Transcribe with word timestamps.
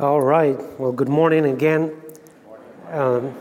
All 0.00 0.20
right. 0.20 0.56
Well, 0.78 0.92
good 0.92 1.08
morning 1.08 1.44
again. 1.46 1.92
Um, 2.92 3.34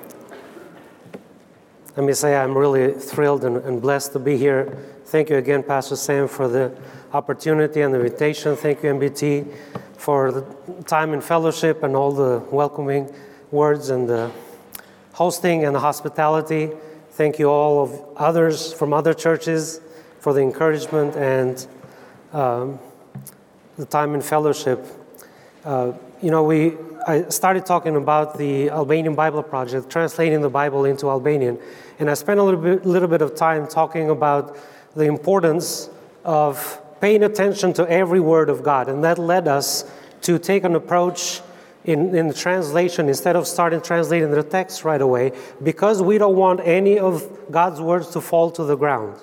let 1.96 2.04
me 2.04 2.14
say 2.14 2.36
I'm 2.36 2.58
really 2.58 2.94
thrilled 2.94 3.46
and, 3.46 3.57
and, 3.57 3.79
blessed 3.79 4.13
to 4.13 4.20
be 4.20 4.38
here. 4.38 4.75
Thank 5.05 5.29
you 5.29 5.35
again, 5.35 5.62
Pastor 5.62 5.96
Sam, 5.96 6.28
for 6.28 6.47
the 6.47 6.75
opportunity 7.13 7.81
and 7.81 7.93
the 7.93 7.99
invitation. 7.99 8.55
Thank 8.55 8.81
you, 8.81 8.89
MBT, 8.89 9.54
for 9.97 10.31
the 10.31 10.41
time 10.85 11.13
in 11.13 11.21
fellowship 11.21 11.83
and 11.83 11.96
all 11.96 12.12
the 12.12 12.40
welcoming 12.49 13.13
words 13.51 13.92
and 13.92 14.10
the 14.10 14.31
hosting 15.13 15.63
and 15.63 15.76
the 15.76 15.79
hospitality. 15.79 16.71
Thank 17.12 17.38
you 17.38 17.52
all 17.52 17.84
of 17.84 18.17
others 18.17 18.73
from 18.73 18.94
other 18.94 19.13
churches 19.13 19.80
for 20.21 20.34
the 20.34 20.41
encouragement 20.41 21.16
and 21.17 21.67
um, 22.34 22.80
the 23.77 23.85
time 23.85 24.16
in 24.16 24.23
fellowship. 24.23 24.84
Uh, 25.63 25.94
you 26.22 26.31
know, 26.31 26.44
we 26.44 26.73
I 27.08 27.30
started 27.30 27.66
talking 27.66 27.96
about 27.96 28.38
the 28.38 28.70
Albanian 28.70 29.16
Bible 29.16 29.41
Project, 29.41 29.90
translating 29.90 30.41
the 30.41 30.50
Bible 30.50 30.84
into 30.84 31.10
Albanian, 31.10 31.58
and 32.00 32.10
I 32.10 32.16
spent 32.16 32.40
a 32.40 32.44
little 32.44 32.60
bit, 32.60 32.86
little 32.86 33.08
bit 33.08 33.22
of 33.22 33.34
time 33.34 33.66
talking 33.66 34.10
about 34.10 34.58
the 34.94 35.05
importance 35.05 35.90
of 36.26 36.82
paying 37.00 37.24
attention 37.24 37.72
to 37.74 37.90
every 37.90 38.20
word 38.20 38.50
of 38.50 38.62
God, 38.62 38.90
and 38.90 39.04
that 39.04 39.20
led 39.20 39.48
us 39.48 39.90
to 40.24 40.38
take 40.38 40.66
an 40.66 40.76
approach 40.76 41.41
in, 41.86 42.14
in 42.14 42.34
translation 42.34 43.08
instead 43.08 43.38
of 43.38 43.48
starting 43.48 43.80
translating 43.80 44.32
the 44.32 44.44
text 44.44 44.84
right 44.84 45.02
away, 45.02 45.32
because 45.63 46.02
we 46.02 46.18
don't 46.18 46.36
want 46.36 46.60
any 46.62 46.99
of 46.99 47.26
God's 47.49 47.80
words 47.80 48.10
to 48.10 48.22
fall 48.22 48.52
to 48.52 48.66
the 48.66 48.76
ground. 48.76 49.16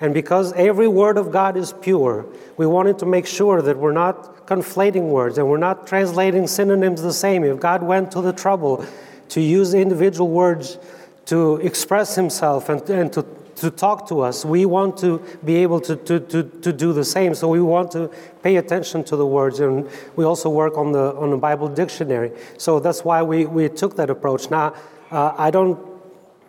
And 0.00 0.14
because 0.14 0.52
every 0.54 0.88
word 0.88 1.18
of 1.18 1.30
God 1.30 1.56
is 1.56 1.74
pure, 1.74 2.24
we 2.56 2.66
wanted 2.66 2.98
to 3.00 3.06
make 3.06 3.26
sure 3.26 3.60
that 3.60 3.76
we're 3.76 3.92
not 3.92 4.46
conflating 4.46 5.10
words 5.10 5.36
and 5.36 5.48
we're 5.48 5.58
not 5.58 5.86
translating 5.86 6.46
synonyms 6.46 7.02
the 7.02 7.12
same. 7.12 7.44
If 7.44 7.60
God 7.60 7.82
went 7.82 8.10
to 8.12 8.22
the 8.22 8.32
trouble 8.32 8.84
to 9.28 9.40
use 9.40 9.74
individual 9.74 10.28
words 10.28 10.78
to 11.26 11.56
express 11.56 12.14
Himself 12.14 12.70
and, 12.70 12.80
and 12.88 13.12
to, 13.12 13.26
to 13.56 13.70
talk 13.70 14.08
to 14.08 14.20
us, 14.20 14.44
we 14.44 14.64
want 14.64 14.96
to 14.98 15.22
be 15.44 15.56
able 15.56 15.80
to, 15.82 15.96
to, 15.96 16.18
to, 16.18 16.42
to 16.44 16.72
do 16.72 16.94
the 16.94 17.04
same. 17.04 17.34
So 17.34 17.48
we 17.48 17.60
want 17.60 17.92
to 17.92 18.10
pay 18.42 18.56
attention 18.56 19.04
to 19.04 19.16
the 19.16 19.26
words. 19.26 19.60
And 19.60 19.86
we 20.16 20.24
also 20.24 20.48
work 20.48 20.78
on 20.78 20.92
the, 20.92 21.14
on 21.14 21.30
the 21.30 21.36
Bible 21.36 21.68
dictionary. 21.68 22.32
So 22.56 22.80
that's 22.80 23.04
why 23.04 23.22
we, 23.22 23.44
we 23.44 23.68
took 23.68 23.96
that 23.96 24.08
approach. 24.08 24.50
Now, 24.50 24.74
uh, 25.10 25.34
I 25.36 25.50
don't 25.50 25.89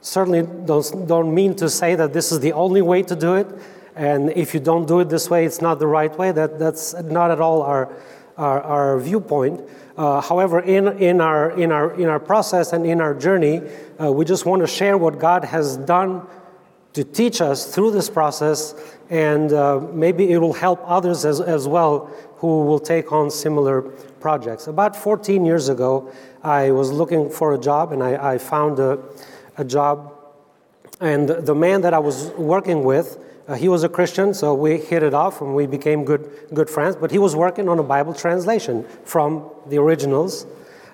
certainly 0.02 0.42
don't, 0.42 1.08
don't 1.08 1.34
mean 1.34 1.56
to 1.56 1.70
say 1.70 1.96
that 1.96 2.14
this 2.14 2.32
is 2.32 2.40
the 2.40 2.54
only 2.54 2.82
way 2.82 3.04
to 3.04 3.16
do 3.16 3.36
it. 3.36 3.48
And 3.96 4.32
if 4.32 4.54
you 4.54 4.60
don't 4.60 4.88
do 4.88 5.00
it 5.00 5.10
this 5.10 5.30
way, 5.30 5.46
it's 5.46 5.62
not 5.62 5.80
the 5.80 5.88
right 5.88 6.16
way. 6.18 6.32
That, 6.32 6.60
that's 6.60 6.94
not 6.94 7.32
at 7.32 7.40
all 7.40 7.62
our, 7.62 7.94
our, 8.38 8.62
our 8.62 9.00
viewpoint. 9.00 9.62
Uh, 9.98 10.22
however, 10.22 10.60
in, 10.62 10.88
in, 11.00 11.22
our, 11.22 11.52
in, 11.52 11.72
our, 11.72 11.94
in 12.00 12.08
our 12.08 12.20
process 12.20 12.74
and 12.74 12.86
in 12.86 13.02
our 13.02 13.14
journey, 13.14 13.62
uh, 14.02 14.12
we 14.12 14.26
just 14.26 14.46
want 14.46 14.62
to 14.62 14.68
share 14.68 14.98
what 14.98 15.20
God 15.20 15.44
has 15.44 15.78
done 15.78 16.26
to 16.94 17.04
teach 17.04 17.42
us 17.42 17.74
through 17.74 17.92
this 17.92 18.10
process, 18.10 18.74
and 19.10 19.54
uh, 19.54 19.80
maybe 19.94 20.32
it 20.32 20.38
will 20.38 20.54
help 20.54 20.82
others 20.86 21.24
as, 21.24 21.40
as 21.40 21.68
well 21.68 22.12
who 22.38 22.66
will 22.66 22.80
take 22.80 23.12
on 23.12 23.30
similar 23.30 23.82
projects. 24.20 24.68
About 24.68 24.96
14 24.96 25.46
years 25.46 25.70
ago, 25.70 26.12
I 26.44 26.72
was 26.72 26.92
looking 26.92 27.30
for 27.30 27.54
a 27.54 27.58
job, 27.58 27.92
and 27.92 28.04
I, 28.04 28.34
I 28.34 28.38
found 28.38 28.80
a 28.80 29.00
a 29.62 29.66
job. 29.66 30.14
And 31.00 31.30
the 31.30 31.56
man 31.56 31.82
that 31.82 31.94
I 31.94 32.00
was 32.00 32.30
working 32.32 32.84
with, 32.84 33.18
uh, 33.48 33.56
he 33.56 33.70
was 33.70 33.84
a 33.84 33.90
Christian, 33.90 34.34
so 34.34 34.54
we 34.54 34.78
hit 34.78 35.02
it 35.04 35.14
off 35.14 35.42
and 35.42 35.56
we 35.56 35.66
became 35.66 36.04
good, 36.04 36.30
good 36.54 36.70
friends. 36.70 36.96
But 36.96 37.12
he 37.12 37.18
was 37.18 37.36
working 37.36 37.70
on 37.70 37.80
a 37.80 37.84
Bible 37.84 38.14
translation 38.14 38.86
from 39.06 39.50
the 39.68 39.78
originals, 39.78 40.46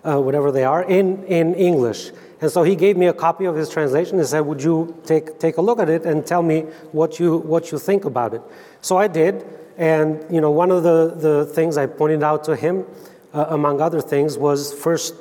uh, 0.04 0.22
whatever 0.22 0.52
they 0.52 0.64
are, 0.64 0.84
in, 0.84 1.24
in 1.26 1.56
English. 1.56 2.12
And 2.40 2.52
so 2.52 2.64
he 2.64 2.76
gave 2.76 2.96
me 2.98 3.08
a 3.08 3.14
copy 3.14 3.46
of 3.46 3.56
his 3.56 3.70
translation 3.70 4.20
and 4.20 4.28
said, 4.28 4.42
Would 4.42 4.62
you 4.62 4.96
take, 5.06 5.40
take 5.40 5.58
a 5.58 5.62
look 5.62 5.80
at 5.80 5.90
it 5.90 6.06
and 6.06 6.26
tell 6.26 6.44
me 6.44 6.62
what 6.92 7.20
you, 7.20 7.38
what 7.38 7.72
you 7.72 7.80
think 7.80 8.06
about 8.06 8.34
it? 8.34 8.42
So 8.82 8.98
I 8.98 9.08
did. 9.08 9.46
And 9.78 10.24
you 10.34 10.42
know, 10.42 10.52
one 10.52 10.72
of 10.72 10.84
the, 10.84 11.14
the 11.16 11.46
things 11.46 11.78
I 11.78 11.86
pointed 11.86 12.24
out 12.24 12.44
to 12.46 12.56
him, 12.56 12.86
uh, 13.34 13.48
among 13.50 13.82
other 13.82 14.02
things, 14.02 14.38
was 14.38 14.74
First 14.74 15.16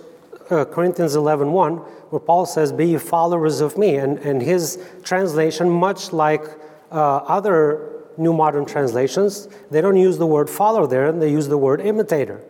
uh, 0.50 0.64
Corinthians 0.64 1.14
11 1.14 1.52
1, 1.52 1.76
where 1.76 2.20
Paul 2.20 2.46
says, 2.46 2.72
Be 2.72 2.86
ye 2.86 2.98
followers 2.98 3.60
of 3.60 3.76
me. 3.76 3.96
And, 3.96 4.18
and 4.18 4.40
his 4.40 4.82
translation, 5.02 5.68
much 5.70 6.12
like 6.12 6.44
uh, 6.90 7.16
other 7.16 8.04
New 8.16 8.32
Modern 8.32 8.64
translations, 8.64 9.48
they 9.70 9.80
don't 9.80 9.96
use 9.96 10.18
the 10.18 10.26
word 10.26 10.48
follow 10.48 10.86
there, 10.86 11.12
they 11.12 11.30
use 11.30 11.48
the 11.48 11.58
word 11.58 11.80
imitator. 11.80 12.42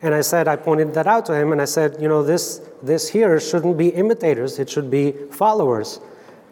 And 0.00 0.14
I 0.14 0.20
said, 0.20 0.46
I 0.46 0.56
pointed 0.56 0.94
that 0.94 1.06
out 1.06 1.26
to 1.26 1.34
him, 1.34 1.50
and 1.52 1.60
I 1.60 1.64
said, 1.64 1.96
you 2.00 2.08
know, 2.08 2.22
this, 2.22 2.60
this 2.82 3.08
here 3.08 3.40
shouldn't 3.40 3.76
be 3.76 3.88
imitators, 3.88 4.58
it 4.58 4.70
should 4.70 4.90
be 4.90 5.12
followers. 5.30 6.00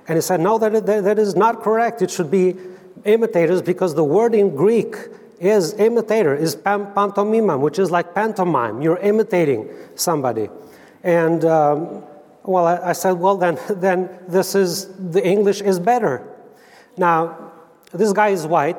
And 0.09 0.17
he 0.17 0.23
said, 0.23 0.41
no, 0.41 0.59
that, 0.59 0.87
that, 0.87 1.05
that 1.05 1.19
is 1.19 1.37
not 1.37 1.63
correct. 1.63 2.01
It 2.03 2.11
should 2.11 2.31
be 2.31 2.57
imitators 3.05 3.61
because 3.63 3.95
the 3.95 4.05
word 4.05 4.35
in 4.35 4.55
Greek 4.55 4.97
is 5.41 5.75
imitator, 5.75 6.35
is 6.35 6.57
pantomima, 6.57 7.59
which 7.59 7.79
is 7.79 7.91
like 7.91 8.15
pantomime. 8.15 8.81
You're 8.81 8.99
imitating 8.99 9.69
somebody. 9.95 10.49
And 11.07 11.45
um, 11.45 12.03
well, 12.43 12.67
I, 12.67 12.91
I, 12.91 12.93
said, 12.93 13.13
well, 13.13 13.37
then, 13.37 13.61
then 13.71 14.11
this 14.27 14.57
is, 14.57 14.89
the 15.13 15.25
English 15.25 15.61
is 15.61 15.79
better. 15.79 16.29
Now, 16.97 17.53
this 17.93 18.13
guy 18.13 18.31
is 18.31 18.45
white. 18.45 18.77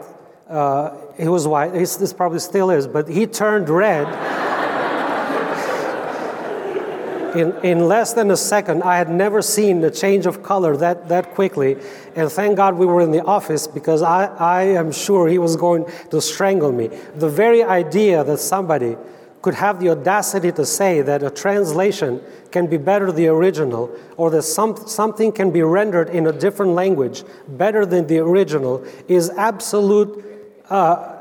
Uh, 0.50 0.98
he 1.18 1.30
was 1.30 1.48
white. 1.48 1.74
He's, 1.74 1.96
this 1.96 2.12
probably 2.12 2.40
still 2.40 2.70
is, 2.70 2.86
but 2.86 3.08
he 3.08 3.28
turned 3.28 3.70
red. 3.70 4.08
in, 7.38 7.56
in 7.64 7.88
less 7.88 8.12
than 8.12 8.30
a 8.30 8.38
second, 8.38 8.84
I 8.84 8.98
had 8.98 9.10
never 9.10 9.42
seen 9.42 9.82
a 9.86 9.92
change 9.92 10.26
of 10.26 10.44
color 10.44 10.76
that, 10.76 11.08
that 11.08 11.34
quickly. 11.34 11.78
And 12.14 12.30
thank 12.30 12.58
God 12.58 12.76
we 12.76 12.86
were 12.86 13.00
in 13.00 13.12
the 13.12 13.24
office 13.24 13.68
because 13.68 14.02
I, 14.02 14.26
I 14.26 14.64
am 14.64 14.92
sure 14.92 15.30
he 15.30 15.38
was 15.38 15.56
going 15.56 15.86
to 16.12 16.20
strangle 16.20 16.74
me. 16.74 16.90
The 17.16 17.30
very 17.30 17.64
idea 17.64 18.26
that 18.26 18.40
somebody 18.40 18.98
could 19.42 19.53
have 19.53 19.80
the 19.80 19.90
audacity 19.90 20.52
to 20.52 20.66
say 20.66 21.02
that 21.02 21.24
a 21.24 21.30
translation 21.30 22.22
can 22.52 22.68
be 22.68 22.78
better 22.78 23.08
than 23.08 23.16
the 23.16 23.28
original, 23.28 23.96
or 24.18 24.30
that 24.31 24.42
some, 24.42 24.75
something 24.88 25.31
can 25.31 25.52
be 25.52 25.62
rendered 25.62 26.09
in 26.09 26.28
a 26.28 26.31
different 26.31 26.74
language 26.74 27.24
better 27.48 27.86
than 27.86 28.08
the 28.08 28.18
original, 28.18 28.84
is 29.08 29.30
absolute 29.31 30.24
uh, 30.70 31.20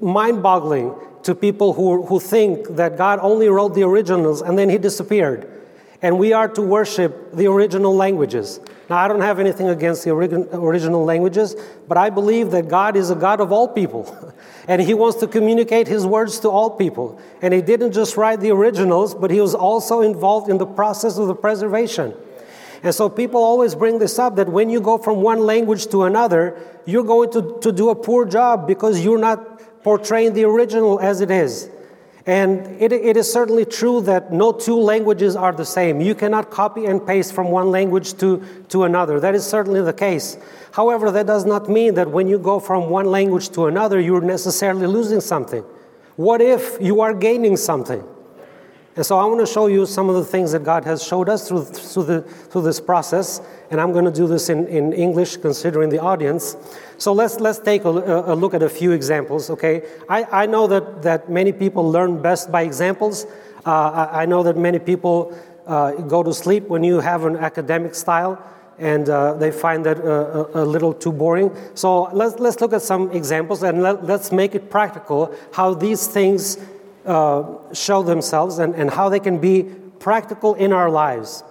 mind 0.00 0.42
boggling 0.42 0.94
to 1.22 1.34
people 1.34 1.72
who, 1.72 2.04
who 2.06 2.18
think 2.18 2.68
that 2.76 2.96
God 2.96 3.18
only 3.22 3.48
wrote 3.48 3.74
the 3.74 3.82
originals 3.82 4.42
and 4.42 4.58
then 4.58 4.68
he 4.68 4.78
disappeared. 4.78 5.48
And 6.00 6.18
we 6.18 6.32
are 6.32 6.48
to 6.48 6.62
worship 6.62 7.32
the 7.32 7.46
original 7.46 7.94
languages. 7.94 8.58
Now, 8.90 8.96
I 8.96 9.06
don't 9.06 9.20
have 9.20 9.38
anything 9.38 9.68
against 9.68 10.04
the 10.04 10.10
original 10.10 11.04
languages, 11.04 11.54
but 11.86 11.96
I 11.96 12.10
believe 12.10 12.50
that 12.50 12.68
God 12.68 12.96
is 12.96 13.10
a 13.10 13.14
God 13.14 13.40
of 13.40 13.52
all 13.52 13.68
people. 13.68 14.34
and 14.68 14.80
He 14.80 14.94
wants 14.94 15.20
to 15.20 15.26
communicate 15.26 15.88
His 15.88 16.06
words 16.06 16.40
to 16.40 16.48
all 16.48 16.70
people. 16.70 17.20
And 17.40 17.52
He 17.52 17.62
didn't 17.62 17.92
just 17.92 18.16
write 18.16 18.40
the 18.40 18.50
originals, 18.50 19.14
but 19.14 19.30
He 19.30 19.40
was 19.40 19.54
also 19.54 20.00
involved 20.00 20.48
in 20.48 20.58
the 20.58 20.66
process 20.66 21.18
of 21.18 21.26
the 21.26 21.34
preservation. 21.34 22.14
And 22.82 22.94
so 22.94 23.08
people 23.08 23.42
always 23.42 23.74
bring 23.74 23.98
this 23.98 24.18
up 24.18 24.36
that 24.36 24.48
when 24.48 24.68
you 24.68 24.80
go 24.80 24.98
from 24.98 25.22
one 25.22 25.40
language 25.40 25.86
to 25.88 26.02
another, 26.02 26.58
you're 26.84 27.04
going 27.04 27.30
to, 27.32 27.58
to 27.62 27.70
do 27.70 27.90
a 27.90 27.94
poor 27.94 28.24
job 28.24 28.66
because 28.66 29.04
you're 29.04 29.18
not 29.18 29.82
portraying 29.84 30.32
the 30.32 30.44
original 30.44 30.98
as 30.98 31.20
it 31.20 31.30
is. 31.30 31.70
And 32.24 32.80
it, 32.80 32.92
it 32.92 33.16
is 33.16 33.32
certainly 33.32 33.64
true 33.64 34.00
that 34.02 34.32
no 34.32 34.52
two 34.52 34.76
languages 34.76 35.34
are 35.34 35.52
the 35.52 35.64
same. 35.64 36.00
You 36.00 36.14
cannot 36.14 36.50
copy 36.50 36.86
and 36.86 37.04
paste 37.04 37.32
from 37.32 37.48
one 37.48 37.70
language 37.70 38.14
to, 38.18 38.42
to 38.68 38.84
another. 38.84 39.18
That 39.18 39.34
is 39.34 39.44
certainly 39.44 39.82
the 39.82 39.92
case. 39.92 40.38
However, 40.72 41.10
that 41.10 41.26
does 41.26 41.44
not 41.44 41.68
mean 41.68 41.94
that 41.94 42.10
when 42.10 42.28
you 42.28 42.38
go 42.38 42.60
from 42.60 42.90
one 42.90 43.06
language 43.06 43.48
to 43.50 43.66
another, 43.66 44.00
you're 44.00 44.20
necessarily 44.20 44.86
losing 44.86 45.20
something. 45.20 45.64
What 46.16 46.40
if 46.40 46.78
you 46.80 47.00
are 47.00 47.12
gaining 47.12 47.56
something? 47.56 48.04
And 48.94 49.06
so 49.06 49.18
I 49.18 49.24
want 49.24 49.40
to 49.40 49.50
show 49.50 49.68
you 49.68 49.86
some 49.86 50.10
of 50.10 50.16
the 50.16 50.24
things 50.24 50.52
that 50.52 50.64
God 50.64 50.84
has 50.84 51.02
showed 51.02 51.30
us 51.30 51.48
through, 51.48 51.64
through, 51.64 52.04
the, 52.04 52.22
through 52.22 52.62
this 52.62 52.78
process. 52.78 53.40
And 53.70 53.80
I'm 53.80 53.92
going 53.92 54.04
to 54.04 54.10
do 54.10 54.26
this 54.26 54.50
in, 54.50 54.66
in 54.68 54.92
English, 54.92 55.38
considering 55.38 55.88
the 55.88 55.98
audience. 55.98 56.56
So 56.98 57.14
let's, 57.14 57.40
let's 57.40 57.58
take 57.58 57.84
a, 57.84 57.88
a 57.88 58.34
look 58.34 58.52
at 58.52 58.62
a 58.62 58.68
few 58.68 58.92
examples, 58.92 59.48
okay? 59.48 59.82
I, 60.10 60.42
I 60.42 60.46
know 60.46 60.66
that, 60.66 61.02
that 61.02 61.30
many 61.30 61.52
people 61.52 61.90
learn 61.90 62.20
best 62.20 62.52
by 62.52 62.62
examples. 62.62 63.24
Uh, 63.64 63.70
I, 63.70 64.22
I, 64.22 64.26
know 64.26 64.42
that 64.42 64.58
many 64.58 64.78
people 64.78 65.36
uh, 65.66 65.92
go 65.92 66.22
to 66.22 66.34
sleep 66.34 66.68
when 66.68 66.84
you 66.84 67.00
have 67.00 67.24
an 67.24 67.36
academic 67.36 67.94
style 67.94 68.42
and 68.78 69.08
uh, 69.08 69.34
they 69.34 69.50
find 69.50 69.86
that 69.86 69.98
uh, 70.00 70.46
a, 70.54 70.62
a, 70.62 70.64
little 70.64 70.92
too 70.92 71.12
boring. 71.12 71.54
So 71.74 72.04
let's, 72.12 72.38
let's 72.40 72.60
look 72.60 72.72
at 72.72 72.82
some 72.82 73.10
examples 73.12 73.62
and 73.62 73.82
let, 73.82 74.10
us 74.10 74.32
make 74.32 74.54
it 74.54 74.70
practical 74.70 75.34
how 75.52 75.74
these 75.74 76.06
things 76.08 76.58
uh, 77.06 77.72
show 77.72 78.02
themselves 78.02 78.58
and, 78.58 78.74
and 78.74 78.90
how 78.90 79.08
they 79.08 79.20
can 79.20 79.38
be 79.38 79.64
practical 79.98 80.54
in 80.54 80.72
our 80.72 80.90
lives. 80.90 81.44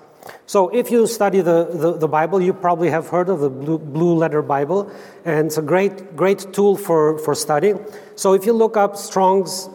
So, 0.46 0.70
if 0.70 0.92
you 0.92 1.08
study 1.08 1.42
the, 1.42 1.66
the, 1.66 1.98
the, 1.98 2.08
Bible, 2.08 2.42
you 2.42 2.54
probably 2.54 2.90
have 2.90 3.08
heard 3.08 3.28
of 3.28 3.40
the 3.40 3.50
Blue, 3.50 3.80
Blue 3.80 4.14
Letter 4.14 4.42
Bible, 4.44 4.92
and 5.26 5.48
it's 5.48 5.58
a 5.58 5.64
great, 5.64 6.16
great 6.16 6.54
tool 6.54 6.78
for, 6.78 7.18
for 7.20 7.34
studying. 7.34 7.84
So, 8.16 8.34
if 8.34 8.46
you 8.46 8.54
look 8.54 8.78
up 8.78 8.98
Strong's 8.98 9.68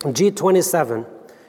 G27, 0.00 1.06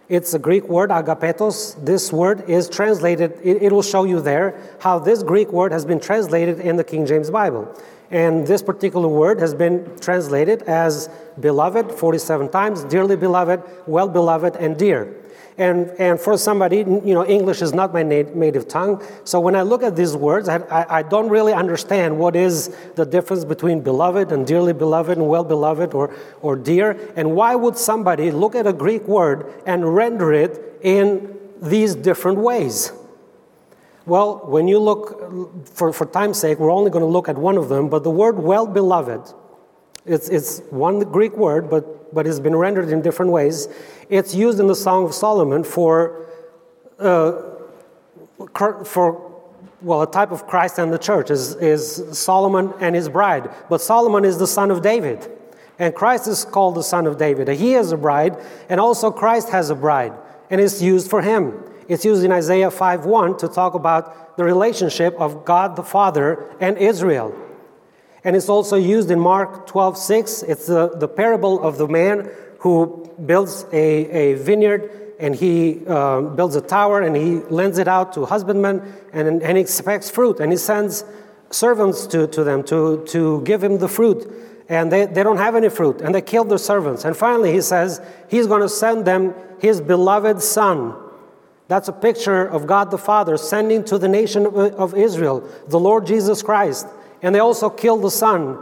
It's 0.10 0.34
a 0.34 0.40
Greek 0.40 0.70
word, 0.70 0.90
agapetos. 0.90 1.76
This 1.84 2.14
word 2.14 2.50
is 2.50 2.70
translated, 2.70 3.34
it, 3.44 3.62
it 3.62 3.72
will 3.74 3.84
show 3.84 4.06
you 4.06 4.22
there 4.22 4.56
how 4.80 5.00
this 5.00 5.22
Greek 5.22 5.52
word 5.52 5.74
has 5.74 5.84
been 5.84 6.00
translated 6.00 6.62
in 6.62 6.78
the 6.78 6.84
King 6.84 7.06
James 7.06 7.30
Bible. 7.30 7.68
And 8.10 8.48
this 8.48 8.62
particular 8.62 9.08
word 9.08 9.40
has 9.40 9.54
been 9.54 9.98
translated 10.00 10.64
as 10.64 11.10
beloved 11.40 11.92
47 11.92 12.50
times, 12.50 12.84
dearly 12.86 13.16
beloved, 13.16 13.62
well 13.86 14.08
beloved, 14.08 14.56
and 14.56 14.78
dear. 14.78 15.14
And, 15.58 15.90
and 15.98 16.20
for 16.20 16.38
somebody, 16.38 16.78
you 16.78 17.16
know, 17.16 17.26
English 17.26 17.64
is 17.64 17.74
not 17.74 17.92
my 17.92 18.04
native 18.04 18.68
tongue. 18.68 19.04
So 19.24 19.40
when 19.40 19.56
I 19.56 19.64
look 19.64 19.82
at 19.82 19.96
these 19.96 20.16
words, 20.16 20.48
I, 20.48 20.58
I, 20.58 21.00
I 21.00 21.02
don't 21.02 21.30
really 21.30 21.52
understand 21.52 22.18
what 22.20 22.36
is 22.36 22.76
the 22.94 23.06
difference 23.06 23.44
between 23.44 23.82
beloved 23.82 24.32
and 24.32 24.46
dearly 24.46 24.74
beloved 24.74 25.18
and 25.18 25.28
well 25.28 25.44
beloved 25.44 25.96
or, 25.96 26.14
or 26.42 26.56
dear. 26.56 27.12
And 27.16 27.36
why 27.36 27.56
would 27.56 27.76
somebody 27.76 28.30
look 28.30 28.54
at 28.54 28.68
a 28.68 28.74
Greek 28.74 29.08
word 29.08 29.52
and 29.66 29.96
render 29.96 30.32
it 30.32 30.78
in 30.84 31.36
these 31.60 31.96
different 31.96 32.38
ways? 32.38 32.92
Well, 34.08 34.42
when 34.46 34.68
you 34.68 34.80
look, 34.80 35.68
for, 35.68 35.94
for 35.94 36.06
time's 36.08 36.40
sake, 36.40 36.58
we're 36.58 36.72
only 36.72 36.90
going 36.90 37.04
to 37.04 37.14
look 37.18 37.30
at 37.30 37.38
one 37.38 37.58
of 37.58 37.70
them, 37.70 37.90
but 37.90 38.04
the 38.04 38.10
word 38.10 38.40
well 38.40 38.66
beloved, 38.66 39.22
it's, 40.06 40.30
it's 40.30 40.60
one 40.72 41.00
Greek 41.02 41.38
word, 41.38 41.70
but 41.70 41.98
but 42.14 42.28
it's 42.28 42.40
been 42.40 42.56
rendered 42.56 42.90
in 42.90 43.02
different 43.02 43.32
ways. 43.32 43.68
It's 44.10 44.34
used 44.34 44.60
in 44.60 44.68
the 44.68 44.76
Song 44.76 45.06
of 45.06 45.14
Solomon 45.14 45.64
for, 45.64 46.28
uh, 47.00 47.34
for 48.84 49.42
well, 49.82 50.02
a 50.02 50.12
type 50.12 50.32
of 50.32 50.48
Christ 50.48 50.80
and 50.80 50.92
the 50.92 50.98
church 50.98 51.30
is, 51.30 51.56
is 51.56 52.04
Solomon 52.18 52.74
and 52.80 52.96
his 52.96 53.10
bride. 53.10 53.50
But 53.70 53.82
Solomon 53.82 54.26
is 54.26 54.38
the 54.38 54.48
son 54.48 54.72
of 54.72 54.82
David, 54.82 55.30
and 55.78 55.94
Christ 55.94 56.28
is 56.28 56.46
called 56.46 56.76
the 56.76 56.84
son 56.84 57.06
of 57.06 57.18
David. 57.18 57.48
He 57.50 57.76
is 57.76 57.92
a 57.92 57.98
bride, 57.98 58.38
and 58.70 58.80
also 58.80 59.12
Christ 59.12 59.50
has 59.50 59.70
a 59.70 59.76
bride, 59.76 60.14
and 60.50 60.60
it's 60.60 60.82
used 60.82 61.10
for 61.10 61.22
him. 61.22 61.64
It's 61.88 62.04
used 62.04 62.24
in 62.24 62.32
Isaiah 62.32 62.70
5:1 62.70 63.38
to 63.40 63.48
talk 63.48 63.74
about 63.74 64.38
the 64.38 64.44
relationship 64.44 65.16
of 65.20 65.46
God 65.46 65.76
the 65.76 65.84
Father 65.84 66.44
and 66.60 66.78
Israel. 66.78 67.34
And 68.24 68.36
it's 68.36 68.50
also 68.50 68.76
used 68.76 69.10
in 69.10 69.20
Mark 69.20 69.68
12:6. 69.68 70.44
It's 70.48 70.68
the, 70.68 70.90
the 70.90 71.08
parable 71.08 71.64
of 71.64 71.78
the 71.78 71.88
man 71.88 72.30
who 72.60 73.10
builds 73.26 73.66
a, 73.72 73.86
a 74.10 74.34
vineyard 74.34 74.92
and 75.20 75.36
he 75.36 75.82
uh, 75.88 76.22
builds 76.22 76.56
a 76.56 76.62
tower 76.62 77.02
and 77.02 77.16
he 77.16 77.38
lends 77.50 77.78
it 77.78 77.88
out 77.88 78.14
to 78.14 78.26
husbandmen 78.26 78.82
and, 79.14 79.42
and 79.42 79.58
he 79.58 79.62
expects 79.62 80.10
fruit 80.10 80.40
and 80.40 80.52
he 80.52 80.58
sends 80.58 81.04
servants 81.50 82.06
to, 82.08 82.28
to 82.28 82.44
them 82.44 82.64
to, 82.64 83.04
to 83.06 83.42
give 83.44 83.64
him 83.64 83.78
the 83.78 83.88
fruit 83.88 84.32
and 84.70 84.92
they, 84.92 85.06
they 85.06 85.24
don't 85.24 85.38
have 85.38 85.56
any 85.56 85.70
fruit 85.70 86.02
and 86.02 86.14
they 86.14 86.22
kill 86.22 86.44
the 86.44 86.60
servants 86.60 87.06
and 87.06 87.16
finally 87.16 87.52
he 87.52 87.62
says 87.62 88.02
he's 88.28 88.46
going 88.46 88.62
to 88.62 88.70
send 88.70 89.06
them 89.06 89.34
his 89.60 89.82
beloved 89.82 90.42
son 90.42 90.94
that's 91.68 91.88
a 91.88 91.94
picture 91.94 92.46
of 92.46 92.68
god 92.68 92.92
the 92.92 92.98
father 92.98 93.38
sending 93.38 93.84
to 93.84 93.98
the 93.98 94.08
nation 94.08 94.46
of 94.46 94.96
israel 94.96 95.48
the 95.68 95.80
lord 95.80 96.06
jesus 96.06 96.42
christ 96.42 96.88
and 97.22 97.34
they 97.34 97.40
also 97.40 97.70
killed 97.70 98.04
the 98.04 98.12
Son 98.12 98.58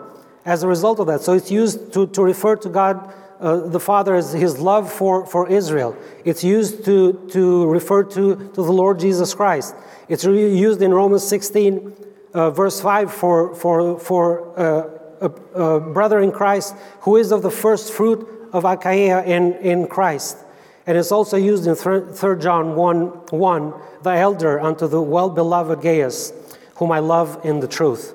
as 0.46 0.64
a 0.64 0.68
result 0.68 1.00
of 1.00 1.08
that. 1.08 1.22
So 1.22 1.34
it's 1.34 1.52
used 1.52 1.94
to, 1.94 2.08
to 2.08 2.24
refer 2.24 2.56
to 2.58 2.70
God 2.70 3.14
uh, 3.40 3.68
the 3.68 3.80
Father 3.80 4.16
as 4.16 4.32
his 4.32 4.60
love 4.60 4.92
for, 4.92 5.26
for 5.26 5.50
Israel. 5.50 5.96
It's 6.24 6.44
used 6.44 6.86
to, 6.86 7.28
to 7.32 7.68
refer 7.68 8.04
to, 8.04 8.36
to 8.36 8.54
the 8.54 8.72
Lord 8.72 9.00
Jesus 9.00 9.34
Christ. 9.34 9.76
It's 10.08 10.24
used 10.24 10.82
in 10.82 10.94
Romans 10.94 11.28
16, 11.28 11.94
uh, 12.34 12.52
verse 12.52 12.80
5, 12.80 13.14
for, 13.14 13.56
for, 13.56 14.00
for 14.00 14.58
uh, 14.58 14.90
a, 15.22 15.60
a, 15.60 15.80
brother 15.80 16.20
in 16.20 16.32
Christ 16.32 16.76
who 17.02 17.18
is 17.18 17.32
of 17.32 17.42
the 17.42 17.52
first 17.52 17.92
fruit 17.92 18.28
of 18.54 18.64
Achaia 18.64 19.24
in, 19.24 19.54
in 19.56 19.88
Christ. 19.88 20.38
And 20.88 20.98
it's 20.98 21.12
also 21.12 21.38
used 21.38 21.66
in 21.66 21.76
3 21.76 22.40
John 22.40 22.76
1, 22.76 23.08
1, 23.08 23.74
the 24.04 24.10
elder 24.12 24.60
unto 24.60 24.88
the 24.88 25.02
well 25.02 25.30
beloved 25.30 25.82
Gaius, 25.82 26.32
whom 26.76 26.92
I 26.92 27.00
love 27.00 27.40
in 27.44 27.60
the 27.60 27.68
truth. 27.68 28.14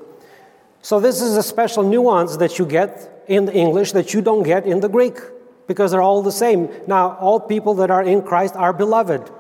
So, 0.83 1.01
this 1.01 1.21
is 1.21 1.37
a 1.37 1.43
special 1.43 1.83
nuance 1.83 2.37
that 2.37 2.59
you 2.59 2.65
get 2.65 3.25
in 3.27 3.45
the 3.45 3.55
English 3.55 3.93
that 3.93 4.15
you 4.15 4.23
don't 4.23 4.43
get 4.43 4.67
in 4.67 4.81
the 4.81 4.89
Greek 4.89 5.19
because 5.67 5.91
they're 5.91 6.03
all 6.03 6.23
the 6.23 6.33
same. 6.33 6.69
Now, 6.87 7.17
all 7.17 7.39
people 7.39 7.75
that 7.75 7.91
are 7.91 8.03
in 8.03 8.23
Christ 8.23 8.57
are 8.57 8.73
beloved. 8.73 9.31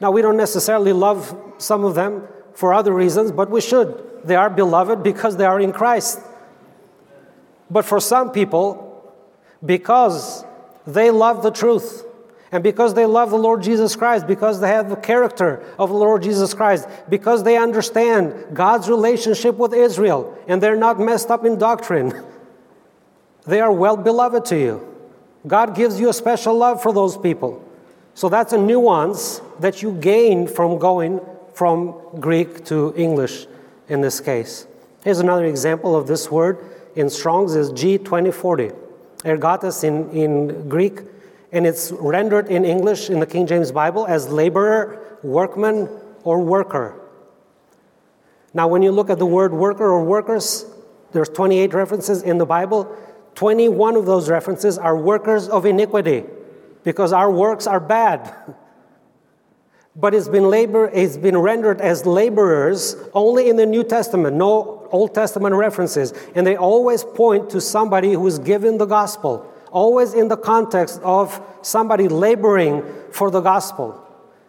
Now, 0.00 0.10
we 0.10 0.22
don't 0.22 0.36
necessarily 0.36 0.92
love 0.92 1.36
some 1.58 1.84
of 1.84 1.94
them 1.94 2.26
for 2.54 2.74
other 2.74 2.92
reasons, 2.92 3.30
but 3.32 3.50
we 3.50 3.60
should. 3.60 4.20
They 4.24 4.36
are 4.36 4.50
beloved 4.50 5.02
because 5.02 5.36
they 5.36 5.44
are 5.44 5.60
in 5.60 5.72
Christ. 5.72 6.20
But 7.70 7.84
for 7.84 8.00
some 8.00 8.32
people, 8.32 9.14
because 9.64 10.44
they 10.86 11.10
love 11.10 11.42
the 11.42 11.50
truth, 11.50 12.04
and 12.52 12.64
because 12.64 12.94
they 12.94 13.06
love 13.06 13.30
the 13.30 13.38
Lord 13.38 13.62
Jesus 13.62 13.94
Christ, 13.94 14.26
because 14.26 14.60
they 14.60 14.68
have 14.68 14.88
the 14.88 14.96
character 14.96 15.64
of 15.78 15.88
the 15.88 15.94
Lord 15.94 16.22
Jesus 16.22 16.52
Christ, 16.52 16.88
because 17.08 17.44
they 17.44 17.56
understand 17.56 18.54
God's 18.54 18.88
relationship 18.88 19.56
with 19.56 19.72
Israel, 19.72 20.36
and 20.48 20.60
they're 20.60 20.76
not 20.76 20.98
messed 20.98 21.30
up 21.30 21.44
in 21.44 21.58
doctrine, 21.58 22.12
they 23.46 23.60
are 23.60 23.72
well 23.72 23.96
beloved 23.96 24.44
to 24.46 24.58
you. 24.58 24.86
God 25.46 25.74
gives 25.74 26.00
you 26.00 26.08
a 26.08 26.12
special 26.12 26.54
love 26.54 26.82
for 26.82 26.92
those 26.92 27.16
people. 27.16 27.64
So 28.14 28.28
that's 28.28 28.52
a 28.52 28.58
nuance 28.58 29.40
that 29.60 29.82
you 29.82 29.92
gain 29.92 30.46
from 30.46 30.78
going 30.78 31.20
from 31.54 31.94
Greek 32.18 32.64
to 32.66 32.92
English 32.96 33.46
in 33.88 34.00
this 34.00 34.20
case. 34.20 34.66
Here's 35.04 35.20
another 35.20 35.46
example 35.46 35.96
of 35.96 36.06
this 36.06 36.30
word 36.30 36.58
in 36.96 37.08
Strong's 37.08 37.54
is 37.54 37.70
G2040. 37.72 38.76
Ergatas 39.24 39.84
in, 39.84 40.10
in 40.10 40.68
Greek 40.68 41.00
and 41.52 41.66
it's 41.66 41.90
rendered 41.92 42.48
in 42.48 42.64
English 42.64 43.10
in 43.10 43.20
the 43.20 43.26
King 43.26 43.46
James 43.46 43.72
Bible 43.72 44.06
as 44.06 44.28
laborer, 44.28 45.18
workman, 45.22 45.88
or 46.22 46.40
worker. 46.40 47.00
Now, 48.52 48.68
when 48.68 48.82
you 48.82 48.92
look 48.92 49.10
at 49.10 49.18
the 49.18 49.26
word 49.26 49.52
worker 49.52 49.84
or 49.84 50.04
workers, 50.04 50.64
there's 51.12 51.28
28 51.28 51.74
references 51.74 52.22
in 52.22 52.38
the 52.38 52.46
Bible. 52.46 52.96
21 53.34 53.96
of 53.96 54.06
those 54.06 54.28
references 54.28 54.78
are 54.78 54.96
workers 54.96 55.48
of 55.48 55.66
iniquity 55.66 56.24
because 56.84 57.12
our 57.12 57.30
works 57.30 57.66
are 57.66 57.80
bad. 57.80 58.34
But 59.96 60.14
it's 60.14 60.28
been 60.28 60.48
labor, 60.48 60.88
it's 60.94 61.16
been 61.16 61.36
rendered 61.36 61.80
as 61.80 62.06
laborers 62.06 62.94
only 63.12 63.50
in 63.50 63.56
the 63.56 63.66
New 63.66 63.82
Testament, 63.82 64.36
no 64.36 64.88
Old 64.92 65.14
Testament 65.14 65.54
references. 65.56 66.14
And 66.36 66.46
they 66.46 66.56
always 66.56 67.02
point 67.02 67.50
to 67.50 67.60
somebody 67.60 68.12
who 68.12 68.24
is 68.26 68.38
given 68.38 68.78
the 68.78 68.86
gospel 68.86 69.52
always 69.70 70.14
in 70.14 70.28
the 70.28 70.36
context 70.36 71.00
of 71.02 71.40
somebody 71.62 72.08
laboring 72.08 72.82
for 73.12 73.30
the 73.30 73.40
gospel. 73.40 74.06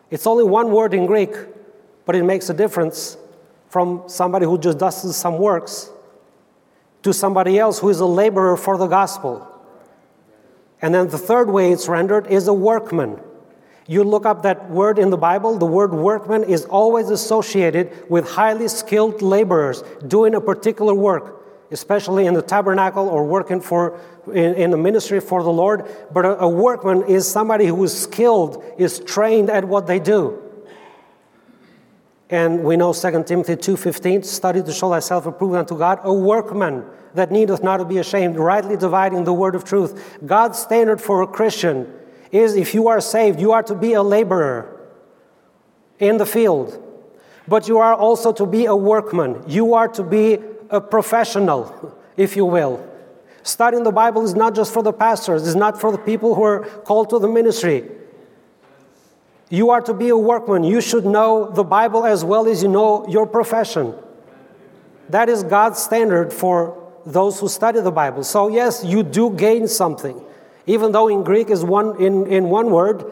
It's 0.09 0.27
only 0.27 0.43
one 0.43 0.71
word 0.71 0.93
in 0.93 1.05
Greek, 1.05 1.31
but 2.05 2.15
it 2.15 2.23
makes 2.23 2.49
a 2.49 2.53
difference 2.53 3.17
from 3.69 4.03
somebody 4.07 4.45
who 4.45 4.57
just 4.57 4.77
does 4.77 5.15
some 5.15 5.37
works 5.37 5.89
to 7.03 7.13
somebody 7.13 7.57
else 7.57 7.79
who 7.79 7.89
is 7.89 7.99
a 7.99 8.05
laborer 8.05 8.57
for 8.57 8.77
the 8.77 8.87
gospel. 8.87 9.47
And 10.81 10.93
then 10.93 11.07
the 11.07 11.17
third 11.17 11.49
way 11.49 11.71
it's 11.71 11.87
rendered 11.87 12.27
is 12.27 12.47
a 12.47 12.53
workman. 12.53 13.19
You 13.87 14.03
look 14.03 14.25
up 14.25 14.43
that 14.43 14.69
word 14.69 14.99
in 14.99 15.09
the 15.09 15.17
Bible, 15.17 15.57
the 15.57 15.65
word 15.65 15.93
workman 15.93 16.43
is 16.43 16.65
always 16.65 17.09
associated 17.09 18.09
with 18.09 18.29
highly 18.29 18.67
skilled 18.67 19.21
laborers 19.21 19.83
doing 20.07 20.35
a 20.35 20.41
particular 20.41 20.93
work 20.93 21.40
especially 21.71 22.27
in 22.27 22.33
the 22.33 22.41
tabernacle 22.41 23.07
or 23.07 23.23
working 23.25 23.61
for 23.61 23.99
in, 24.27 24.53
in 24.55 24.71
the 24.71 24.77
ministry 24.77 25.19
for 25.19 25.41
the 25.41 25.49
Lord. 25.49 25.89
But 26.11 26.25
a, 26.25 26.41
a 26.41 26.49
workman 26.49 27.03
is 27.03 27.27
somebody 27.27 27.65
who 27.65 27.83
is 27.83 27.97
skilled, 27.97 28.63
is 28.77 28.99
trained 28.99 29.49
at 29.49 29.65
what 29.65 29.87
they 29.87 29.99
do. 29.99 30.41
And 32.29 32.63
we 32.63 32.77
know 32.77 32.93
2 32.93 33.23
Timothy 33.23 33.55
2.15, 33.55 34.23
study 34.23 34.63
to 34.63 34.71
show 34.71 34.89
thyself 34.89 35.25
approved 35.25 35.55
unto 35.55 35.77
God, 35.77 35.99
a 36.03 36.13
workman 36.13 36.85
that 37.13 37.29
needeth 37.29 37.61
not 37.61 37.77
to 37.77 37.85
be 37.85 37.97
ashamed, 37.97 38.37
rightly 38.37 38.77
dividing 38.77 39.25
the 39.25 39.33
word 39.33 39.53
of 39.53 39.65
truth. 39.65 40.17
God's 40.25 40.57
standard 40.57 41.01
for 41.01 41.21
a 41.21 41.27
Christian 41.27 41.91
is 42.31 42.55
if 42.55 42.73
you 42.73 42.87
are 42.87 43.01
saved, 43.01 43.39
you 43.39 43.51
are 43.51 43.63
to 43.63 43.75
be 43.75 43.93
a 43.93 44.01
laborer 44.01 44.79
in 45.99 46.17
the 46.17 46.25
field. 46.25 46.81
But 47.47 47.67
you 47.67 47.79
are 47.79 47.93
also 47.93 48.31
to 48.33 48.45
be 48.45 48.65
a 48.65 48.75
workman. 48.75 49.43
You 49.47 49.73
are 49.73 49.89
to 49.89 50.03
be 50.03 50.39
a 50.71 50.81
professional, 50.81 51.95
if 52.17 52.35
you 52.35 52.45
will. 52.45 52.87
Studying 53.43 53.83
the 53.83 53.91
Bible 53.91 54.23
is 54.23 54.35
not 54.35 54.55
just 54.55 54.73
for 54.73 54.83
the 54.83 54.93
pastors, 54.93 55.47
it's 55.47 55.55
not 55.55 55.79
for 55.79 55.91
the 55.91 55.97
people 55.97 56.35
who 56.35 56.43
are 56.43 56.63
called 56.63 57.09
to 57.09 57.19
the 57.19 57.27
ministry. 57.27 57.89
You 59.49 59.71
are 59.71 59.81
to 59.81 59.93
be 59.93 60.09
a 60.09 60.17
workman. 60.17 60.63
You 60.63 60.79
should 60.79 61.05
know 61.05 61.51
the 61.51 61.63
Bible 61.63 62.05
as 62.05 62.23
well 62.23 62.47
as 62.47 62.63
you 62.63 62.69
know 62.69 63.05
your 63.07 63.27
profession. 63.27 63.93
That 65.09 65.27
is 65.27 65.43
God's 65.43 65.79
standard 65.79 66.31
for 66.31 66.77
those 67.05 67.39
who 67.39 67.49
study 67.49 67.81
the 67.81 67.91
Bible. 67.91 68.23
So, 68.23 68.47
yes, 68.47 68.85
you 68.85 69.03
do 69.03 69.31
gain 69.31 69.67
something. 69.67 70.23
Even 70.67 70.93
though 70.93 71.09
in 71.09 71.23
Greek 71.23 71.49
is 71.49 71.65
one 71.65 71.99
in, 72.01 72.27
in 72.27 72.49
one 72.49 72.71
word, 72.71 73.11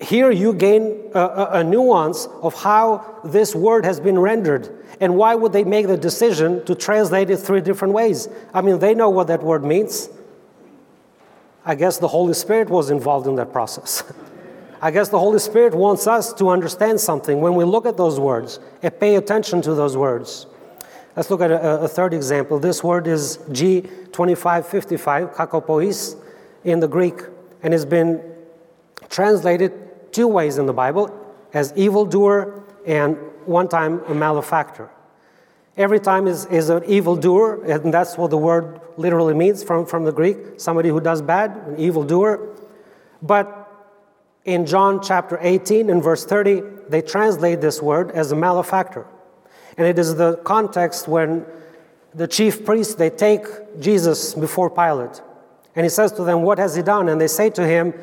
here 0.00 0.30
you 0.30 0.52
gain 0.52 1.10
a, 1.14 1.48
a, 1.52 1.64
nuance 1.64 2.26
of 2.40 2.54
how 2.54 3.20
this 3.24 3.54
word 3.54 3.84
has 3.84 3.98
been 3.98 4.18
rendered. 4.18 4.74
And 5.00 5.16
why 5.16 5.34
would 5.34 5.52
they 5.52 5.64
make 5.64 5.88
the 5.88 5.96
decision 5.96 6.64
to 6.66 6.74
translate 6.74 7.30
it 7.30 7.38
three 7.38 7.60
different 7.60 7.94
ways? 7.94 8.28
I 8.54 8.60
mean, 8.60 8.78
they 8.78 8.94
know 8.94 9.10
what 9.10 9.26
that 9.26 9.42
word 9.42 9.64
means. 9.64 10.08
I 11.64 11.74
guess 11.74 11.98
the 11.98 12.08
Holy 12.08 12.34
Spirit 12.34 12.70
was 12.70 12.90
involved 12.90 13.26
in 13.26 13.34
that 13.36 13.52
process. 13.52 14.04
I 14.82 14.92
guess 14.92 15.08
the 15.08 15.18
Holy 15.18 15.40
Spirit 15.40 15.74
wants 15.74 16.06
us 16.06 16.32
to 16.34 16.48
understand 16.48 17.00
something 17.00 17.40
when 17.40 17.54
we 17.56 17.64
look 17.64 17.84
at 17.84 17.96
those 17.96 18.20
words 18.20 18.60
and 18.82 18.98
pay 19.00 19.16
attention 19.16 19.60
to 19.62 19.74
those 19.74 19.96
words. 19.96 20.46
Let's 21.16 21.30
look 21.30 21.40
at 21.40 21.50
a, 21.50 21.80
a 21.80 21.88
third 21.88 22.14
example. 22.14 22.60
This 22.60 22.84
word 22.84 23.08
is 23.08 23.38
G2555, 23.48 25.34
kakopoios, 25.34 26.22
in 26.62 26.78
the 26.78 26.86
Greek, 26.86 27.22
and 27.64 27.72
has 27.72 27.84
been 27.84 28.22
translated 29.08 29.72
two 30.12 30.28
ways 30.28 30.58
in 30.58 30.66
the 30.66 30.72
Bible 30.72 31.14
as 31.52 31.72
evildoer 31.76 32.64
and 32.86 33.16
one 33.46 33.68
time 33.68 34.02
a 34.06 34.14
malefactor. 34.14 34.90
Every 35.76 36.00
time 36.00 36.26
is, 36.26 36.44
is 36.46 36.70
an 36.70 36.84
evildoer, 36.84 37.64
and 37.64 37.94
that's 37.94 38.18
what 38.18 38.30
the 38.30 38.38
word 38.38 38.80
literally 38.96 39.34
means 39.34 39.62
from, 39.62 39.86
from 39.86 40.04
the 40.04 40.12
Greek 40.12 40.36
somebody 40.56 40.88
who 40.88 41.00
does 41.00 41.22
bad, 41.22 41.52
an 41.68 41.78
evildoer. 41.78 42.56
But 43.22 43.68
in 44.44 44.66
John 44.66 45.00
chapter 45.02 45.38
18 45.40 45.88
and 45.88 46.02
verse 46.02 46.24
30, 46.24 46.62
they 46.88 47.00
translate 47.00 47.60
this 47.60 47.80
word 47.80 48.10
as 48.10 48.32
a 48.32 48.36
malefactor. 48.36 49.06
And 49.76 49.86
it 49.86 49.98
is 49.98 50.16
the 50.16 50.36
context 50.38 51.06
when 51.06 51.46
the 52.12 52.26
chief 52.26 52.64
priests 52.64 52.96
they 52.96 53.10
take 53.10 53.44
Jesus 53.78 54.34
before 54.34 54.70
Pilate. 54.70 55.22
And 55.76 55.84
he 55.84 55.90
says 55.90 56.10
to 56.12 56.24
them, 56.24 56.42
What 56.42 56.58
has 56.58 56.74
he 56.74 56.82
done? 56.82 57.08
And 57.08 57.20
they 57.20 57.28
say 57.28 57.50
to 57.50 57.64
him, 57.64 57.94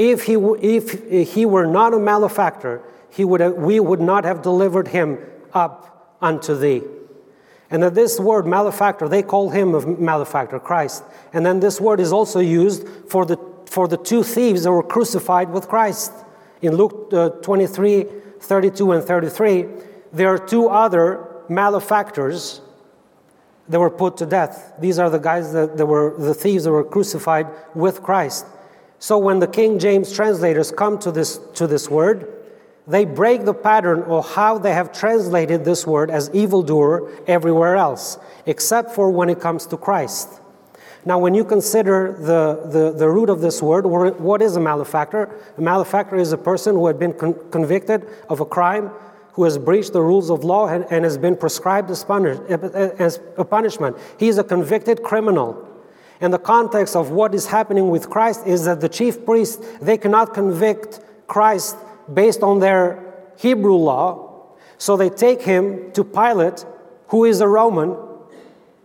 If 0.00 0.22
he, 0.22 0.32
if 0.32 1.34
he 1.34 1.44
were 1.44 1.66
not 1.66 1.92
a 1.92 1.98
malefactor, 1.98 2.82
he 3.10 3.22
would 3.22 3.40
have, 3.42 3.56
we 3.56 3.80
would 3.80 4.00
not 4.00 4.24
have 4.24 4.40
delivered 4.40 4.88
him 4.88 5.18
up 5.52 6.16
unto 6.22 6.56
thee. 6.56 6.80
And 7.70 7.82
that 7.82 7.94
this 7.94 8.18
word 8.18 8.46
malefactor, 8.46 9.10
they 9.10 9.22
call 9.22 9.50
him 9.50 9.74
a 9.74 9.86
malefactor, 9.86 10.58
Christ. 10.58 11.04
And 11.34 11.44
then 11.44 11.60
this 11.60 11.82
word 11.82 12.00
is 12.00 12.14
also 12.14 12.40
used 12.40 12.88
for 13.10 13.26
the, 13.26 13.36
for 13.66 13.86
the 13.86 13.98
two 13.98 14.22
thieves 14.22 14.62
that 14.62 14.72
were 14.72 14.82
crucified 14.82 15.50
with 15.50 15.68
Christ. 15.68 16.12
In 16.62 16.76
Luke 16.76 17.10
uh, 17.12 17.28
23 17.42 18.06
32 18.40 18.92
and 18.92 19.04
33, 19.04 19.66
there 20.14 20.32
are 20.32 20.38
two 20.38 20.68
other 20.68 21.26
malefactors 21.50 22.62
that 23.68 23.78
were 23.78 23.90
put 23.90 24.16
to 24.16 24.24
death. 24.24 24.72
These 24.78 24.98
are 24.98 25.10
the 25.10 25.18
guys 25.18 25.52
that, 25.52 25.76
that 25.76 25.84
were 25.84 26.16
the 26.18 26.32
thieves 26.32 26.64
that 26.64 26.72
were 26.72 26.84
crucified 26.84 27.48
with 27.74 28.02
Christ. 28.02 28.46
So 29.00 29.18
when 29.18 29.38
the 29.38 29.48
King 29.48 29.78
James 29.78 30.12
translators 30.12 30.70
come 30.70 30.98
to 30.98 31.10
this, 31.10 31.38
to 31.54 31.66
this 31.66 31.88
word, 31.88 32.32
they 32.86 33.06
break 33.06 33.46
the 33.46 33.54
pattern 33.54 34.02
of 34.02 34.34
how 34.34 34.58
they 34.58 34.72
have 34.72 34.92
translated 34.92 35.64
this 35.64 35.86
word 35.86 36.10
as 36.10 36.30
evildoer 36.34 37.10
everywhere 37.26 37.76
else, 37.76 38.18
except 38.44 38.92
for 38.92 39.10
when 39.10 39.30
it 39.30 39.40
comes 39.40 39.66
to 39.66 39.78
Christ. 39.78 40.28
Now, 41.06 41.18
when 41.18 41.34
you 41.34 41.44
consider 41.44 42.12
the, 42.12 42.68
the, 42.68 42.92
the 42.92 43.08
root 43.08 43.30
of 43.30 43.40
this 43.40 43.62
word, 43.62 43.86
what 43.86 44.42
is 44.42 44.56
a 44.56 44.60
malefactor? 44.60 45.30
A 45.56 45.60
malefactor 45.62 46.16
is 46.16 46.32
a 46.32 46.38
person 46.38 46.74
who 46.74 46.86
had 46.86 46.98
been 46.98 47.14
con- 47.14 47.36
convicted 47.50 48.06
of 48.28 48.40
a 48.40 48.44
crime 48.44 48.90
who 49.32 49.44
has 49.44 49.56
breached 49.56 49.94
the 49.94 50.02
rules 50.02 50.28
of 50.28 50.44
law 50.44 50.68
and, 50.68 50.84
and 50.90 51.04
has 51.04 51.16
been 51.16 51.36
prescribed 51.36 51.90
as, 51.90 52.04
punish, 52.04 52.38
as 52.50 53.18
a 53.38 53.44
punishment. 53.46 53.96
He 54.18 54.28
is 54.28 54.36
a 54.36 54.44
convicted 54.44 55.02
criminal. 55.02 55.66
And 56.20 56.32
the 56.32 56.38
context 56.38 56.94
of 56.96 57.10
what 57.10 57.34
is 57.34 57.46
happening 57.46 57.88
with 57.88 58.10
Christ 58.10 58.46
is 58.46 58.64
that 58.64 58.80
the 58.80 58.88
chief 58.88 59.24
priests, 59.24 59.64
they 59.80 59.96
cannot 59.96 60.34
convict 60.34 61.00
Christ 61.26 61.76
based 62.12 62.42
on 62.42 62.60
their 62.60 63.14
Hebrew 63.38 63.76
law. 63.76 64.56
So 64.76 64.96
they 64.96 65.08
take 65.08 65.42
him 65.42 65.92
to 65.92 66.04
Pilate, 66.04 66.64
who 67.08 67.24
is 67.24 67.40
a 67.40 67.48
Roman, 67.48 67.96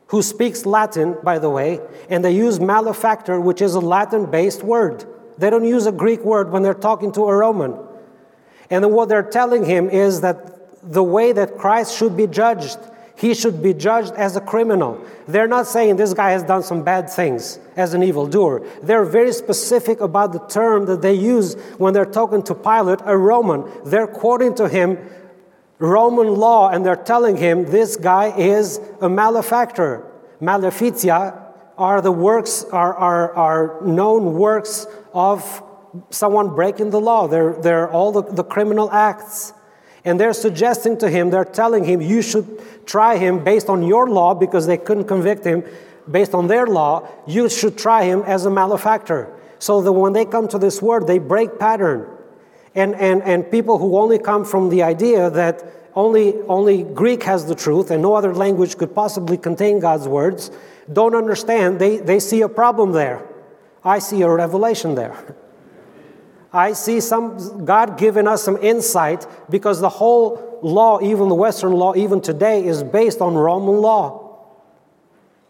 who 0.07 0.21
speaks 0.21 0.65
Latin, 0.65 1.17
by 1.23 1.39
the 1.39 1.49
way, 1.49 1.79
and 2.09 2.23
they 2.23 2.31
use 2.33 2.59
malefactor, 2.59 3.39
which 3.39 3.61
is 3.61 3.75
a 3.75 3.79
Latin 3.79 4.29
based 4.29 4.63
word. 4.63 5.05
They 5.37 5.49
don't 5.49 5.65
use 5.65 5.85
a 5.85 5.91
Greek 5.91 6.21
word 6.23 6.51
when 6.51 6.63
they're 6.63 6.73
talking 6.73 7.11
to 7.13 7.23
a 7.23 7.35
Roman. 7.35 7.77
And 8.69 8.91
what 8.93 9.09
they're 9.09 9.23
telling 9.23 9.65
him 9.65 9.89
is 9.89 10.21
that 10.21 10.91
the 10.91 11.03
way 11.03 11.31
that 11.31 11.57
Christ 11.57 11.97
should 11.97 12.15
be 12.15 12.27
judged, 12.27 12.77
he 13.17 13.33
should 13.33 13.63
be 13.63 13.73
judged 13.73 14.13
as 14.13 14.35
a 14.35 14.41
criminal. 14.41 15.03
They're 15.27 15.47
not 15.47 15.67
saying 15.67 15.95
this 15.95 16.13
guy 16.13 16.31
has 16.31 16.43
done 16.43 16.63
some 16.63 16.83
bad 16.83 17.09
things 17.09 17.59
as 17.77 17.93
an 17.93 18.03
evildoer. 18.03 18.65
They're 18.83 19.05
very 19.05 19.31
specific 19.31 20.01
about 20.01 20.33
the 20.33 20.39
term 20.39 20.85
that 20.87 21.01
they 21.01 21.13
use 21.13 21.55
when 21.77 21.93
they're 21.93 22.05
talking 22.05 22.43
to 22.43 22.55
Pilate, 22.55 22.99
a 23.05 23.17
Roman. 23.17 23.71
They're 23.85 24.07
quoting 24.07 24.53
to 24.55 24.67
him 24.67 24.97
Roman 25.79 26.27
law 26.27 26.69
and 26.69 26.85
they're 26.85 26.95
telling 26.95 27.37
him 27.37 27.65
this 27.65 27.95
guy 27.95 28.37
is 28.37 28.79
a 29.01 29.09
malefactor. 29.09 30.05
Maleficia 30.41 31.41
are 31.77 32.01
the 32.01 32.11
works, 32.11 32.65
are, 32.65 32.95
are, 32.95 33.33
are 33.33 33.81
known 33.85 34.33
works 34.33 34.87
of 35.13 35.63
someone 36.09 36.55
breaking 36.55 36.89
the 36.89 36.99
law. 36.99 37.27
They're, 37.27 37.53
they're 37.53 37.89
all 37.89 38.11
the, 38.11 38.23
the 38.23 38.43
criminal 38.43 38.91
acts. 38.91 39.53
And 40.05 40.19
they're 40.19 40.33
suggesting 40.33 40.97
to 40.99 41.09
him, 41.09 41.31
they're 41.31 41.43
telling 41.43 41.83
him, 41.83 41.99
you 41.99 42.21
should 42.21 42.47
try 42.85 43.17
him 43.17 43.43
based 43.43 43.69
on 43.69 43.83
your 43.83 44.07
law 44.07 44.33
because 44.33 44.67
they 44.67 44.77
couldn't 44.77 45.05
convict 45.05 45.43
him 45.43 45.63
based 46.09 46.33
on 46.33 46.47
their 46.47 46.67
law. 46.67 47.07
You 47.27 47.49
should 47.49 47.77
try 47.77 48.03
him 48.03 48.21
as 48.21 48.45
a 48.45 48.51
malefactor. 48.51 49.33
So 49.59 49.81
that 49.81 49.91
when 49.91 50.13
they 50.13 50.25
come 50.25 50.47
to 50.49 50.59
this 50.59 50.81
word, 50.81 51.07
they 51.07 51.17
break 51.17 51.59
pattern. 51.59 52.07
And, 52.75 52.93
and, 52.95 53.23
and 53.23 53.49
people 53.49 53.79
who 53.79 53.97
only 53.97 54.19
come 54.19 54.45
from 54.45 54.69
the 54.69 54.83
idea 54.83 55.29
that 55.31 55.63
only, 55.95 56.35
only 56.43 56.83
Greek 56.83 57.23
has 57.23 57.47
the 57.47 57.55
truth 57.55 57.89
and 57.89 58.01
no 58.01 58.13
other 58.13 58.33
language 58.35 58.77
could 58.77 58.93
possibly 58.93 59.37
contain 59.37 59.79
God's 59.79 60.07
words 60.07 60.51
don't 60.91 61.15
understand. 61.15 61.79
They, 61.79 61.97
they 61.97 62.19
see 62.19 62.41
a 62.41 62.49
problem 62.49 62.91
there. 62.91 63.25
I 63.83 63.99
see 63.99 64.21
a 64.21 64.29
revelation 64.29 64.95
there. 64.95 65.35
I 66.55 66.71
see 66.71 67.01
some 67.01 67.65
God 67.65 67.97
giving 67.97 68.27
us 68.27 68.41
some 68.41 68.55
insight 68.57 69.27
because 69.49 69.81
the 69.81 69.89
whole 69.89 70.59
law, 70.63 71.01
even 71.01 71.27
the 71.27 71.35
Western 71.35 71.73
law, 71.73 71.93
even 71.95 72.21
today, 72.21 72.65
is 72.65 72.81
based 72.81 73.19
on 73.19 73.35
Roman 73.35 73.81
law. 73.81 74.21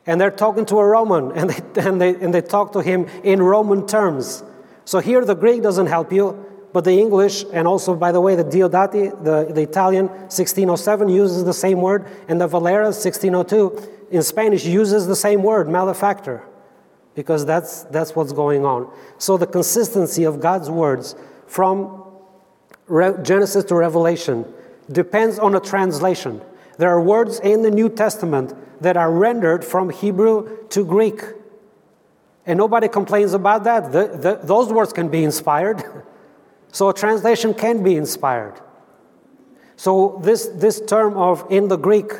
And 0.07 0.19
they're 0.19 0.31
talking 0.31 0.65
to 0.65 0.77
a 0.77 0.85
Roman, 0.85 1.31
and 1.37 1.51
they, 1.51 1.81
and 1.81 2.01
they, 2.01 2.15
and 2.15 2.33
they 2.33 2.41
talk 2.41 2.73
to 2.73 2.79
him 2.79 3.07
in 3.23 3.41
Roman 3.41 3.85
terms. 3.85 4.43
So 4.83 4.99
here 4.99 5.23
the 5.23 5.35
Greek 5.35 5.61
doesn't 5.61 5.87
help 5.87 6.11
you, 6.11 6.43
but 6.73 6.83
the 6.83 6.99
English, 6.99 7.45
and 7.53 7.67
also, 7.67 7.95
by 7.95 8.11
the 8.11 8.19
way, 8.19 8.35
the 8.35 8.43
Diodati, 8.43 9.23
the, 9.23 9.53
the 9.53 9.61
Italian 9.61 10.07
1607 10.07 11.07
uses 11.07 11.43
the 11.43 11.53
same 11.53 11.81
word, 11.81 12.07
and 12.27 12.41
the 12.41 12.47
Valera 12.47 12.85
1602 12.85 14.07
in 14.09 14.23
Spanish 14.23 14.65
uses 14.65 15.05
the 15.05 15.15
same 15.15 15.43
word, 15.43 15.69
malefactor 15.69 16.43
because 17.15 17.45
that's, 17.45 17.83
that's 17.83 18.15
what's 18.15 18.33
going 18.33 18.65
on. 18.65 18.91
So, 19.17 19.37
the 19.37 19.47
consistency 19.47 20.25
of 20.25 20.39
God's 20.39 20.69
words 20.69 21.15
from 21.47 22.03
Re- 22.87 23.15
Genesis 23.23 23.63
to 23.65 23.75
Revelation 23.75 24.45
depends 24.91 25.39
on 25.39 25.55
a 25.55 25.59
translation. 25.59 26.41
There 26.77 26.89
are 26.89 27.01
words 27.01 27.39
in 27.39 27.61
the 27.61 27.71
New 27.71 27.89
Testament 27.89 28.53
that 28.81 28.97
are 28.97 29.11
rendered 29.11 29.63
from 29.63 29.89
Hebrew 29.89 30.67
to 30.67 30.85
Greek. 30.85 31.21
And 32.45 32.57
nobody 32.57 32.87
complains 32.87 33.33
about 33.33 33.63
that. 33.63 33.91
The, 33.91 34.07
the, 34.07 34.39
those 34.43 34.71
words 34.71 34.93
can 34.93 35.07
be 35.07 35.23
inspired. 35.23 35.83
so, 36.71 36.89
a 36.89 36.93
translation 36.93 37.53
can 37.53 37.81
be 37.81 37.95
inspired. 37.95 38.59
So, 39.77 40.19
this, 40.21 40.47
this 40.47 40.81
term 40.81 41.17
of 41.17 41.45
in 41.49 41.69
the 41.69 41.77
Greek 41.77 42.11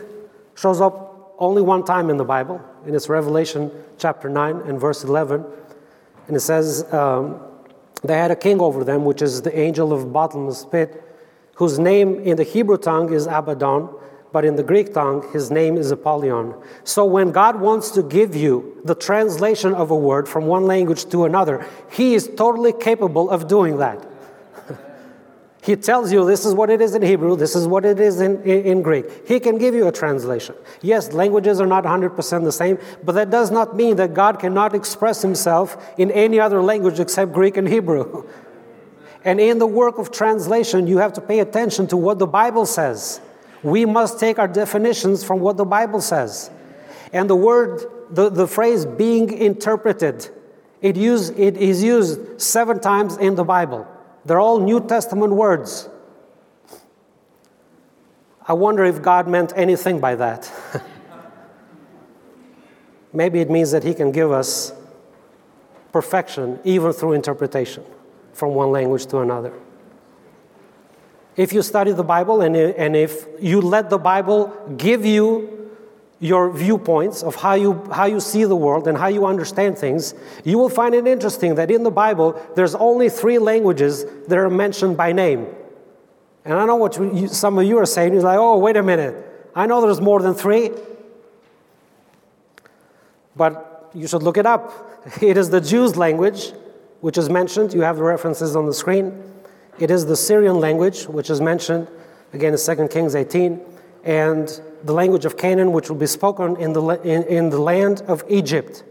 shows 0.56 0.80
up 0.80 1.05
only 1.40 1.62
one 1.62 1.84
time 1.84 2.10
in 2.10 2.18
the 2.18 2.24
Bible 2.24 2.62
and 2.86 2.96
its 2.96 3.10
Revelation 3.10 3.72
chapter 3.98 4.30
9 4.30 4.62
and 4.68 4.80
verse 4.80 5.04
11. 5.04 5.46
And 6.28 6.36
it 6.36 6.40
says, 6.40 6.92
um, 6.94 7.40
They 8.04 8.16
had 8.16 8.32
a 8.32 8.36
king 8.36 8.60
over 8.60 8.84
them, 8.84 9.06
which 9.06 9.22
is 9.22 9.42
the 9.42 9.58
angel 9.58 9.94
of 9.94 10.12
bottomless 10.12 10.66
pit, 10.66 11.02
whose 11.56 11.80
name 11.80 12.20
in 12.20 12.38
the 12.38 12.44
Hebrew 12.44 12.78
tongue 12.78 13.14
is 13.14 13.28
Abaddon, 13.28 13.90
but 14.32 14.44
in 14.44 14.58
the 14.58 14.64
Greek 14.64 14.94
tongue, 14.94 15.26
his 15.32 15.50
name 15.50 15.78
is 15.78 15.92
Apollyon. 15.92 16.56
So 16.84 17.06
when 17.06 17.32
God 17.32 17.62
wants 17.62 17.92
to 17.92 18.04
give 18.04 18.36
you 18.36 18.82
the 18.84 18.96
translation 18.96 19.74
of 19.74 19.92
a 19.92 19.96
word 19.96 20.28
from 20.28 20.46
one 20.46 20.66
language 20.66 21.06
to 21.12 21.24
another, 21.24 21.66
he 21.90 22.16
is 22.16 22.30
totally 22.36 22.74
capable 22.74 23.30
of 23.30 23.48
doing 23.48 23.78
that. 23.78 24.06
He 25.66 25.76
tells 25.76 26.14
you 26.14 26.24
this 26.28 26.46
is 26.46 26.54
what 26.54 26.70
it 26.70 26.80
is 26.80 26.94
in 26.94 27.02
Hebrew, 27.02 27.36
this 27.36 27.56
is 27.56 27.68
what 27.68 27.86
it 27.86 28.00
is 28.00 28.22
in, 28.22 28.44
in, 28.44 28.84
Greek. 28.84 29.28
He 29.28 29.40
can 29.40 29.58
give 29.58 29.74
you 29.74 29.88
a 29.88 29.92
translation. 29.92 30.54
Yes, 30.84 31.12
languages 31.12 31.60
are 31.60 31.66
not 31.66 31.86
100% 31.86 32.44
the 32.44 32.52
same, 32.52 32.78
but 33.04 33.14
that 33.14 33.32
does 33.32 33.50
not 33.50 33.76
mean 33.76 33.96
that 33.96 34.14
God 34.14 34.40
cannot 34.40 34.76
express 34.76 35.24
himself 35.24 35.76
in 35.98 36.12
any 36.12 36.40
other 36.40 36.62
language 36.62 37.00
except 37.00 37.34
Greek 37.34 37.58
and 37.58 37.68
Hebrew. 37.68 38.30
And 39.28 39.40
in 39.40 39.58
the 39.58 39.66
work 39.66 39.98
of 39.98 40.12
translation, 40.12 40.86
you 40.86 41.00
have 41.00 41.14
to 41.14 41.22
pay 41.22 41.40
attention 41.40 41.88
to 41.88 41.98
what 41.98 42.20
the 42.20 42.28
Bible 42.28 42.68
says. 42.68 43.20
We 43.64 43.84
must 43.84 44.20
take 44.20 44.38
our 44.38 44.48
definitions 44.48 45.24
from 45.24 45.40
what 45.40 45.58
the 45.58 45.66
Bible 45.66 46.00
says. 46.00 46.52
And 47.12 47.28
the 47.28 47.36
word, 47.36 47.84
the, 48.12 48.30
the 48.30 48.48
phrase 48.48 48.86
being 48.86 49.34
interpreted, 49.34 50.30
it, 50.84 50.96
use, 50.96 51.32
it 51.32 51.58
is 51.58 51.82
used 51.82 52.40
seven 52.40 52.80
times 52.80 53.18
in 53.18 53.34
the 53.34 53.44
Bible. 53.44 53.88
They're 54.26 54.40
all 54.40 54.60
New 54.60 54.86
Testament 54.86 55.34
words. 55.34 55.90
I 58.48 58.54
wonder 58.54 58.84
if 58.84 59.02
God 59.02 59.28
meant 59.28 59.54
anything 59.56 60.00
by 60.00 60.16
that. 60.16 60.52
Maybe 63.14 63.40
it 63.40 63.50
means 63.50 63.72
that 63.72 63.84
He 63.84 63.94
can 63.94 64.12
give 64.12 64.32
us 64.32 64.74
perfection 65.92 66.60
even 66.64 66.92
through 66.92 67.14
interpretation. 67.14 67.84
from 68.36 68.54
one 68.54 68.72
language 68.72 69.06
to 69.08 69.20
another. 69.20 69.54
If 71.38 71.54
you 71.54 71.62
study 71.62 71.94
the 71.94 72.04
Bible 72.04 72.42
and, 72.42 72.56
and 72.56 72.96
if 72.96 73.26
you 73.40 73.62
let 73.62 73.90
the 73.90 73.98
Bible 73.98 74.54
give 74.78 75.06
you 75.06 75.55
your 76.20 76.50
viewpoints 76.50 77.24
of 77.24 77.36
how 77.36 77.54
you, 77.54 77.84
how 77.92 78.06
you 78.06 78.20
see 78.20 78.46
the 78.46 78.56
world 78.56 78.88
and 78.88 78.98
how 78.98 79.08
you 79.08 79.26
understand 79.26 79.78
things, 79.78 80.14
you 80.44 80.58
will 80.58 80.70
find 80.70 80.96
it 80.96 81.06
interesting 81.06 81.56
that 81.56 81.70
in 81.70 81.84
the 81.84 81.92
Bible, 81.92 82.42
there's 82.56 82.74
only 82.76 83.10
three 83.10 83.38
languages 83.38 84.06
that 84.28 84.38
are 84.38 84.50
mentioned 84.50 84.96
by 84.96 85.12
name. 85.12 85.48
And 86.46 86.54
I 86.54 86.66
know 86.66 86.78
what 86.78 86.96
you, 86.98 87.28
some 87.28 87.58
of 87.58 87.66
you 87.66 87.78
are 87.80 87.86
saying. 87.86 88.14
You're 88.14 88.22
like, 88.22 88.38
oh, 88.38 88.58
wait 88.58 88.78
a 88.78 88.84
minute. 88.84 89.16
I 89.56 89.66
know 89.66 89.82
there's 89.82 90.00
more 90.00 90.22
than 90.22 90.34
three. 90.34 90.72
But 93.36 93.90
you 93.94 94.08
should 94.08 94.24
look 94.24 94.38
it 94.38 94.46
up. 94.46 94.92
It 95.22 95.38
is 95.38 95.52
the 95.52 95.62
Jews' 95.62 95.96
language, 95.96 96.52
which 97.02 97.18
is 97.18 97.30
mentioned. 97.30 97.74
You 97.74 97.82
have 97.82 97.98
the 97.98 98.04
references 98.04 98.56
on 98.56 98.66
the 98.66 98.74
screen. 98.74 99.22
It 99.78 99.92
is 99.92 100.06
the 100.06 100.16
Syrian 100.16 100.60
language, 100.60 101.04
which 101.04 101.30
is 101.30 101.42
mentioned 101.42 101.88
again 102.34 102.54
in 102.54 102.60
2 102.60 102.88
Kings 102.88 103.14
18. 103.14 103.62
And 104.06 104.48
the 104.84 104.94
language 104.94 105.26
of 105.26 105.36
Canaan, 105.36 105.72
which 105.72 105.90
will 105.90 105.98
be 105.98 106.08
spoken 106.08 106.56
in 106.58 106.74
the, 106.74 106.82
in, 107.04 107.24
in 107.24 107.50
the 107.50 107.60
land 107.60 108.04
of 108.08 108.24
Egypt. 108.30 108.84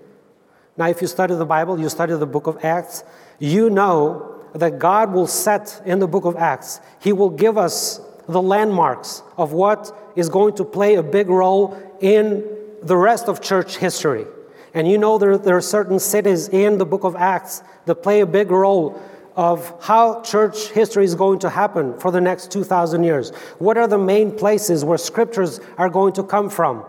Now, 0.76 0.88
if 0.88 1.00
you 1.00 1.06
study 1.06 1.34
the 1.34 1.46
Bible, 1.46 1.78
you 1.78 1.88
study 1.88 2.14
the 2.16 2.26
book 2.26 2.48
of 2.48 2.64
Acts, 2.64 3.04
you 3.38 3.70
know 3.70 4.42
that 4.54 4.78
God 4.78 5.12
will 5.12 5.28
set 5.28 5.80
in 5.86 6.00
the 6.00 6.08
book 6.08 6.24
of 6.24 6.36
Acts, 6.36 6.80
He 7.00 7.12
will 7.12 7.30
give 7.30 7.56
us 7.56 8.00
the 8.28 8.42
landmarks 8.42 9.22
of 9.36 9.52
what 9.52 9.96
is 10.16 10.28
going 10.28 10.54
to 10.56 10.64
play 10.64 10.94
a 10.94 11.02
big 11.02 11.28
role 11.28 11.78
in 12.00 12.44
the 12.82 12.96
rest 12.96 13.28
of 13.28 13.40
church 13.40 13.76
history. 13.76 14.26
And 14.72 14.88
you 14.88 14.98
know 14.98 15.18
there, 15.18 15.38
there 15.38 15.56
are 15.56 15.60
certain 15.60 15.98
cities 15.98 16.48
in 16.48 16.78
the 16.78 16.86
book 16.86 17.04
of 17.04 17.14
Acts 17.14 17.62
that 17.86 17.96
play 17.96 18.20
a 18.20 18.26
big 18.26 18.50
role 18.50 19.00
of 19.36 19.74
how 19.82 20.22
church 20.22 20.68
history 20.70 21.04
is 21.04 21.14
going 21.14 21.40
to 21.40 21.50
happen 21.50 21.98
for 21.98 22.10
the 22.10 22.20
next 22.20 22.52
2,000 22.52 23.02
years. 23.02 23.30
What 23.58 23.76
are 23.76 23.88
the 23.88 23.98
main 23.98 24.30
places 24.30 24.84
where 24.84 24.98
scriptures 24.98 25.60
are 25.76 25.88
going 25.88 26.12
to 26.14 26.22
come 26.22 26.48
from? 26.48 26.84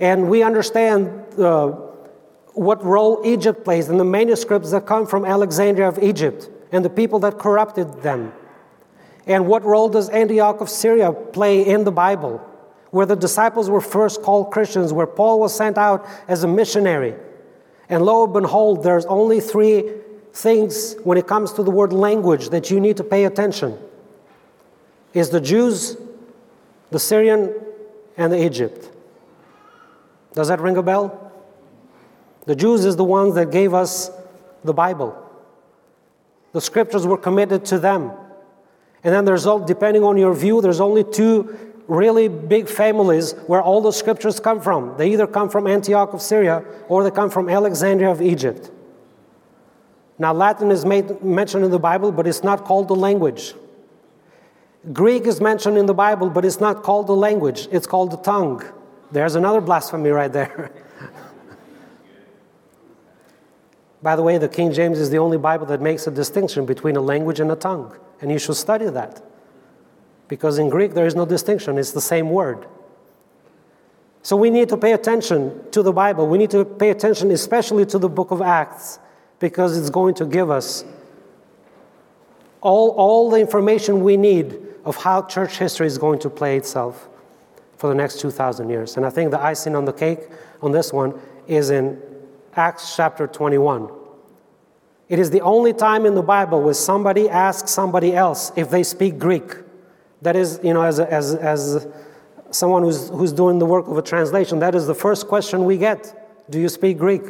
And 0.00 0.28
we 0.28 0.42
understand 0.42 1.08
uh, 1.38 1.68
what 2.54 2.84
role 2.84 3.20
Egypt 3.24 3.64
plays 3.64 3.88
in 3.88 3.98
the 3.98 4.04
manuscripts 4.04 4.72
that 4.72 4.86
come 4.86 5.06
from 5.06 5.24
Alexandria 5.24 5.88
of 5.88 6.02
Egypt 6.02 6.50
and 6.72 6.84
the 6.84 6.90
people 6.90 7.20
that 7.20 7.38
corrupted 7.38 8.02
them. 8.02 8.32
And 9.26 9.46
what 9.46 9.64
role 9.64 9.88
does 9.88 10.08
Antioch 10.10 10.60
of 10.60 10.68
Syria 10.68 11.12
play 11.12 11.66
in 11.66 11.84
the 11.84 11.92
Bible, 11.92 12.38
where 12.90 13.06
the 13.06 13.16
disciples 13.16 13.70
were 13.70 13.80
first 13.80 14.22
called 14.22 14.50
Christians, 14.50 14.92
where 14.92 15.06
Paul 15.06 15.40
was 15.40 15.54
sent 15.54 15.78
out 15.78 16.06
as 16.28 16.42
a 16.42 16.48
missionary? 16.48 17.14
And 17.88 18.04
lo 18.04 18.24
and 18.24 18.32
behold, 18.32 18.82
there's 18.82 19.06
only 19.06 19.40
three 19.40 19.84
things 20.34 20.96
when 21.04 21.16
it 21.16 21.26
comes 21.26 21.52
to 21.52 21.62
the 21.62 21.70
word 21.70 21.92
language 21.92 22.48
that 22.48 22.70
you 22.70 22.80
need 22.80 22.96
to 22.96 23.04
pay 23.04 23.24
attention 23.24 23.78
is 25.14 25.30
the 25.30 25.40
Jews, 25.40 25.96
the 26.90 26.98
Syrian, 26.98 27.54
and 28.16 28.32
the 28.32 28.44
Egypt. 28.44 28.90
Does 30.32 30.48
that 30.48 30.60
ring 30.60 30.76
a 30.76 30.82
bell? 30.82 31.32
The 32.46 32.56
Jews 32.56 32.84
is 32.84 32.96
the 32.96 33.04
ones 33.04 33.36
that 33.36 33.52
gave 33.52 33.72
us 33.72 34.10
the 34.64 34.74
Bible. 34.74 35.16
The 36.52 36.60
scriptures 36.60 37.06
were 37.06 37.16
committed 37.16 37.64
to 37.66 37.78
them. 37.78 38.10
And 39.04 39.14
then 39.14 39.24
there's 39.24 39.46
all, 39.46 39.60
depending 39.60 40.02
on 40.02 40.16
your 40.16 40.34
view, 40.34 40.60
there's 40.60 40.80
only 40.80 41.04
two 41.04 41.56
really 41.86 42.26
big 42.28 42.68
families 42.68 43.32
where 43.46 43.62
all 43.62 43.80
the 43.80 43.92
scriptures 43.92 44.40
come 44.40 44.60
from. 44.60 44.96
They 44.96 45.12
either 45.12 45.26
come 45.26 45.48
from 45.48 45.66
Antioch 45.66 46.12
of 46.12 46.22
Syria 46.22 46.64
or 46.88 47.04
they 47.04 47.10
come 47.10 47.30
from 47.30 47.48
Alexandria 47.48 48.10
of 48.10 48.20
Egypt. 48.20 48.70
Now, 50.18 50.32
Latin 50.32 50.70
is 50.70 50.84
made, 50.84 51.22
mentioned 51.22 51.64
in 51.64 51.70
the 51.70 51.78
Bible, 51.78 52.12
but 52.12 52.26
it's 52.26 52.44
not 52.44 52.64
called 52.64 52.88
the 52.88 52.94
language. 52.94 53.54
Greek 54.92 55.26
is 55.26 55.40
mentioned 55.40 55.76
in 55.76 55.86
the 55.86 55.94
Bible, 55.94 56.28
but 56.30 56.44
it's 56.44 56.60
not 56.60 56.82
called 56.82 57.06
the 57.06 57.16
language, 57.16 57.68
it's 57.72 57.86
called 57.86 58.10
the 58.10 58.18
tongue. 58.18 58.62
There's 59.10 59.34
another 59.34 59.60
blasphemy 59.60 60.10
right 60.10 60.32
there. 60.32 60.70
By 64.02 64.16
the 64.16 64.22
way, 64.22 64.36
the 64.38 64.48
King 64.48 64.72
James 64.72 64.98
is 64.98 65.10
the 65.10 65.18
only 65.18 65.38
Bible 65.38 65.66
that 65.66 65.80
makes 65.80 66.06
a 66.06 66.10
distinction 66.10 66.66
between 66.66 66.96
a 66.96 67.00
language 67.00 67.40
and 67.40 67.50
a 67.50 67.56
tongue, 67.56 67.96
and 68.20 68.30
you 68.30 68.38
should 68.38 68.56
study 68.56 68.86
that. 68.90 69.22
Because 70.28 70.58
in 70.58 70.68
Greek, 70.68 70.92
there 70.94 71.06
is 71.06 71.14
no 71.14 71.24
distinction, 71.24 71.78
it's 71.78 71.92
the 71.92 72.00
same 72.00 72.30
word. 72.30 72.66
So 74.22 74.36
we 74.36 74.50
need 74.50 74.68
to 74.70 74.76
pay 74.76 74.92
attention 74.92 75.70
to 75.70 75.82
the 75.82 75.92
Bible. 75.92 76.26
We 76.26 76.38
need 76.38 76.50
to 76.50 76.64
pay 76.64 76.90
attention, 76.90 77.30
especially 77.30 77.84
to 77.86 77.98
the 77.98 78.08
book 78.08 78.30
of 78.30 78.40
Acts 78.40 78.98
because 79.38 79.76
it's 79.76 79.90
going 79.90 80.14
to 80.14 80.26
give 80.26 80.50
us 80.50 80.84
all, 82.60 82.90
all 82.90 83.30
the 83.30 83.38
information 83.38 84.02
we 84.02 84.16
need 84.16 84.58
of 84.84 84.96
how 84.96 85.22
church 85.22 85.58
history 85.58 85.86
is 85.86 85.98
going 85.98 86.18
to 86.20 86.30
play 86.30 86.56
itself 86.56 87.08
for 87.76 87.88
the 87.88 87.94
next 87.94 88.20
2,000 88.20 88.70
years. 88.70 88.96
And 88.96 89.04
I 89.04 89.10
think 89.10 89.30
the 89.30 89.40
icing 89.40 89.76
on 89.76 89.84
the 89.84 89.92
cake 89.92 90.20
on 90.62 90.72
this 90.72 90.92
one 90.92 91.20
is 91.46 91.70
in 91.70 92.00
Acts 92.56 92.96
chapter 92.96 93.26
21. 93.26 93.90
It 95.08 95.18
is 95.18 95.30
the 95.30 95.42
only 95.42 95.74
time 95.74 96.06
in 96.06 96.14
the 96.14 96.22
Bible 96.22 96.62
where 96.62 96.74
somebody 96.74 97.28
asks 97.28 97.70
somebody 97.70 98.14
else 98.14 98.52
if 98.56 98.70
they 98.70 98.82
speak 98.82 99.18
Greek. 99.18 99.56
That 100.22 100.36
is, 100.36 100.58
you 100.62 100.72
know, 100.72 100.82
as, 100.82 100.98
a, 100.98 101.12
as, 101.12 101.34
as 101.34 101.86
someone 102.50 102.82
who's, 102.82 103.10
who's 103.10 103.32
doing 103.32 103.58
the 103.58 103.66
work 103.66 103.86
of 103.86 103.98
a 103.98 104.02
translation, 104.02 104.60
that 104.60 104.74
is 104.74 104.86
the 104.86 104.94
first 104.94 105.28
question 105.28 105.64
we 105.64 105.76
get 105.76 106.48
Do 106.48 106.58
you 106.58 106.68
speak 106.68 106.96
Greek? 106.96 107.22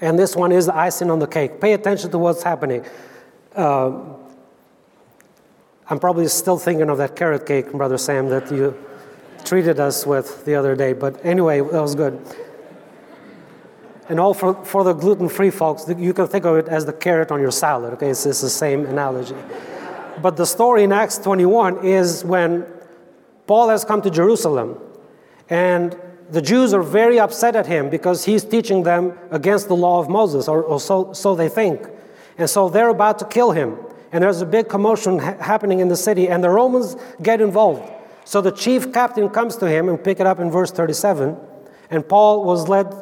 And 0.00 0.18
this 0.18 0.34
one 0.34 0.52
is 0.52 0.66
the 0.66 0.76
icing 0.76 1.10
on 1.10 1.18
the 1.18 1.26
cake. 1.26 1.60
Pay 1.60 1.74
attention 1.74 2.10
to 2.10 2.18
what's 2.18 2.42
happening. 2.42 2.84
Uh, 3.54 3.92
I'm 5.88 5.98
probably 5.98 6.28
still 6.28 6.56
thinking 6.56 6.88
of 6.88 6.98
that 6.98 7.16
carrot 7.16 7.46
cake, 7.46 7.72
Brother 7.72 7.98
Sam, 7.98 8.28
that 8.28 8.50
you 8.50 8.76
treated 9.44 9.80
us 9.80 10.06
with 10.06 10.44
the 10.44 10.54
other 10.54 10.76
day. 10.76 10.92
But 10.92 11.24
anyway, 11.24 11.58
that 11.58 11.82
was 11.82 11.94
good. 11.94 12.20
And 14.08 14.18
all 14.18 14.34
for, 14.34 14.64
for 14.64 14.84
the 14.84 14.92
gluten 14.92 15.28
free 15.28 15.50
folks, 15.50 15.84
you 15.96 16.12
can 16.12 16.26
think 16.28 16.44
of 16.44 16.56
it 16.56 16.68
as 16.68 16.84
the 16.84 16.92
carrot 16.92 17.30
on 17.30 17.40
your 17.40 17.52
salad, 17.52 17.92
okay? 17.94 18.10
It's, 18.10 18.26
it's 18.26 18.40
the 18.40 18.50
same 18.50 18.86
analogy. 18.86 19.36
But 20.20 20.36
the 20.36 20.46
story 20.46 20.84
in 20.84 20.92
Acts 20.92 21.18
21 21.18 21.84
is 21.84 22.24
when 22.24 22.66
Paul 23.46 23.68
has 23.68 23.84
come 23.84 24.02
to 24.02 24.10
Jerusalem 24.10 24.78
and 25.48 25.96
the 26.30 26.40
Jews 26.40 26.72
are 26.72 26.82
very 26.82 27.18
upset 27.18 27.56
at 27.56 27.66
him 27.66 27.90
because 27.90 28.24
he's 28.24 28.44
teaching 28.44 28.84
them 28.84 29.18
against 29.30 29.68
the 29.68 29.74
law 29.74 29.98
of 29.98 30.08
Moses, 30.08 30.48
or, 30.48 30.62
or 30.62 30.78
so, 30.78 31.12
so 31.12 31.34
they 31.34 31.48
think. 31.48 31.88
And 32.38 32.48
so 32.48 32.68
they're 32.68 32.88
about 32.88 33.18
to 33.18 33.24
kill 33.24 33.50
him. 33.50 33.76
And 34.12 34.22
there's 34.22 34.40
a 34.40 34.46
big 34.46 34.68
commotion 34.68 35.18
ha- 35.18 35.36
happening 35.40 35.80
in 35.80 35.88
the 35.88 35.96
city, 35.96 36.28
and 36.28 36.42
the 36.42 36.50
Romans 36.50 36.96
get 37.22 37.40
involved. 37.40 37.90
So 38.24 38.40
the 38.40 38.52
chief 38.52 38.92
captain 38.92 39.28
comes 39.28 39.56
to 39.56 39.68
him 39.68 39.88
and 39.88 40.02
pick 40.02 40.20
it 40.20 40.26
up 40.26 40.38
in 40.38 40.50
verse 40.50 40.70
37. 40.70 41.36
And 41.90 42.08
Paul 42.08 42.44
was 42.44 42.68
led 42.68 42.94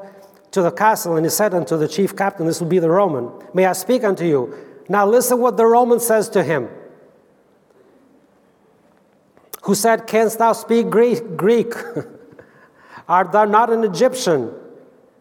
to 0.52 0.62
the 0.62 0.70
castle, 0.70 1.16
and 1.16 1.26
he 1.26 1.30
said 1.30 1.54
unto 1.54 1.76
the 1.76 1.88
chief 1.88 2.16
captain, 2.16 2.46
This 2.46 2.60
will 2.60 2.68
be 2.68 2.78
the 2.78 2.90
Roman, 2.90 3.30
May 3.52 3.66
I 3.66 3.74
speak 3.74 4.04
unto 4.04 4.24
you? 4.24 4.56
Now 4.88 5.06
listen 5.06 5.38
what 5.38 5.58
the 5.58 5.66
Roman 5.66 6.00
says 6.00 6.30
to 6.30 6.42
him. 6.42 6.68
Who 9.64 9.74
said, 9.74 10.06
Canst 10.06 10.38
thou 10.38 10.54
speak 10.54 10.88
Greek? 10.88 11.74
Art 13.08 13.32
thou 13.32 13.46
not 13.46 13.70
an 13.70 13.84
Egyptian, 13.84 14.52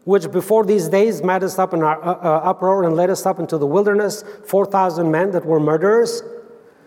which 0.03 0.29
before 0.31 0.65
these 0.65 0.89
days 0.89 1.23
made 1.23 1.43
us 1.43 1.57
up 1.57 1.73
in 1.73 1.81
our 1.81 2.03
uh, 2.03 2.13
uh, 2.13 2.49
uproar 2.49 2.83
and 2.83 2.95
led 2.95 3.09
us 3.09 3.25
up 3.25 3.39
into 3.39 3.57
the 3.57 3.65
wilderness, 3.65 4.23
4,000 4.45 5.09
men 5.09 5.31
that 5.31 5.45
were 5.45 5.59
murderers? 5.59 6.21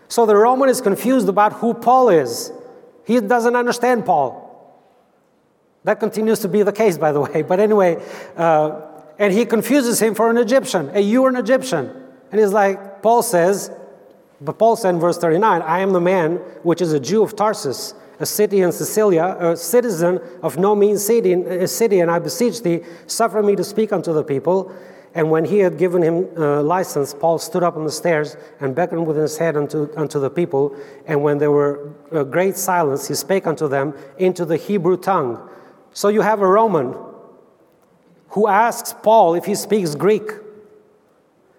So 0.07 0.25
the 0.25 0.35
Roman 0.35 0.69
is 0.69 0.81
confused 0.81 1.27
about 1.27 1.53
who 1.53 1.73
Paul 1.73 2.09
is. 2.09 2.51
He 3.05 3.19
doesn't 3.19 3.55
understand 3.55 4.05
Paul. 4.05 4.47
That 5.83 5.99
continues 5.99 6.39
to 6.39 6.47
be 6.47 6.61
the 6.61 6.71
case, 6.71 6.97
by 6.97 7.11
the 7.11 7.21
way. 7.21 7.41
But 7.47 7.59
anyway, 7.59 8.03
uh, 8.37 8.81
and 9.17 9.33
he 9.33 9.45
confuses 9.45 10.01
him 10.01 10.15
for 10.15 10.29
an 10.29 10.37
Egyptian. 10.37 10.89
Hey, 10.89 11.01
you 11.01 11.23
are 11.25 11.29
an 11.29 11.35
Egyptian. 11.35 11.89
And 12.31 12.39
he's 12.39 12.53
like, 12.53 13.01
Paul 13.01 13.23
says, 13.23 13.71
but 14.39 14.57
Paul 14.57 14.75
said 14.75 14.95
in 14.95 14.99
verse 14.99 15.17
39, 15.17 15.61
I 15.61 15.79
am 15.79 15.93
the 15.93 16.01
man 16.01 16.35
which 16.63 16.81
is 16.81 16.93
a 16.93 16.99
Jew 16.99 17.21
of 17.23 17.35
Tarsus 17.35 17.93
a 18.21 18.25
city 18.25 18.61
in 18.61 18.71
Cilicia, 18.71 19.35
a 19.39 19.57
citizen 19.57 20.21
of 20.43 20.55
no 20.55 20.75
mean 20.75 20.97
city, 20.99 21.65
city, 21.65 21.99
and 22.01 22.11
I 22.11 22.19
beseech 22.19 22.61
thee, 22.61 22.81
suffer 23.07 23.41
me 23.41 23.55
to 23.55 23.63
speak 23.63 23.91
unto 23.91 24.13
the 24.13 24.23
people. 24.23 24.71
And 25.15 25.31
when 25.31 25.43
he 25.43 25.57
had 25.57 25.79
given 25.79 26.03
him 26.03 26.29
uh, 26.37 26.61
license, 26.61 27.15
Paul 27.15 27.39
stood 27.39 27.63
up 27.63 27.75
on 27.75 27.83
the 27.83 27.91
stairs 27.91 28.37
and 28.59 28.75
beckoned 28.75 29.07
with 29.07 29.17
his 29.17 29.39
head 29.39 29.57
unto, 29.57 29.89
unto 29.97 30.19
the 30.19 30.29
people. 30.29 30.77
And 31.07 31.23
when 31.23 31.39
there 31.39 31.49
were 31.49 31.93
a 32.11 32.23
great 32.23 32.55
silence, 32.55 33.07
he 33.07 33.15
spake 33.15 33.47
unto 33.47 33.67
them 33.67 33.95
into 34.19 34.45
the 34.45 34.55
Hebrew 34.55 34.97
tongue. 34.97 35.49
So 35.91 36.07
you 36.07 36.21
have 36.21 36.41
a 36.41 36.47
Roman 36.47 36.95
who 38.29 38.47
asks 38.47 38.93
Paul 38.93 39.33
if 39.33 39.45
he 39.45 39.55
speaks 39.55 39.95
Greek. 39.95 40.29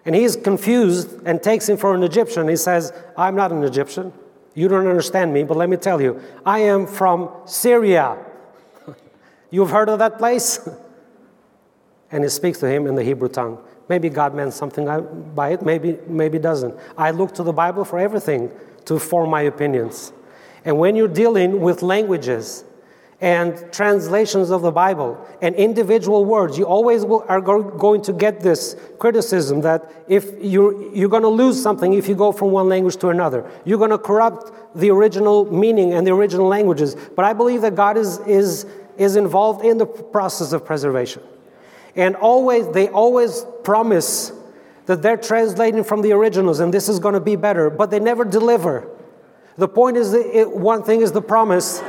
And 0.05 0.15
he 0.15 0.23
is 0.23 0.37
confused 0.37 1.11
and 1.27 1.43
takes 1.43 1.69
him 1.69 1.77
for 1.77 1.93
an 1.93 2.05
Egyptian. 2.05 2.49
He 2.49 2.57
says, 2.57 2.93
I'm 3.19 3.35
not 3.35 3.51
an 3.51 3.65
Egyptian. 3.65 4.13
You 4.55 4.69
don't 4.69 4.87
understand 4.87 5.33
me, 5.33 5.45
but 5.45 5.57
let 5.57 5.69
me 5.69 5.77
tell 5.77 6.01
you 6.01 6.21
I 6.45 6.61
am 6.61 6.87
from 6.87 7.31
Syria. 7.47 8.19
You've 9.51 9.71
heard 9.71 9.89
of 9.89 9.99
that 9.99 10.19
place? 10.19 10.69
and 12.13 12.23
he 12.23 12.31
speaks 12.31 12.59
to 12.59 12.69
him 12.69 12.87
in 12.87 12.95
the 12.95 13.03
Hebrew 13.03 13.29
tongue. 13.29 13.59
Maybe 13.89 14.09
God 14.09 14.35
meant 14.35 14.53
something 14.53 14.87
by 15.35 15.51
it, 15.51 15.63
maybe, 15.63 15.99
maybe 16.07 16.39
doesn't. 16.39 16.75
I 16.97 17.11
look 17.11 17.35
to 17.35 17.43
the 17.43 17.53
Bible 17.53 17.85
for 17.85 17.99
everything 17.99 18.51
to 18.85 18.99
form 18.99 19.31
my 19.31 19.43
opinions. 19.43 20.13
And 20.65 20.79
when 20.79 20.95
you're 20.95 21.09
dealing 21.09 21.61
with 21.61 21.83
languages 21.83 22.65
and 23.23 23.73
translations 23.73 24.51
of 24.51 24.63
the 24.63 24.73
Bible 24.73 25.17
and 25.41 25.55
individual 25.55 26.25
words, 26.25 26.59
you 26.59 26.65
always 26.65 27.05
will, 27.05 27.25
are 27.29 27.41
going 27.41 28.03
to 28.03 28.13
get 28.13 28.41
this 28.41 28.75
criticism 28.99 29.61
that 29.61 29.91
if 30.09 30.33
you're, 30.43 30.93
you're 30.93 31.09
going 31.09 31.23
to 31.23 31.29
lose 31.29 31.63
something 31.63 31.93
if 31.93 32.09
you 32.09 32.17
go 32.17 32.33
from 32.33 32.51
one 32.51 32.69
language 32.69 32.97
to 32.97 33.11
another. 33.11 33.49
You're 33.65 33.79
going 33.79 33.91
to 33.91 33.99
corrupt 33.99 34.51
the 34.75 34.91
original 34.91 35.45
meaning 35.53 35.95
and 35.95 36.05
the 36.05 36.13
original 36.13 36.49
languages. 36.49 36.97
But 37.15 37.25
I 37.25 37.33
believe 37.33 37.61
that 37.61 37.77
God 37.77 37.97
is, 37.97 38.19
is, 38.27 38.67
is 38.99 39.15
involved 39.15 39.65
in 39.65 39.79
the 39.79 39.87
process 39.87 40.53
of 40.53 40.65
preservation. 40.65 41.23
And 41.95 42.17
always, 42.17 42.69
they 42.71 42.89
always 42.89 43.47
promise 43.63 44.33
that 44.87 45.01
they're 45.01 45.17
translating 45.17 45.85
from 45.85 46.03
the 46.03 46.11
originals 46.11 46.59
and 46.59 46.75
this 46.75 46.89
is 46.89 46.99
going 46.99 47.15
to 47.15 47.21
be 47.21 47.37
better, 47.37 47.71
but 47.71 47.93
they 47.93 48.01
never 48.01 48.25
deliver. 48.25 48.89
The 49.59 49.69
point 49.69 49.97
is 49.97 50.13
it, 50.13 50.51
one 50.51 50.83
thing 50.83 51.03
is 51.03 51.13
the 51.13 51.23
promise. 51.23 51.81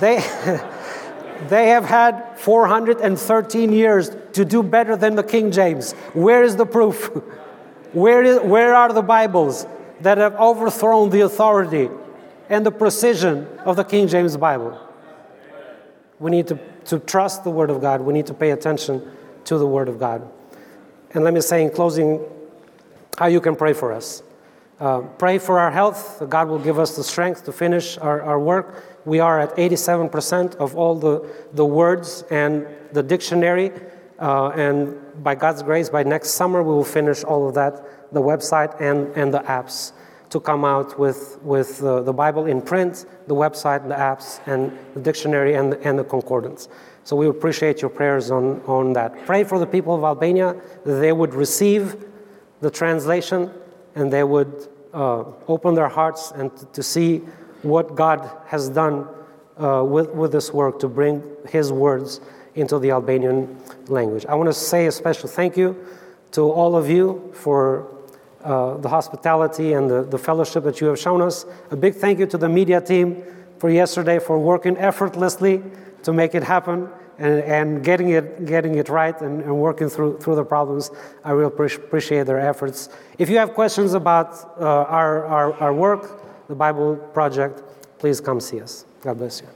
They, 0.00 0.16
they 1.48 1.68
have 1.68 1.84
had 1.84 2.38
413 2.38 3.72
years 3.72 4.10
to 4.32 4.44
do 4.44 4.62
better 4.62 4.96
than 4.96 5.14
the 5.14 5.22
King 5.22 5.50
James. 5.50 5.92
Where 6.12 6.42
is 6.42 6.56
the 6.56 6.66
proof? 6.66 7.10
Where, 7.92 8.22
is, 8.22 8.40
where 8.40 8.72
are 8.72 8.92
the 8.92 9.02
Bibles 9.02 9.66
that 10.02 10.18
have 10.18 10.34
overthrown 10.36 11.10
the 11.10 11.22
authority 11.22 11.88
and 12.48 12.64
the 12.64 12.70
precision 12.70 13.48
of 13.64 13.74
the 13.74 13.82
King 13.82 14.06
James 14.06 14.36
Bible? 14.36 14.78
We 16.20 16.30
need 16.30 16.46
to, 16.48 16.58
to 16.84 17.00
trust 17.00 17.42
the 17.42 17.50
Word 17.50 17.68
of 17.68 17.80
God. 17.80 18.02
We 18.02 18.12
need 18.12 18.26
to 18.26 18.34
pay 18.34 18.52
attention 18.52 19.10
to 19.46 19.58
the 19.58 19.66
Word 19.66 19.88
of 19.88 19.98
God. 19.98 20.30
And 21.12 21.24
let 21.24 21.34
me 21.34 21.40
say 21.40 21.64
in 21.64 21.70
closing 21.70 22.24
how 23.18 23.26
you 23.26 23.40
can 23.40 23.56
pray 23.56 23.72
for 23.72 23.92
us. 23.92 24.22
Uh, 24.78 25.00
pray 25.18 25.38
for 25.38 25.58
our 25.58 25.70
health. 25.70 26.22
God 26.28 26.48
will 26.48 26.58
give 26.58 26.78
us 26.78 26.96
the 26.96 27.02
strength 27.04 27.44
to 27.44 27.52
finish 27.52 27.98
our, 27.98 28.22
our 28.22 28.38
work. 28.38 28.89
We 29.04 29.20
are 29.20 29.40
at 29.40 29.56
87% 29.56 30.56
of 30.56 30.76
all 30.76 30.94
the, 30.94 31.28
the 31.52 31.64
words 31.64 32.24
and 32.30 32.66
the 32.92 33.02
dictionary. 33.02 33.72
Uh, 34.18 34.48
and 34.50 34.96
by 35.22 35.34
God's 35.34 35.62
grace, 35.62 35.88
by 35.88 36.02
next 36.02 36.30
summer, 36.30 36.62
we 36.62 36.72
will 36.72 36.84
finish 36.84 37.24
all 37.24 37.48
of 37.48 37.54
that 37.54 38.12
the 38.12 38.20
website 38.20 38.80
and, 38.80 39.08
and 39.16 39.32
the 39.32 39.40
apps 39.40 39.92
to 40.30 40.40
come 40.40 40.64
out 40.64 40.98
with, 40.98 41.38
with 41.42 41.82
uh, 41.82 42.02
the 42.02 42.12
Bible 42.12 42.46
in 42.46 42.62
print, 42.62 43.04
the 43.26 43.34
website, 43.34 43.86
the 43.88 43.94
apps, 43.94 44.40
and 44.46 44.76
the 44.94 45.00
dictionary 45.00 45.54
and, 45.54 45.74
and 45.74 45.98
the 45.98 46.04
concordance. 46.04 46.68
So 47.02 47.16
we 47.16 47.26
appreciate 47.26 47.80
your 47.82 47.90
prayers 47.90 48.30
on, 48.30 48.60
on 48.62 48.92
that. 48.92 49.26
Pray 49.26 49.42
for 49.42 49.58
the 49.58 49.66
people 49.66 49.94
of 49.94 50.04
Albania 50.04 50.60
that 50.84 50.94
they 50.94 51.12
would 51.12 51.34
receive 51.34 52.04
the 52.60 52.70
translation 52.70 53.50
and 53.94 54.12
they 54.12 54.22
would 54.22 54.68
uh, 54.92 55.24
open 55.48 55.74
their 55.74 55.88
hearts 55.88 56.30
and 56.32 56.50
to, 56.74 56.82
see 56.82 57.22
what 57.62 57.94
God 57.94 58.30
has 58.46 58.68
done 58.68 59.06
uh, 59.56 59.82
with, 59.84 60.10
with 60.10 60.32
this 60.32 60.52
work 60.52 60.78
to 60.80 60.88
bring 60.88 61.22
His 61.48 61.72
words 61.72 62.20
into 62.54 62.78
the 62.78 62.90
Albanian 62.90 63.56
language. 63.88 64.26
I 64.26 64.34
want 64.34 64.48
to 64.48 64.54
say 64.54 64.86
a 64.86 64.92
special 64.92 65.28
thank 65.28 65.56
you 65.56 65.76
to 66.32 66.50
all 66.50 66.76
of 66.76 66.88
you 66.88 67.30
for 67.34 67.86
uh, 68.44 68.76
the 68.78 68.88
hospitality 68.88 69.74
and 69.74 69.90
the, 69.90 70.02
the 70.02 70.18
fellowship 70.18 70.64
that 70.64 70.80
you 70.80 70.86
have 70.86 70.98
shown 70.98 71.20
us. 71.20 71.44
A 71.70 71.76
big 71.76 71.94
thank 71.94 72.18
you 72.18 72.26
to 72.26 72.38
the 72.38 72.48
media 72.48 72.80
team 72.80 73.22
for 73.58 73.70
yesterday 73.70 74.18
for 74.18 74.38
working 74.38 74.76
effortlessly 74.78 75.62
to 76.02 76.12
make 76.12 76.34
it 76.34 76.42
happen 76.42 76.88
and, 77.18 77.40
and 77.42 77.84
getting, 77.84 78.08
it, 78.10 78.46
getting 78.46 78.76
it 78.76 78.88
right 78.88 79.20
and, 79.20 79.42
and 79.42 79.54
working 79.60 79.90
through, 79.90 80.18
through 80.18 80.36
the 80.36 80.44
problems. 80.44 80.90
I 81.22 81.32
really 81.32 81.52
appreciate 81.54 82.24
their 82.24 82.40
efforts. 82.40 82.88
If 83.18 83.28
you 83.28 83.36
have 83.36 83.52
questions 83.52 83.92
about 83.92 84.58
uh, 84.58 84.64
our, 84.64 85.26
our, 85.26 85.52
our 85.54 85.74
work, 85.74 86.19
the 86.50 86.56
Bible 86.56 86.96
Project, 86.96 87.62
please 87.98 88.20
come 88.20 88.40
see 88.40 88.60
us. 88.60 88.84
God 89.02 89.18
bless 89.18 89.40
you. 89.40 89.46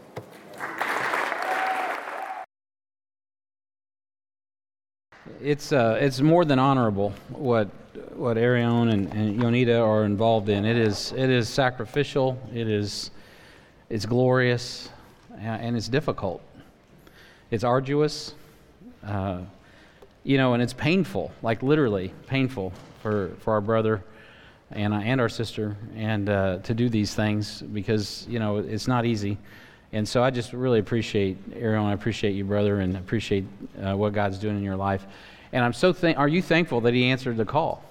It's, 5.42 5.72
uh, 5.72 5.98
it's 6.00 6.20
more 6.20 6.44
than 6.44 6.58
honorable 6.58 7.12
what 7.30 7.68
what 8.14 8.38
Arion 8.38 8.88
and, 8.90 9.12
and 9.12 9.40
Yonita 9.40 9.84
are 9.84 10.04
involved 10.04 10.48
in. 10.48 10.64
It 10.64 10.76
is, 10.76 11.12
it 11.12 11.30
is 11.30 11.48
sacrificial, 11.48 12.38
it 12.52 12.68
is 12.68 13.10
it's 13.90 14.06
glorious, 14.06 14.88
and 15.38 15.76
it's 15.76 15.88
difficult. 15.88 16.42
It's 17.50 17.64
arduous, 17.64 18.34
uh, 19.04 19.40
you 20.22 20.38
know, 20.38 20.54
and 20.54 20.62
it's 20.62 20.72
painful, 20.72 21.32
like 21.42 21.62
literally 21.62 22.14
painful 22.28 22.72
for, 23.02 23.30
for 23.40 23.52
our 23.52 23.60
brother 23.60 24.02
uh, 24.72 24.76
and 24.76 25.20
our 25.20 25.28
sister 25.28 25.76
and 25.94 26.28
uh, 26.28 26.58
to 26.58 26.74
do 26.74 26.88
these 26.88 27.14
things 27.14 27.62
because, 27.62 28.26
you 28.28 28.38
know, 28.38 28.58
it's 28.58 28.88
not 28.88 29.04
easy. 29.04 29.38
And 29.92 30.08
so 30.08 30.24
I 30.24 30.30
just 30.30 30.52
really 30.52 30.80
appreciate, 30.80 31.38
Arion, 31.54 31.84
I 31.84 31.92
appreciate 31.92 32.32
you, 32.32 32.44
brother, 32.44 32.80
and 32.80 32.96
appreciate 32.96 33.44
uh, 33.80 33.96
what 33.96 34.12
God's 34.12 34.38
doing 34.38 34.56
in 34.56 34.64
your 34.64 34.74
life. 34.74 35.06
And 35.52 35.64
I'm 35.64 35.72
so. 35.72 35.94
Are 36.16 36.26
you 36.26 36.42
thankful 36.42 36.80
that 36.80 36.94
He 36.94 37.04
answered 37.04 37.36
the 37.36 37.44
call? 37.44 37.84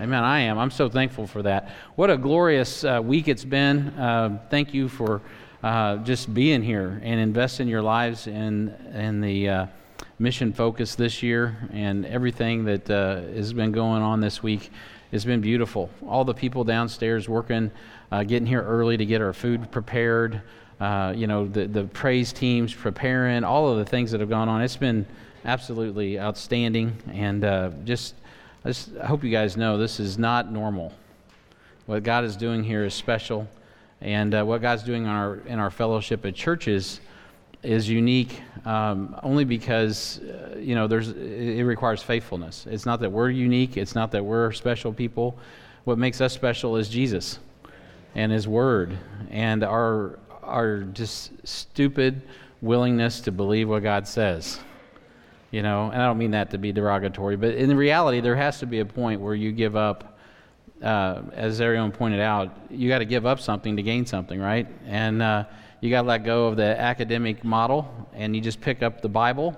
Amen. 0.00 0.24
I 0.24 0.40
am. 0.40 0.58
I'm 0.58 0.72
so 0.72 0.88
thankful 0.88 1.28
for 1.28 1.42
that. 1.42 1.70
What 1.94 2.10
a 2.10 2.16
glorious 2.16 2.82
uh, 2.82 3.00
week 3.00 3.28
it's 3.28 3.44
been. 3.44 3.90
Uh, 3.90 4.40
thank 4.50 4.74
you 4.74 4.88
for 4.88 5.20
uh, 5.62 5.98
just 5.98 6.34
being 6.34 6.64
here 6.64 7.00
and 7.04 7.20
investing 7.20 7.68
your 7.68 7.82
lives 7.82 8.26
in 8.26 8.74
in 8.92 9.20
the 9.20 9.48
uh, 9.48 9.66
mission 10.18 10.52
focus 10.52 10.96
this 10.96 11.22
year 11.22 11.56
and 11.72 12.06
everything 12.06 12.64
that 12.64 12.88
has 12.88 13.52
been 13.52 13.70
going 13.70 14.02
on 14.02 14.20
this 14.20 14.42
week. 14.42 14.72
It's 15.12 15.24
been 15.24 15.40
beautiful. 15.40 15.90
All 16.06 16.24
the 16.24 16.34
people 16.34 16.64
downstairs 16.64 17.28
working, 17.28 17.70
uh, 18.12 18.24
getting 18.24 18.46
here 18.46 18.62
early 18.62 18.96
to 18.96 19.04
get 19.04 19.20
our 19.20 19.32
food 19.32 19.70
prepared. 19.70 20.40
you 20.80 21.26
know, 21.26 21.46
the 21.46 21.66
the 21.66 21.84
praise 21.84 22.32
teams 22.32 22.72
preparing 22.72 23.44
all 23.44 23.68
of 23.68 23.78
the 23.78 23.84
things 23.84 24.12
that 24.12 24.20
have 24.20 24.30
gone 24.30 24.48
on. 24.48 24.62
It's 24.62 24.76
been 24.76 25.06
absolutely 25.44 26.18
outstanding 26.18 26.96
and 27.12 27.42
just 27.84 28.14
I, 28.62 28.68
just, 28.68 28.94
hope 28.96 29.24
you 29.24 29.30
guys 29.30 29.56
know 29.56 29.78
this 29.78 29.98
is 29.98 30.18
not 30.18 30.52
normal. 30.52 30.92
What 31.86 32.02
God 32.02 32.24
is 32.24 32.36
doing 32.36 32.62
here 32.62 32.84
is 32.84 32.92
special, 32.92 33.48
and 34.02 34.34
uh, 34.34 34.44
what 34.44 34.60
God's 34.60 34.82
doing 34.82 35.04
in 35.04 35.08
our, 35.08 35.36
in 35.46 35.58
our 35.58 35.70
fellowship 35.70 36.26
at 36.26 36.34
churches 36.34 37.00
is 37.62 37.88
unique 37.88 38.40
um, 38.64 39.16
only 39.22 39.44
because 39.44 40.20
uh, 40.20 40.56
you 40.58 40.74
know 40.74 40.86
there's 40.86 41.10
it 41.10 41.62
requires 41.62 42.02
faithfulness. 42.02 42.66
It's 42.70 42.86
not 42.86 43.00
that 43.00 43.10
we're 43.10 43.30
unique. 43.30 43.76
It's 43.76 43.94
not 43.94 44.10
that 44.12 44.24
we're 44.24 44.52
special 44.52 44.92
people. 44.92 45.38
What 45.84 45.98
makes 45.98 46.20
us 46.20 46.32
special 46.32 46.76
is 46.76 46.88
Jesus 46.88 47.38
and 48.14 48.32
His 48.32 48.48
Word 48.48 48.96
and 49.30 49.62
our 49.64 50.18
our 50.42 50.80
just 50.80 51.32
stupid 51.46 52.22
willingness 52.62 53.20
to 53.20 53.32
believe 53.32 53.68
what 53.68 53.82
God 53.82 54.06
says 54.06 54.60
you 55.50 55.62
know, 55.62 55.90
and 55.90 56.00
I 56.00 56.06
don't 56.06 56.18
mean 56.18 56.30
that 56.32 56.50
to 56.50 56.58
be 56.58 56.72
derogatory, 56.72 57.36
but 57.36 57.54
in 57.54 57.76
reality, 57.76 58.20
there 58.20 58.36
has 58.36 58.60
to 58.60 58.66
be 58.66 58.80
a 58.80 58.84
point 58.84 59.20
where 59.20 59.34
you 59.34 59.52
give 59.52 59.76
up. 59.76 60.18
Uh, 60.80 61.22
as 61.34 61.60
Arion 61.60 61.92
pointed 61.92 62.20
out, 62.20 62.56
you 62.70 62.88
got 62.88 63.00
to 63.00 63.04
give 63.04 63.26
up 63.26 63.38
something 63.38 63.76
to 63.76 63.82
gain 63.82 64.06
something, 64.06 64.40
right? 64.40 64.66
And 64.86 65.20
uh, 65.20 65.44
you 65.80 65.90
got 65.90 66.02
to 66.02 66.08
let 66.08 66.24
go 66.24 66.46
of 66.46 66.56
the 66.56 66.80
academic 66.80 67.42
model, 67.44 68.08
and 68.12 68.34
you 68.34 68.42
just 68.42 68.60
pick 68.60 68.82
up 68.82 69.00
the 69.00 69.08
Bible 69.08 69.56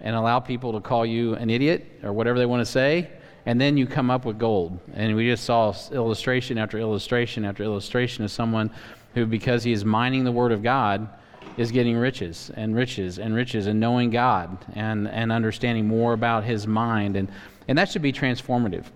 and 0.00 0.16
allow 0.16 0.40
people 0.40 0.72
to 0.72 0.80
call 0.80 1.06
you 1.06 1.34
an 1.34 1.48
idiot 1.50 1.86
or 2.02 2.12
whatever 2.12 2.38
they 2.38 2.46
want 2.46 2.60
to 2.60 2.70
say, 2.70 3.08
and 3.46 3.60
then 3.60 3.76
you 3.76 3.86
come 3.86 4.10
up 4.10 4.24
with 4.24 4.38
gold. 4.38 4.78
And 4.94 5.14
we 5.14 5.28
just 5.28 5.44
saw 5.44 5.74
illustration 5.92 6.58
after 6.58 6.78
illustration 6.78 7.44
after 7.44 7.62
illustration 7.62 8.24
of 8.24 8.30
someone 8.30 8.70
who, 9.14 9.26
because 9.26 9.62
he 9.62 9.72
is 9.72 9.84
mining 9.84 10.24
the 10.24 10.32
Word 10.32 10.52
of 10.52 10.62
God, 10.62 11.08
is 11.56 11.70
getting 11.70 11.96
riches 11.96 12.50
and 12.54 12.74
riches 12.74 13.18
and 13.18 13.34
riches 13.34 13.66
and 13.66 13.78
knowing 13.78 14.10
God 14.10 14.56
and, 14.74 15.08
and 15.08 15.30
understanding 15.30 15.86
more 15.86 16.12
about 16.12 16.44
His 16.44 16.66
mind. 16.66 17.16
And, 17.16 17.30
and 17.68 17.76
that 17.76 17.90
should 17.90 18.02
be 18.02 18.12
transformative. 18.12 18.86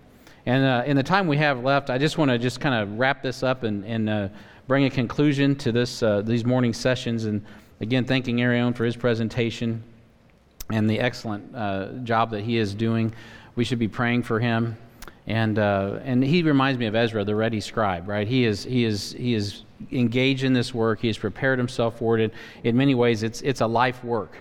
And 0.47 0.65
uh, 0.65 0.85
in 0.87 0.97
the 0.97 1.03
time 1.03 1.27
we 1.27 1.37
have 1.39 1.63
left, 1.65 1.91
I 1.91 1.99
just 1.99 2.19
want 2.19 2.31
to 2.31 2.39
just 2.39 2.61
kind 2.61 2.75
of 2.75 2.99
wrap 2.99 3.23
this 3.23 3.43
up 3.43 3.65
and, 3.65 3.85
and 3.85 4.09
uh, 4.09 4.29
bring 4.67 4.85
a 4.85 4.91
conclusion 4.91 5.55
to 5.57 5.73
this, 5.73 6.03
uh, 6.03 6.23
these 6.23 6.45
morning 6.45 6.73
sessions. 6.73 7.25
And 7.25 7.45
again, 7.81 8.05
thanking 8.05 8.41
Arion 8.41 8.75
for 8.75 8.85
his 8.85 8.97
presentation 8.97 9.83
and 10.71 10.91
the 10.91 10.99
excellent 10.99 11.55
uh, 11.55 11.89
job 12.03 12.31
that 12.31 12.43
he 12.43 12.59
is 12.59 12.75
doing. 12.75 13.15
We 13.55 13.65
should 13.65 13.79
be 13.79 13.89
praying 13.89 14.25
for 14.25 14.41
him. 14.41 14.77
And, 15.29 15.59
uh, 15.59 15.99
and 16.05 16.23
he 16.23 16.43
reminds 16.43 16.79
me 16.79 16.87
of 16.87 16.95
Ezra, 16.95 17.25
the 17.25 17.35
ready 17.35 17.61
scribe, 17.61 18.09
right? 18.09 18.29
He 18.29 18.45
is, 18.45 18.63
he 18.63 18.85
is, 18.85 19.13
he 19.13 19.35
is 19.35 19.65
engaged 19.91 20.45
in 20.45 20.53
this 20.53 20.73
work. 20.73 21.01
He 21.01 21.09
has 21.09 21.19
prepared 21.19 21.59
himself 21.59 21.99
for 21.99 22.19
it. 22.19 22.33
In 22.63 22.77
many 22.77 22.95
ways, 22.95 23.23
it's, 23.23 23.43
it's 23.43 23.61
a 23.61 23.67
life 23.67 24.03
work. 24.05 24.37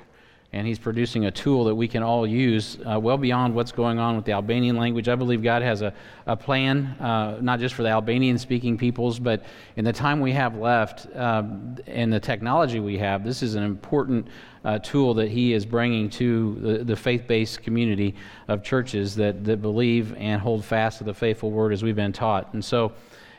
And 0.55 0.65
he's 0.65 0.79
producing 0.79 1.25
a 1.25 1.31
tool 1.31 1.65
that 1.65 1.75
we 1.75 1.85
can 1.85 2.01
all 2.01 2.25
use 2.25 2.77
uh, 2.89 2.97
well 2.97 3.17
beyond 3.17 3.53
what's 3.53 3.73
going 3.73 3.99
on 3.99 4.15
with 4.15 4.23
the 4.23 4.31
Albanian 4.31 4.77
language. 4.77 5.09
I 5.09 5.15
believe 5.15 5.43
God 5.43 5.61
has 5.61 5.81
a, 5.81 5.93
a 6.27 6.37
plan, 6.37 6.85
uh, 7.01 7.39
not 7.41 7.59
just 7.59 7.75
for 7.75 7.83
the 7.83 7.89
Albanian 7.89 8.37
speaking 8.37 8.77
peoples, 8.77 9.19
but 9.19 9.43
in 9.75 9.83
the 9.83 9.91
time 9.91 10.21
we 10.21 10.31
have 10.31 10.55
left 10.55 11.13
um, 11.13 11.75
and 11.87 12.11
the 12.11 12.21
technology 12.21 12.79
we 12.79 12.97
have, 12.97 13.25
this 13.25 13.43
is 13.43 13.55
an 13.55 13.63
important 13.63 14.29
uh, 14.63 14.79
tool 14.79 15.13
that 15.15 15.29
he 15.29 15.51
is 15.51 15.65
bringing 15.65 16.09
to 16.11 16.55
the, 16.61 16.83
the 16.85 16.95
faith 16.95 17.27
based 17.27 17.61
community 17.61 18.15
of 18.47 18.63
churches 18.63 19.13
that, 19.15 19.43
that 19.43 19.61
believe 19.61 20.15
and 20.15 20.41
hold 20.41 20.63
fast 20.63 20.99
to 20.99 21.03
the 21.03 21.13
faithful 21.13 21.51
word 21.51 21.73
as 21.73 21.83
we've 21.83 21.97
been 21.97 22.13
taught. 22.13 22.53
And 22.53 22.63
so 22.63 22.93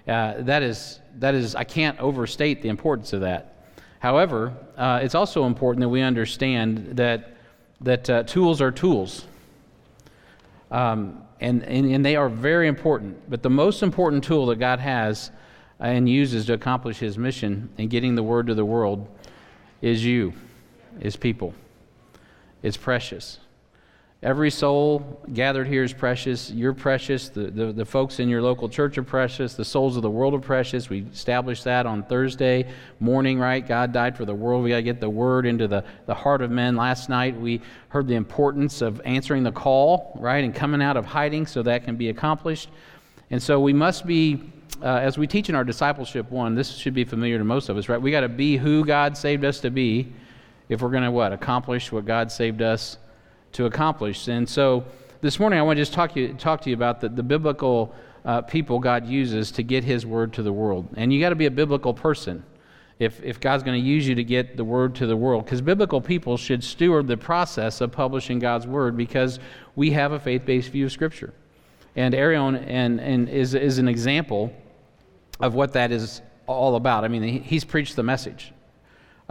uh, 0.07 0.35
that, 0.40 0.62
is, 0.62 1.00
that 1.18 1.35
is, 1.35 1.55
I 1.55 1.64
can't 1.64 1.98
overstate 1.98 2.61
the 2.61 2.68
importance 2.68 3.14
of 3.14 3.22
that. 3.22 3.56
However, 4.07 4.53
uh, 4.77 5.01
it's 5.03 5.16
also 5.16 5.47
important 5.47 5.81
that 5.81 5.88
we 5.88 6.01
understand 6.01 6.97
that, 6.97 7.38
that 7.81 8.09
uh, 8.09 8.23
tools 8.23 8.61
are 8.61 8.71
tools. 8.71 9.27
Um, 10.71 11.25
and, 11.40 11.64
and, 11.64 11.90
and, 11.90 12.07
they 12.07 12.14
are 12.14 12.29
very 12.29 12.69
important. 12.69 13.29
But 13.29 13.42
the 13.42 13.51
most 13.51 13.83
important 13.83 14.23
tool 14.23 14.47
that 14.47 14.61
God 14.61 14.79
has 14.79 15.33
and 15.81 16.09
uses 16.09 16.47
to 16.47 16.53
accomplish 16.53 16.99
his 16.99 17.19
mission 17.19 17.69
in 17.79 17.88
getting 17.88 18.14
the 18.14 18.23
word 18.23 18.47
to 18.47 18.55
the 18.55 18.64
world 18.64 19.09
is 19.83 20.05
you, 20.05 20.35
is 21.01 21.16
people. 21.16 21.53
It's 22.62 22.77
precious. 22.77 23.40
Every 24.22 24.50
soul 24.50 25.20
gathered 25.35 25.66
here 25.66 25.85
is 25.85 25.92
precious. 25.92 26.50
You're 26.50 26.72
precious. 26.72 27.29
The, 27.29 27.50
the, 27.50 27.72
the, 27.72 27.85
folks 27.85 28.18
in 28.18 28.31
your 28.31 28.40
local 28.40 28.66
church 28.66 28.96
are 28.96 29.02
precious. 29.02 29.52
The 29.52 29.64
souls 29.64 29.94
of 29.96 30.02
the 30.02 30.11
world 30.11 30.33
are 30.33 30.40
precious. 30.40 30.88
We 30.88 31.05
established 31.12 31.64
that 31.64 31.85
on 31.85 32.02
Thursday 32.02 32.66
morning, 32.98 33.38
right? 33.38 33.66
God 33.66 33.92
died 33.92 34.16
for 34.16 34.24
the 34.24 34.35
world. 34.35 34.64
We 34.64 34.70
got 34.70 34.76
to 34.76 34.83
get 34.83 35.00
the 35.00 35.11
word 35.11 35.44
into 35.44 35.68
the, 35.68 35.85
the 36.07 36.14
heart 36.14 36.40
of 36.40 36.50
men. 36.50 36.76
Last 36.76 37.11
night, 37.11 37.38
we 37.38 37.61
heard 37.90 38.09
the 38.09 38.14
importance 38.14 38.81
of 38.81 39.02
answering 39.05 39.42
the 39.42 39.52
call, 39.52 40.16
right? 40.18 40.42
And 40.42 40.55
coming 40.55 40.81
out 40.81 40.96
of 40.96 41.05
hiding 41.05 41.46
so 41.46 41.62
that 41.64 41.85
can 41.85 41.96
be 41.96 42.09
accomplished. 42.09 42.70
And 43.31 43.42
so 43.42 43.61
we 43.61 43.74
must 43.74 44.07
be, 44.07 44.50
uh, 44.81 44.87
as 44.87 45.18
we 45.18 45.26
teach 45.26 45.50
in 45.50 45.55
our 45.55 45.64
discipleship 45.64 46.31
one, 46.31 46.55
this 46.55 46.74
should 46.74 46.94
be 46.94 47.05
familiar 47.05 47.37
to 47.37 47.44
most 47.44 47.68
of 47.68 47.76
us, 47.76 47.90
right? 47.90 48.00
We 48.00 48.12
got 48.12 48.20
to 48.20 48.31
be 48.31 48.57
who 48.57 48.83
God 48.83 49.14
saved 49.14 49.44
us 49.44 49.61
to 49.61 49.70
be 49.70 50.11
if 50.70 50.81
we're 50.81 50.88
going 50.88 51.05
to 51.05 51.11
what? 51.11 51.35
Accomplish 51.35 51.92
what 51.92 52.07
God 52.07 52.33
saved 52.33 52.62
us 52.62 52.96
to 53.57 53.64
accomplish. 53.64 54.29
And 54.29 54.47
so 54.49 54.85
this 55.23 55.40
morning 55.40 55.59
I 55.59 55.62
want 55.62 55.79
to 55.79 55.81
just 55.81 55.95
talk, 55.95 56.14
you, 56.14 56.35
talk 56.35 56.61
to 56.62 56.71
you 56.71 56.77
about 56.77 57.01
the, 57.01 57.09
the 57.09 57.23
biblical 57.23 57.95
uh, 58.27 58.42
people 58.42 58.79
God 58.79 59.07
uses 59.07 59.51
to 59.53 59.62
get 59.62 59.83
his 59.83 60.05
word 60.05 60.35
to 60.35 60.42
the 60.42 60.53
world. 60.53 60.88
And 60.97 61.11
you 61.11 61.21
got 61.21 61.31
to 61.31 61.37
be 61.37 61.47
a 61.47 61.51
biblical 61.51 61.95
person 61.95 62.45
if, 62.99 63.23
if 63.23 63.40
God's 63.40 63.62
going 63.62 63.81
to 63.81 63.87
use 63.87 64.07
you 64.07 64.14
to 64.14 64.25
get 64.25 64.59
the 64.59 64.64
word 64.64 64.95
to 64.97 65.07
the 65.07 65.16
world. 65.16 65.47
Because 65.47 65.62
biblical 65.62 66.03
people 66.03 66.37
should 66.37 66.62
steward 66.62 67.07
the 67.07 67.16
process 67.16 67.81
of 67.81 67.92
publishing 67.92 68.38
God's 68.38 68.66
word 68.66 68.95
because 68.95 69.38
we 69.75 69.90
have 69.92 70.12
a 70.12 70.21
faith 70.21 70.45
based 70.45 70.71
view 70.71 70.85
of 70.85 70.92
Scripture. 70.92 71.33
And 71.95 72.14
Arion 72.14 72.57
and, 72.57 73.01
and 73.01 73.29
is, 73.31 73.55
is 73.55 73.79
an 73.79 73.88
example 73.88 74.53
of 75.40 75.55
what 75.55 75.73
that 75.73 75.92
is 75.92 76.21
all 76.47 76.77
about. 76.77 77.05
I 77.05 77.09
mean, 77.09 77.23
he, 77.23 77.38
he's 77.38 77.64
preached 77.64 77.97
the 77.97 78.03
message. 78.03 78.53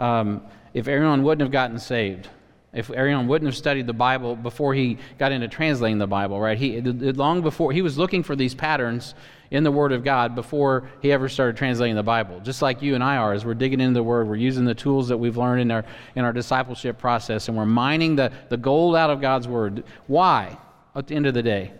Um, 0.00 0.42
if 0.74 0.88
Arion 0.88 1.22
wouldn't 1.22 1.42
have 1.42 1.52
gotten 1.52 1.78
saved, 1.78 2.28
if 2.76 2.90
Arion 2.90 3.26
wouldn't 3.26 3.48
have 3.48 3.56
studied 3.56 3.86
the 3.86 3.94
Bible 3.94 4.36
before 4.36 4.74
he 4.74 4.98
got 5.18 5.32
into 5.32 5.48
translating 5.48 5.96
the 5.96 6.06
Bible, 6.06 6.38
right? 6.38 6.58
He 6.58 6.80
long 6.82 7.40
before 7.40 7.72
he 7.72 7.80
was 7.80 7.96
looking 7.96 8.22
for 8.22 8.36
these 8.36 8.54
patterns 8.54 9.14
in 9.50 9.64
the 9.64 9.70
Word 9.70 9.92
of 9.92 10.04
God 10.04 10.34
before 10.34 10.90
he 11.00 11.10
ever 11.10 11.28
started 11.30 11.56
translating 11.56 11.96
the 11.96 12.02
Bible. 12.02 12.38
Just 12.40 12.60
like 12.60 12.82
you 12.82 12.94
and 12.94 13.02
I 13.02 13.16
are, 13.16 13.32
as 13.32 13.46
we're 13.46 13.54
digging 13.54 13.80
into 13.80 13.94
the 13.94 14.02
Word, 14.02 14.28
we're 14.28 14.36
using 14.36 14.66
the 14.66 14.74
tools 14.74 15.08
that 15.08 15.16
we've 15.16 15.38
learned 15.38 15.62
in 15.62 15.70
our 15.70 15.84
in 16.16 16.24
our 16.24 16.34
discipleship 16.34 16.98
process, 16.98 17.48
and 17.48 17.56
we're 17.56 17.64
mining 17.64 18.14
the, 18.14 18.30
the 18.50 18.58
gold 18.58 18.94
out 18.94 19.08
of 19.08 19.22
God's 19.22 19.48
Word. 19.48 19.84
Why? 20.06 20.58
At 20.94 21.06
the 21.06 21.14
end 21.14 21.26
of 21.26 21.32
the 21.32 21.42
day, 21.42 21.72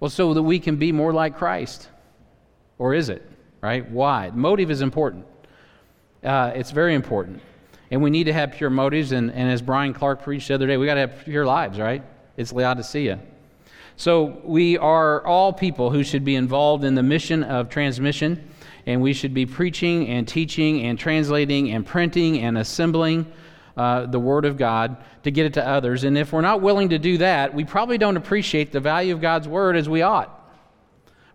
well, 0.00 0.10
so 0.10 0.34
that 0.34 0.42
we 0.42 0.58
can 0.58 0.76
be 0.76 0.90
more 0.90 1.12
like 1.12 1.36
Christ, 1.38 1.88
or 2.76 2.92
is 2.92 3.08
it? 3.08 3.22
Right? 3.60 3.88
Why? 3.88 4.30
Motive 4.34 4.70
is 4.70 4.80
important. 4.80 5.26
Uh, 6.24 6.52
it's 6.56 6.72
very 6.72 6.94
important. 6.94 7.40
And 7.90 8.02
we 8.02 8.10
need 8.10 8.24
to 8.24 8.32
have 8.32 8.52
pure 8.52 8.70
motives. 8.70 9.12
And, 9.12 9.30
and 9.30 9.50
as 9.50 9.62
Brian 9.62 9.94
Clark 9.94 10.22
preached 10.22 10.48
the 10.48 10.54
other 10.54 10.66
day, 10.66 10.76
we 10.76 10.86
got 10.86 10.94
to 10.94 11.00
have 11.00 11.24
pure 11.24 11.46
lives, 11.46 11.78
right? 11.78 12.02
It's 12.36 12.52
Laodicea. 12.52 13.18
So 13.96 14.40
we 14.44 14.78
are 14.78 15.26
all 15.26 15.52
people 15.52 15.90
who 15.90 16.04
should 16.04 16.24
be 16.24 16.36
involved 16.36 16.84
in 16.84 16.94
the 16.94 17.02
mission 17.02 17.42
of 17.42 17.68
transmission. 17.68 18.50
And 18.86 19.02
we 19.02 19.12
should 19.12 19.34
be 19.34 19.44
preaching 19.44 20.08
and 20.08 20.26
teaching 20.26 20.82
and 20.84 20.98
translating 20.98 21.70
and 21.72 21.84
printing 21.84 22.38
and 22.38 22.56
assembling 22.56 23.30
uh, 23.76 24.06
the 24.06 24.18
Word 24.18 24.44
of 24.44 24.56
God 24.56 24.96
to 25.24 25.30
get 25.30 25.46
it 25.46 25.54
to 25.54 25.66
others. 25.66 26.04
And 26.04 26.16
if 26.16 26.32
we're 26.32 26.40
not 26.40 26.62
willing 26.62 26.88
to 26.90 26.98
do 26.98 27.18
that, 27.18 27.54
we 27.54 27.64
probably 27.64 27.98
don't 27.98 28.16
appreciate 28.16 28.72
the 28.72 28.80
value 28.80 29.14
of 29.14 29.20
God's 29.20 29.46
Word 29.46 29.76
as 29.76 29.88
we 29.88 30.02
ought 30.02 30.37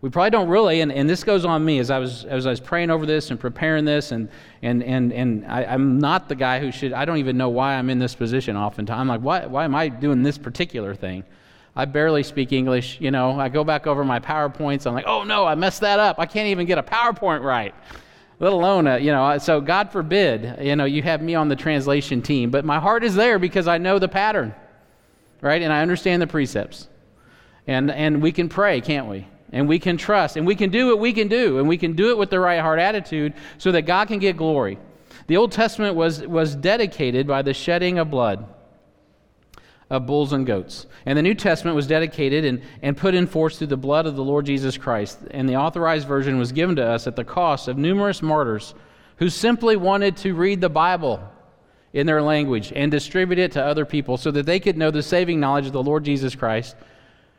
we 0.03 0.09
probably 0.09 0.31
don't 0.31 0.49
really, 0.49 0.81
and, 0.81 0.91
and 0.91 1.09
this 1.09 1.23
goes 1.23 1.45
on 1.45 1.63
me 1.63 1.79
as 1.79 1.89
I 1.89 1.97
was 1.97 2.25
as 2.25 2.45
I 2.45 2.49
was 2.49 2.59
praying 2.59 2.89
over 2.89 3.05
this 3.05 3.31
and 3.31 3.39
preparing 3.39 3.85
this, 3.85 4.11
and 4.11 4.27
and 4.61 4.83
and 4.83 5.13
and 5.13 5.45
I, 5.45 5.63
am 5.63 5.97
not 5.97 6.27
the 6.27 6.35
guy 6.35 6.59
who 6.59 6.73
should. 6.73 6.91
I 6.91 7.05
don't 7.05 7.19
even 7.19 7.37
know 7.37 7.47
why 7.47 7.75
I'm 7.75 7.89
in 7.89 7.99
this 7.99 8.13
position. 8.13 8.57
Oftentimes, 8.57 8.99
I'm 8.99 9.07
like, 9.07 9.21
why 9.21 9.45
why 9.45 9.63
am 9.63 9.73
I 9.73 9.87
doing 9.87 10.21
this 10.21 10.37
particular 10.37 10.93
thing? 10.93 11.23
I 11.73 11.85
barely 11.85 12.21
speak 12.23 12.51
English. 12.51 12.99
You 12.99 13.11
know, 13.11 13.39
I 13.39 13.47
go 13.47 13.63
back 13.63 13.87
over 13.87 14.03
my 14.03 14.19
PowerPoints. 14.19 14.85
I'm 14.85 14.93
like, 14.93 15.07
oh 15.07 15.23
no, 15.23 15.45
I 15.45 15.55
messed 15.55 15.79
that 15.79 15.99
up. 15.99 16.19
I 16.19 16.25
can't 16.25 16.47
even 16.47 16.65
get 16.65 16.77
a 16.77 16.83
PowerPoint 16.83 17.41
right, 17.41 17.73
let 18.39 18.51
alone 18.51 18.87
a, 18.87 18.97
you 18.99 19.13
know. 19.13 19.37
So 19.37 19.61
God 19.61 19.89
forbid, 19.89 20.57
you 20.59 20.75
know, 20.75 20.83
you 20.83 21.01
have 21.03 21.21
me 21.21 21.35
on 21.35 21.47
the 21.47 21.55
translation 21.55 22.21
team. 22.21 22.51
But 22.51 22.65
my 22.65 22.77
heart 22.77 23.05
is 23.05 23.15
there 23.15 23.39
because 23.39 23.69
I 23.69 23.77
know 23.77 23.99
the 23.99 24.09
pattern, 24.09 24.53
right, 25.39 25.61
and 25.61 25.71
I 25.71 25.81
understand 25.81 26.21
the 26.21 26.27
precepts, 26.27 26.89
and 27.67 27.89
and 27.89 28.21
we 28.21 28.33
can 28.33 28.49
pray, 28.49 28.81
can't 28.81 29.07
we? 29.07 29.27
And 29.53 29.69
we 29.69 29.79
can 29.79 29.95
trust 29.95 30.35
and 30.35 30.45
we 30.45 30.55
can 30.55 30.69
do 30.69 30.87
what 30.87 30.99
we 30.99 31.13
can 31.13 31.29
do 31.29 31.59
and 31.59 31.67
we 31.69 31.77
can 31.77 31.93
do 31.93 32.09
it 32.09 32.17
with 32.17 32.29
the 32.29 32.39
right 32.39 32.59
heart 32.59 32.79
attitude 32.79 33.33
so 33.57 33.71
that 33.71 33.83
God 33.83 34.09
can 34.09 34.19
get 34.19 34.35
glory. 34.35 34.77
The 35.27 35.37
Old 35.37 35.51
Testament 35.51 35.95
was, 35.95 36.25
was 36.27 36.55
dedicated 36.55 37.27
by 37.27 37.43
the 37.43 37.53
shedding 37.53 37.99
of 37.99 38.09
blood 38.09 38.45
of 39.89 40.07
bulls 40.07 40.33
and 40.33 40.45
goats. 40.45 40.87
And 41.05 41.17
the 41.17 41.21
New 41.21 41.35
Testament 41.35 41.75
was 41.75 41.85
dedicated 41.85 42.45
and, 42.45 42.63
and 42.81 42.97
put 42.97 43.13
in 43.13 43.27
force 43.27 43.57
through 43.57 43.67
the 43.67 43.77
blood 43.77 44.07
of 44.07 44.15
the 44.15 44.23
Lord 44.23 44.45
Jesus 44.45 44.75
Christ. 44.75 45.19
And 45.29 45.47
the 45.47 45.55
authorized 45.55 46.07
version 46.07 46.39
was 46.39 46.51
given 46.51 46.75
to 46.77 46.85
us 46.85 47.05
at 47.05 47.15
the 47.15 47.23
cost 47.23 47.67
of 47.67 47.77
numerous 47.77 48.21
martyrs 48.21 48.73
who 49.17 49.29
simply 49.29 49.75
wanted 49.75 50.17
to 50.17 50.33
read 50.33 50.61
the 50.61 50.69
Bible 50.69 51.21
in 51.93 52.07
their 52.07 52.23
language 52.23 52.73
and 52.75 52.91
distribute 52.91 53.37
it 53.37 53.51
to 53.51 53.63
other 53.63 53.85
people 53.85 54.17
so 54.17 54.31
that 54.31 54.47
they 54.47 54.59
could 54.59 54.77
know 54.77 54.89
the 54.89 55.03
saving 55.03 55.39
knowledge 55.39 55.67
of 55.67 55.73
the 55.73 55.83
Lord 55.83 56.03
Jesus 56.03 56.33
Christ 56.33 56.75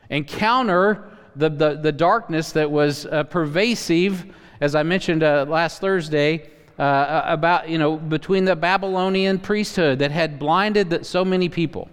and 0.09 0.25
counter 0.27 1.11
the, 1.37 1.49
the, 1.49 1.75
the 1.75 1.93
darkness 1.93 2.53
that 2.53 2.71
was 2.71 3.07
uh, 3.07 3.25
pervasive, 3.25 4.27
as 4.61 4.75
I 4.75 4.83
mentioned 4.83 5.23
uh, 5.23 5.47
last 5.49 5.81
Thursday, 5.81 6.49
uh, 6.79 7.23
about, 7.25 7.69
you 7.69 7.79
know, 7.79 7.97
between 7.97 8.45
the 8.45 8.57
Babylonian 8.57 9.39
priesthood 9.39 10.01
that 10.01 10.11
had 10.11 10.39
blinded 10.39 11.07
so 11.07 11.25
many 11.25 11.49
people. 11.49 11.89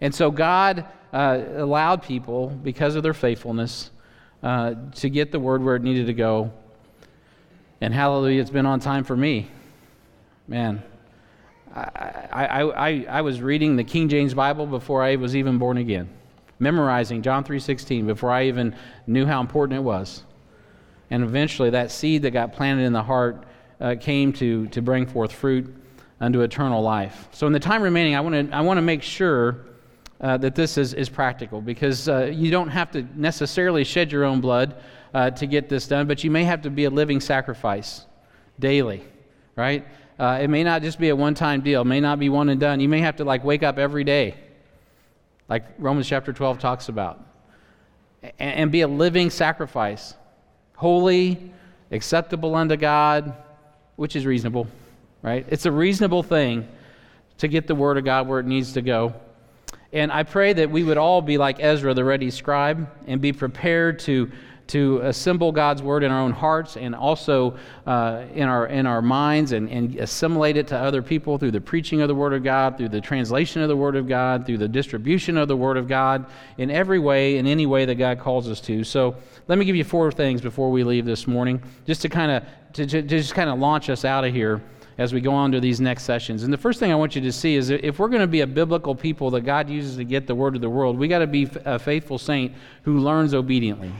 And 0.00 0.14
so 0.14 0.30
God 0.30 0.86
uh, 1.12 1.42
allowed 1.56 2.02
people, 2.02 2.48
because 2.48 2.94
of 2.94 3.02
their 3.02 3.14
faithfulness, 3.14 3.90
uh, 4.42 4.74
to 4.96 5.10
get 5.10 5.32
the 5.32 5.40
word 5.40 5.62
where 5.62 5.76
it 5.76 5.82
needed 5.82 6.06
to 6.06 6.14
go. 6.14 6.52
And 7.80 7.92
hallelujah, 7.92 8.40
it's 8.40 8.50
been 8.50 8.66
on 8.66 8.80
time 8.80 9.04
for 9.04 9.16
me. 9.16 9.50
Man, 10.48 10.82
I, 11.74 12.28
I, 12.32 12.62
I, 12.62 13.06
I 13.08 13.20
was 13.22 13.40
reading 13.40 13.76
the 13.76 13.84
King 13.84 14.08
James 14.08 14.32
Bible 14.32 14.66
before 14.66 15.02
I 15.02 15.16
was 15.16 15.36
even 15.36 15.58
born 15.58 15.76
again 15.76 16.08
memorizing 16.58 17.22
John 17.22 17.44
3:16 17.44 18.06
before 18.06 18.30
I 18.30 18.44
even 18.44 18.74
knew 19.06 19.26
how 19.26 19.40
important 19.40 19.78
it 19.78 19.82
was. 19.82 20.22
And 21.10 21.22
eventually 21.22 21.70
that 21.70 21.90
seed 21.90 22.22
that 22.22 22.32
got 22.32 22.52
planted 22.52 22.84
in 22.84 22.92
the 22.92 23.02
heart 23.02 23.44
uh, 23.80 23.94
came 24.00 24.32
to, 24.34 24.66
to 24.68 24.82
bring 24.82 25.06
forth 25.06 25.32
fruit 25.32 25.72
unto 26.20 26.40
eternal 26.40 26.82
life. 26.82 27.28
So 27.32 27.46
in 27.46 27.52
the 27.52 27.60
time 27.60 27.82
remaining, 27.82 28.14
I 28.14 28.20
want 28.20 28.50
to 28.50 28.56
I 28.56 28.60
want 28.62 28.78
to 28.78 28.82
make 28.82 29.02
sure 29.02 29.66
uh, 30.20 30.36
that 30.38 30.54
this 30.54 30.78
is, 30.78 30.94
is 30.94 31.08
practical 31.08 31.60
because 31.60 32.08
uh, 32.08 32.30
you 32.32 32.50
don't 32.50 32.68
have 32.68 32.90
to 32.92 33.06
necessarily 33.14 33.84
shed 33.84 34.10
your 34.10 34.24
own 34.24 34.40
blood 34.40 34.76
uh, 35.12 35.30
to 35.30 35.46
get 35.46 35.68
this 35.68 35.86
done, 35.86 36.06
but 36.06 36.24
you 36.24 36.30
may 36.30 36.44
have 36.44 36.62
to 36.62 36.70
be 36.70 36.84
a 36.84 36.90
living 36.90 37.20
sacrifice 37.20 38.06
daily, 38.58 39.04
right? 39.56 39.86
Uh, 40.18 40.38
it 40.40 40.48
may 40.48 40.64
not 40.64 40.80
just 40.80 40.98
be 40.98 41.10
a 41.10 41.16
one 41.16 41.34
time 41.34 41.60
deal, 41.60 41.82
it 41.82 41.86
may 41.86 42.00
not 42.00 42.18
be 42.18 42.30
one 42.30 42.48
and 42.48 42.58
done. 42.58 42.80
You 42.80 42.88
may 42.88 43.00
have 43.00 43.16
to 43.16 43.24
like 43.24 43.44
wake 43.44 43.62
up 43.62 43.78
every 43.78 44.04
day 44.04 44.34
like 45.48 45.64
Romans 45.78 46.08
chapter 46.08 46.32
12 46.32 46.58
talks 46.58 46.88
about, 46.88 47.20
and, 48.38 48.72
be 48.72 48.80
a 48.80 48.88
living 48.88 49.30
sacrifice, 49.30 50.14
holy, 50.76 51.52
acceptable 51.90 52.54
unto 52.54 52.76
God, 52.76 53.34
which 53.96 54.16
is 54.16 54.26
reasonable, 54.26 54.66
right? 55.22 55.46
It's 55.48 55.66
a 55.66 55.72
reasonable 55.72 56.22
thing 56.22 56.66
to 57.38 57.48
get 57.48 57.66
the 57.66 57.74
word 57.74 57.98
of 57.98 58.04
God 58.04 58.26
where 58.26 58.40
it 58.40 58.46
needs 58.46 58.72
to 58.72 58.82
go. 58.82 59.14
And 59.92 60.10
I 60.10 60.24
pray 60.24 60.52
that 60.52 60.70
we 60.70 60.82
would 60.82 60.98
all 60.98 61.22
be 61.22 61.38
like 61.38 61.58
Ezra, 61.60 61.94
the 61.94 62.04
ready 62.04 62.30
scribe, 62.30 62.90
and 63.06 63.20
be 63.20 63.32
prepared 63.32 64.00
to, 64.00 64.30
to 64.68 64.98
assemble 65.02 65.52
God's 65.52 65.82
word 65.82 66.02
in 66.02 66.10
our 66.10 66.20
own 66.20 66.32
hearts 66.32 66.76
and 66.76 66.94
also 66.94 67.56
uh, 67.86 68.24
in, 68.34 68.48
our, 68.48 68.66
in 68.66 68.86
our 68.86 69.00
minds 69.00 69.52
and, 69.52 69.68
and 69.70 69.94
assimilate 69.96 70.56
it 70.56 70.66
to 70.68 70.76
other 70.76 71.02
people 71.02 71.38
through 71.38 71.52
the 71.52 71.60
preaching 71.60 72.00
of 72.00 72.08
the 72.08 72.14
word 72.14 72.32
of 72.32 72.42
God, 72.42 72.76
through 72.76 72.88
the 72.88 73.00
translation 73.00 73.62
of 73.62 73.68
the 73.68 73.76
word 73.76 73.94
of 73.94 74.08
God, 74.08 74.44
through 74.44 74.58
the 74.58 74.68
distribution 74.68 75.36
of 75.36 75.46
the 75.46 75.56
word 75.56 75.76
of 75.76 75.86
God, 75.86 76.26
in 76.58 76.70
every 76.70 76.98
way, 76.98 77.38
in 77.38 77.46
any 77.46 77.66
way 77.66 77.84
that 77.84 77.94
God 77.94 78.18
calls 78.18 78.48
us 78.48 78.60
to. 78.62 78.82
So 78.82 79.14
let 79.46 79.58
me 79.58 79.64
give 79.64 79.76
you 79.76 79.84
four 79.84 80.10
things 80.10 80.40
before 80.40 80.70
we 80.70 80.82
leave 80.82 81.04
this 81.04 81.28
morning, 81.28 81.62
just 81.86 82.02
to 82.02 82.08
kind 82.08 82.32
of 82.32 82.44
to, 82.72 82.86
to, 82.86 83.02
just 83.02 83.34
kind 83.34 83.48
of 83.48 83.58
launch 83.58 83.88
us 83.88 84.04
out 84.04 84.24
of 84.24 84.34
here 84.34 84.60
as 84.98 85.12
we 85.12 85.20
go 85.20 85.32
on 85.32 85.52
to 85.52 85.60
these 85.60 85.80
next 85.80 86.04
sessions. 86.04 86.42
And 86.42 86.52
the 86.52 86.58
first 86.58 86.80
thing 86.80 86.90
I 86.90 86.94
want 86.94 87.14
you 87.14 87.22
to 87.22 87.32
see 87.32 87.54
is 87.54 87.70
if 87.70 87.98
we're 87.98 88.08
going 88.08 88.22
to 88.22 88.26
be 88.26 88.40
a 88.40 88.46
biblical 88.46 88.94
people 88.94 89.30
that 89.30 89.42
God 89.42 89.68
uses 89.68 89.96
to 89.96 90.04
get 90.04 90.26
the 90.26 90.34
word 90.34 90.54
of 90.54 90.60
the 90.60 90.70
world, 90.70 90.98
we 90.98 91.06
got 91.06 91.20
to 91.20 91.26
be 91.26 91.48
a 91.64 91.78
faithful 91.78 92.18
saint 92.18 92.52
who 92.82 92.98
learns 92.98 93.34
obediently. 93.34 93.92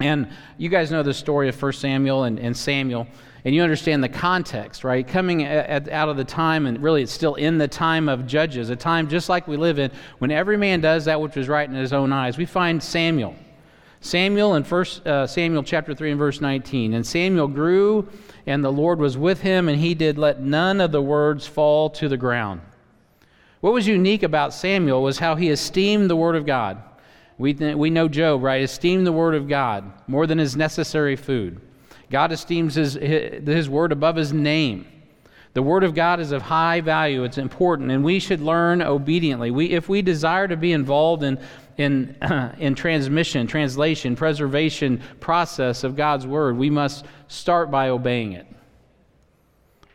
And 0.00 0.28
you 0.56 0.70
guys 0.70 0.90
know 0.90 1.02
the 1.02 1.12
story 1.12 1.48
of 1.50 1.62
1 1.62 1.72
Samuel 1.74 2.24
and, 2.24 2.38
and 2.38 2.56
Samuel, 2.56 3.06
and 3.44 3.54
you 3.54 3.62
understand 3.62 4.02
the 4.02 4.08
context, 4.08 4.82
right? 4.82 5.06
Coming 5.06 5.44
at, 5.44 5.90
out 5.90 6.08
of 6.08 6.16
the 6.16 6.24
time, 6.24 6.66
and 6.66 6.82
really 6.82 7.02
it's 7.02 7.12
still 7.12 7.34
in 7.34 7.58
the 7.58 7.68
time 7.68 8.08
of 8.08 8.26
Judges, 8.26 8.70
a 8.70 8.76
time 8.76 9.08
just 9.08 9.28
like 9.28 9.46
we 9.46 9.58
live 9.58 9.78
in, 9.78 9.90
when 10.18 10.30
every 10.30 10.56
man 10.56 10.80
does 10.80 11.04
that 11.04 11.20
which 11.20 11.36
is 11.36 11.48
right 11.48 11.68
in 11.68 11.74
his 11.74 11.92
own 11.92 12.12
eyes. 12.12 12.38
We 12.38 12.46
find 12.46 12.82
Samuel. 12.82 13.36
Samuel 14.00 14.54
in 14.54 14.64
1 14.64 14.84
uh, 15.04 15.26
Samuel 15.26 15.62
chapter 15.62 15.94
3 15.94 16.12
and 16.12 16.18
verse 16.18 16.40
19. 16.40 16.94
And 16.94 17.06
Samuel 17.06 17.48
grew, 17.48 18.08
and 18.46 18.64
the 18.64 18.72
Lord 18.72 18.98
was 18.98 19.18
with 19.18 19.42
him, 19.42 19.68
and 19.68 19.78
he 19.78 19.94
did 19.94 20.16
let 20.16 20.40
none 20.40 20.80
of 20.80 20.92
the 20.92 21.02
words 21.02 21.46
fall 21.46 21.90
to 21.90 22.08
the 22.08 22.16
ground. 22.16 22.62
What 23.60 23.74
was 23.74 23.86
unique 23.86 24.22
about 24.22 24.54
Samuel 24.54 25.02
was 25.02 25.18
how 25.18 25.34
he 25.34 25.50
esteemed 25.50 26.08
the 26.08 26.16
word 26.16 26.36
of 26.36 26.46
God. 26.46 26.82
We, 27.40 27.54
we 27.54 27.88
know 27.88 28.06
Job, 28.06 28.42
right? 28.42 28.62
Esteem 28.62 29.04
the 29.04 29.12
word 29.12 29.34
of 29.34 29.48
God 29.48 29.90
more 30.06 30.26
than 30.26 30.36
his 30.36 30.56
necessary 30.56 31.16
food. 31.16 31.58
God 32.10 32.32
esteems 32.32 32.74
his, 32.74 32.92
his 32.92 33.66
word 33.66 33.92
above 33.92 34.16
his 34.16 34.30
name. 34.30 34.86
The 35.54 35.62
word 35.62 35.82
of 35.82 35.94
God 35.94 36.20
is 36.20 36.32
of 36.32 36.42
high 36.42 36.82
value, 36.82 37.24
it's 37.24 37.38
important, 37.38 37.90
and 37.92 38.04
we 38.04 38.18
should 38.18 38.42
learn 38.42 38.82
obediently. 38.82 39.50
We, 39.50 39.70
if 39.70 39.88
we 39.88 40.02
desire 40.02 40.48
to 40.48 40.56
be 40.56 40.72
involved 40.72 41.22
in, 41.22 41.38
in, 41.78 42.14
uh, 42.20 42.54
in 42.58 42.74
transmission, 42.74 43.46
translation, 43.46 44.16
preservation 44.16 45.00
process 45.18 45.82
of 45.82 45.96
God's 45.96 46.26
word, 46.26 46.58
we 46.58 46.68
must 46.68 47.06
start 47.28 47.70
by 47.70 47.88
obeying 47.88 48.32
it. 48.32 48.46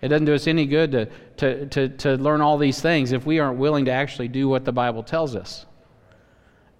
It 0.01 0.07
doesn't 0.07 0.25
do 0.25 0.33
us 0.33 0.47
any 0.47 0.65
good 0.65 0.91
to, 0.93 1.05
to, 1.37 1.67
to, 1.67 1.89
to 1.89 2.15
learn 2.15 2.41
all 2.41 2.57
these 2.57 2.81
things 2.81 3.11
if 3.11 3.27
we 3.27 3.37
aren't 3.37 3.59
willing 3.59 3.85
to 3.85 3.91
actually 3.91 4.29
do 4.29 4.49
what 4.49 4.65
the 4.65 4.73
Bible 4.73 5.03
tells 5.03 5.35
us 5.35 5.67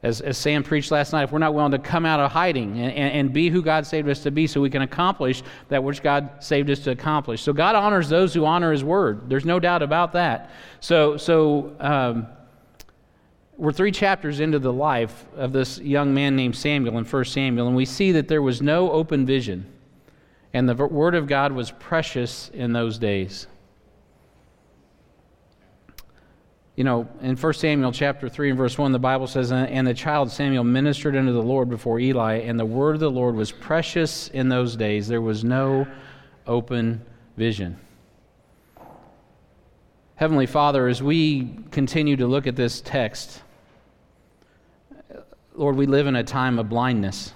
as, 0.05 0.21
as 0.21 0.37
Sam 0.37 0.61
preached 0.61 0.91
last 0.91 1.13
night, 1.13 1.23
if 1.23 1.31
we're 1.31 1.39
not 1.39 1.55
willing 1.55 1.71
to 1.71 1.79
come 1.79 2.05
out 2.05 2.19
of 2.19 2.31
hiding 2.31 2.79
and, 2.79 2.93
and, 2.93 3.13
and, 3.13 3.33
be 3.33 3.49
who 3.49 3.63
God 3.63 3.87
saved 3.87 4.07
us 4.07 4.21
to 4.21 4.29
be 4.29 4.45
so 4.45 4.61
we 4.61 4.69
can 4.69 4.83
accomplish 4.83 5.41
that 5.69 5.83
which 5.83 6.03
God 6.03 6.29
saved 6.41 6.69
us 6.69 6.79
to 6.81 6.91
accomplish. 6.91 7.41
So 7.41 7.51
God 7.53 7.75
honors 7.75 8.07
those 8.07 8.31
who 8.31 8.45
honor 8.45 8.71
his 8.71 8.83
word. 8.83 9.27
There's 9.27 9.45
no 9.45 9.59
doubt 9.59 9.81
about 9.81 10.11
that. 10.13 10.51
So, 10.79 11.17
so 11.17 11.75
um, 11.79 12.27
we're 13.57 13.71
three 13.71 13.91
chapters 13.91 14.41
into 14.41 14.59
the 14.59 14.71
life 14.71 15.25
of 15.35 15.51
this 15.51 15.79
young 15.79 16.13
man 16.13 16.35
named 16.35 16.55
Samuel 16.55 16.99
in 16.99 17.05
1 17.05 17.25
Samuel, 17.25 17.65
and 17.65 17.75
we 17.75 17.85
see 17.85 18.11
that 18.11 18.27
there 18.27 18.43
was 18.43 18.61
no 18.61 18.91
open 18.91 19.25
vision, 19.25 19.65
and 20.53 20.69
the 20.69 20.75
word 20.75 21.15
of 21.15 21.25
God 21.25 21.51
was 21.51 21.71
precious 21.71 22.49
in 22.53 22.73
those 22.73 22.99
days. 22.99 23.47
You 26.75 26.83
know, 26.83 27.07
in 27.21 27.38
1 27.38 27.53
Samuel 27.53 27.93
chapter 27.93 28.27
3 28.27 28.49
and 28.49 28.57
verse 28.57 28.77
1, 28.77 28.91
the 28.91 28.99
Bible 28.99 29.27
says, 29.27 29.51
And 29.51 29.88
the 29.88 29.93
child 29.93 30.29
Samuel 30.29 30.65
ministered 30.65 31.15
unto 31.15 31.31
the 31.31 31.41
Lord 31.41 31.69
before 31.69 31.99
Eli, 31.99 32.39
and 32.39 32.59
the 32.59 32.65
word 32.65 32.95
of 32.95 32.99
the 32.99 33.11
Lord 33.11 33.35
was 33.35 33.51
precious 33.51 34.27
in 34.29 34.49
those 34.49 34.75
days. 34.75 35.07
There 35.07 35.21
was 35.21 35.45
no 35.45 35.88
open 36.45 37.01
vision. 37.38 37.79
Heavenly 40.15 40.45
Father, 40.45 40.88
as 40.88 41.01
we 41.01 41.57
continue 41.71 42.17
to 42.17 42.27
look 42.27 42.45
at 42.45 42.57
this 42.57 42.81
text, 42.81 43.41
Lord, 45.53 45.77
we 45.77 45.85
live 45.85 46.07
in 46.07 46.17
a 46.17 46.23
time 46.23 46.59
of 46.59 46.67
blindness. 46.67 47.33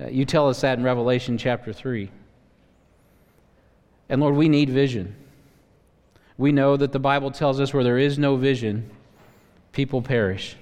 Uh, 0.00 0.08
you 0.08 0.24
tell 0.24 0.48
us 0.48 0.60
that 0.62 0.78
in 0.78 0.84
Revelation 0.84 1.38
chapter 1.38 1.72
3. 1.72 2.10
And 4.08 4.20
Lord, 4.20 4.34
we 4.34 4.48
need 4.48 4.70
vision 4.70 5.14
we 6.38 6.52
know 6.52 6.76
that 6.76 6.92
the 6.92 6.98
Bible 6.98 7.30
tells 7.30 7.60
us 7.60 7.72
where 7.72 7.84
there 7.84 7.98
is 7.98 8.18
no 8.18 8.36
vision, 8.36 8.90
people 9.72 10.02
perish. 10.02 10.56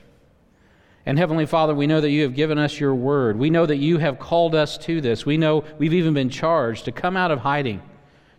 And 1.07 1.19
Heavenly 1.19 1.47
Father, 1.47 1.75
we 1.75 1.87
know 1.87 2.01
that 2.01 2.11
you 2.11 2.23
have 2.23 2.35
given 2.35 2.59
us 2.59 2.81
your 2.81 2.95
word. 2.95 3.39
We 3.39 3.51
know 3.51 3.67
that 3.67 3.77
you 3.77 3.99
have 3.99 4.19
called 4.19 4.55
us 4.55 4.79
to 4.79 5.01
this. 5.01 5.27
We 5.27 5.37
know 5.37 5.65
we've 5.79 5.93
even 5.93 6.15
been 6.15 6.31
charged 6.31 6.87
to 6.87 6.93
come 6.93 7.17
out 7.17 7.31
of 7.31 7.41
hiding, 7.41 7.83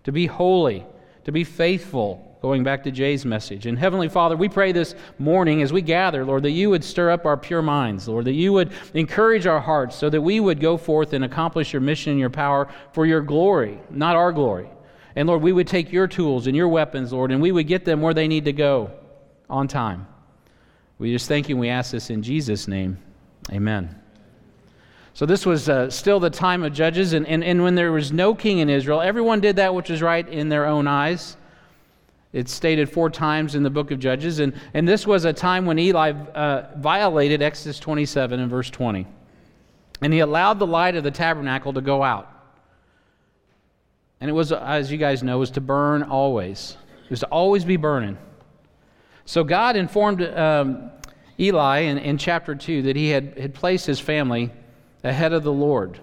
to 0.03 0.11
be 0.11 0.25
holy, 0.25 0.85
to 1.25 1.31
be 1.31 1.43
faithful, 1.43 2.37
going 2.41 2.63
back 2.63 2.83
to 2.83 2.91
Jay's 2.91 3.25
message. 3.25 3.65
And 3.65 3.77
Heavenly 3.77 4.09
Father, 4.09 4.35
we 4.35 4.49
pray 4.49 4.71
this 4.71 4.95
morning 5.19 5.61
as 5.61 5.73
we 5.73 5.81
gather, 5.81 6.25
Lord, 6.25 6.43
that 6.43 6.51
you 6.51 6.69
would 6.71 6.83
stir 6.83 7.11
up 7.11 7.25
our 7.25 7.37
pure 7.37 7.61
minds, 7.61 8.07
Lord, 8.07 8.25
that 8.25 8.33
you 8.33 8.53
would 8.53 8.71
encourage 8.93 9.45
our 9.45 9.59
hearts 9.59 9.95
so 9.95 10.09
that 10.09 10.21
we 10.21 10.39
would 10.39 10.59
go 10.59 10.77
forth 10.77 11.13
and 11.13 11.23
accomplish 11.23 11.73
your 11.73 11.81
mission 11.81 12.11
and 12.11 12.19
your 12.19 12.29
power 12.29 12.67
for 12.93 13.05
your 13.05 13.21
glory, 13.21 13.79
not 13.89 14.15
our 14.15 14.31
glory. 14.31 14.69
And 15.15 15.27
Lord, 15.27 15.41
we 15.41 15.53
would 15.53 15.67
take 15.67 15.91
your 15.91 16.07
tools 16.07 16.47
and 16.47 16.55
your 16.55 16.67
weapons, 16.67 17.13
Lord, 17.13 17.31
and 17.31 17.41
we 17.41 17.51
would 17.51 17.67
get 17.67 17.85
them 17.85 18.01
where 18.01 18.13
they 18.13 18.27
need 18.27 18.45
to 18.45 18.53
go 18.53 18.91
on 19.49 19.67
time. 19.67 20.07
We 20.97 21.11
just 21.11 21.27
thank 21.27 21.49
you 21.49 21.57
we 21.57 21.69
ask 21.69 21.91
this 21.91 22.09
in 22.09 22.21
Jesus' 22.21 22.67
name. 22.67 22.97
Amen. 23.51 24.01
So, 25.13 25.25
this 25.25 25.45
was 25.45 25.69
uh, 25.69 25.89
still 25.89 26.19
the 26.19 26.29
time 26.29 26.63
of 26.63 26.73
judges, 26.73 27.13
and, 27.13 27.25
and, 27.25 27.41
and 27.41 27.63
when 27.63 27.75
there 27.75 27.93
was 27.93 28.11
no 28.11 28.35
king 28.35 28.59
in 28.59 28.69
Israel, 28.69 28.99
everyone 29.01 29.39
did 29.39 29.55
that 29.55 29.73
which 29.73 29.89
was 29.89 30.01
right 30.01 30.27
in 30.27 30.49
their 30.49 30.65
own 30.65 30.87
eyes. 30.87 31.37
It's 32.33 32.51
stated 32.51 32.89
four 32.89 33.09
times 33.09 33.55
in 33.55 33.63
the 33.63 33.69
book 33.69 33.91
of 33.91 33.99
Judges, 33.99 34.39
and, 34.39 34.51
and 34.73 34.85
this 34.85 35.07
was 35.07 35.23
a 35.23 35.31
time 35.31 35.65
when 35.65 35.79
Eli 35.79 36.11
uh, 36.11 36.69
violated 36.75 37.41
Exodus 37.41 37.79
27 37.79 38.41
and 38.41 38.51
verse 38.51 38.69
20. 38.69 39.07
And 40.01 40.11
he 40.11 40.19
allowed 40.19 40.59
the 40.59 40.67
light 40.67 40.97
of 40.97 41.05
the 41.05 41.11
tabernacle 41.11 41.71
to 41.71 41.79
go 41.79 42.03
out. 42.03 42.29
And 44.25 44.31
it 44.31 44.33
was, 44.33 44.51
as 44.51 44.91
you 44.91 44.97
guys 44.97 45.21
know, 45.21 45.37
was 45.37 45.51
to 45.51 45.61
burn 45.61 46.01
always. 46.01 46.77
It 47.03 47.11
was 47.11 47.19
to 47.19 47.27
always 47.27 47.63
be 47.63 47.77
burning. 47.77 48.17
So 49.25 49.43
God 49.43 49.75
informed 49.75 50.23
um, 50.23 50.89
Eli 51.39 51.81
in, 51.81 51.99
in 51.99 52.17
chapter 52.17 52.55
2 52.55 52.81
that 52.81 52.95
he 52.95 53.09
had, 53.09 53.37
had 53.37 53.53
placed 53.53 53.85
his 53.85 53.99
family 53.99 54.51
ahead 55.03 55.31
of 55.31 55.43
the 55.43 55.51
Lord. 55.51 55.99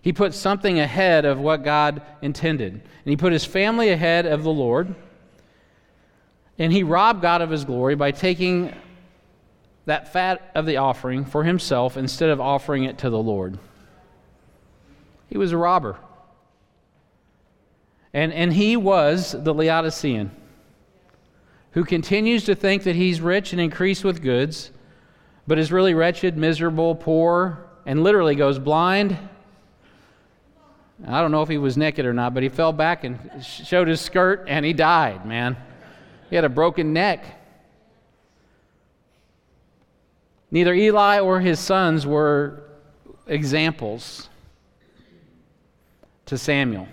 He 0.00 0.12
put 0.12 0.32
something 0.32 0.78
ahead 0.78 1.24
of 1.24 1.40
what 1.40 1.64
God 1.64 2.02
intended. 2.22 2.72
And 2.72 2.82
he 3.04 3.16
put 3.16 3.32
his 3.32 3.44
family 3.44 3.90
ahead 3.90 4.26
of 4.26 4.44
the 4.44 4.52
Lord. 4.52 4.94
And 6.56 6.72
he 6.72 6.84
robbed 6.84 7.20
God 7.20 7.42
of 7.42 7.50
his 7.50 7.64
glory 7.64 7.96
by 7.96 8.12
taking 8.12 8.72
that 9.86 10.12
fat 10.12 10.52
of 10.54 10.66
the 10.66 10.76
offering 10.76 11.24
for 11.24 11.42
himself 11.42 11.96
instead 11.96 12.30
of 12.30 12.40
offering 12.40 12.84
it 12.84 12.98
to 12.98 13.10
the 13.10 13.18
Lord. 13.18 13.58
He 15.28 15.36
was 15.36 15.50
a 15.50 15.56
robber. 15.56 15.98
And, 18.12 18.32
and 18.32 18.52
he 18.52 18.76
was 18.76 19.32
the 19.32 19.54
Laodicean 19.54 20.30
who 21.72 21.84
continues 21.84 22.44
to 22.44 22.54
think 22.54 22.82
that 22.82 22.96
he's 22.96 23.20
rich 23.20 23.52
and 23.52 23.60
increased 23.60 24.02
with 24.02 24.22
goods, 24.22 24.72
but 25.46 25.58
is 25.58 25.70
really 25.70 25.94
wretched, 25.94 26.36
miserable, 26.36 26.94
poor, 26.94 27.66
and 27.86 28.02
literally 28.02 28.34
goes 28.34 28.58
blind. 28.58 29.16
I 31.06 31.20
don't 31.20 31.30
know 31.30 31.42
if 31.42 31.48
he 31.48 31.58
was 31.58 31.76
naked 31.76 32.04
or 32.04 32.12
not, 32.12 32.34
but 32.34 32.42
he 32.42 32.48
fell 32.48 32.72
back 32.72 33.04
and 33.04 33.18
showed 33.42 33.88
his 33.88 34.00
skirt 34.00 34.44
and 34.48 34.64
he 34.64 34.72
died, 34.72 35.24
man. 35.24 35.56
He 36.28 36.36
had 36.36 36.44
a 36.44 36.48
broken 36.48 36.92
neck. 36.92 37.24
Neither 40.50 40.74
Eli 40.74 41.20
or 41.20 41.40
his 41.40 41.60
sons 41.60 42.06
were 42.06 42.64
examples 43.26 44.28
to 46.26 46.36
Samuel. 46.36 46.88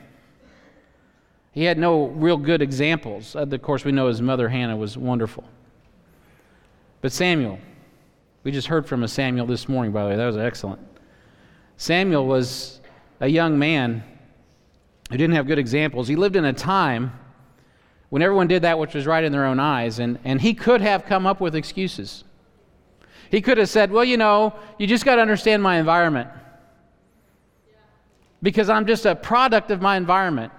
He 1.58 1.64
had 1.64 1.80
no 1.80 2.10
real 2.10 2.38
good 2.38 2.62
examples. 2.62 3.36
Uh, 3.36 3.40
of 3.40 3.62
course, 3.64 3.84
we 3.84 3.92
know 3.92 4.10
his 4.10 4.22
mother 4.22 4.48
Hannah 4.48 4.78
was 4.78 4.96
wonderful. 4.96 5.44
But 7.02 7.12
Samuel, 7.12 7.58
we 8.44 8.52
just 8.52 8.68
heard 8.68 8.86
from 8.86 9.02
a 9.02 9.08
Samuel 9.08 9.48
this 9.48 9.68
morning, 9.68 9.92
by 9.92 10.04
the 10.04 10.10
way. 10.10 10.16
That 10.18 10.28
was 10.28 10.38
excellent. 10.38 10.80
Samuel 11.78 12.28
was 12.28 12.80
a 13.22 13.28
young 13.28 13.58
man 13.58 14.04
who 15.10 15.18
didn't 15.18 15.34
have 15.34 15.48
good 15.48 15.58
examples. 15.58 16.08
He 16.08 16.16
lived 16.16 16.36
in 16.36 16.46
a 16.46 16.54
time 16.54 17.12
when 18.10 18.22
everyone 18.22 18.46
did 18.48 18.62
that 18.62 18.78
which 18.78 18.94
was 18.94 19.08
right 19.08 19.24
in 19.24 19.32
their 19.32 19.46
own 19.46 19.60
eyes, 19.60 19.98
and, 19.98 20.20
and 20.24 20.40
he 20.40 20.54
could 20.54 20.82
have 20.82 21.06
come 21.06 21.26
up 21.26 21.42
with 21.42 21.56
excuses. 21.56 22.24
He 23.32 23.42
could 23.42 23.58
have 23.58 23.68
said, 23.68 23.92
Well, 23.92 24.06
you 24.06 24.18
know, 24.18 24.54
you 24.78 24.86
just 24.86 25.06
got 25.06 25.16
to 25.16 25.24
understand 25.24 25.64
my 25.64 25.80
environment. 25.80 26.30
Because 28.44 28.70
I'm 28.70 28.86
just 28.86 29.08
a 29.08 29.16
product 29.16 29.72
of 29.72 29.82
my 29.82 29.98
environment. 29.98 30.52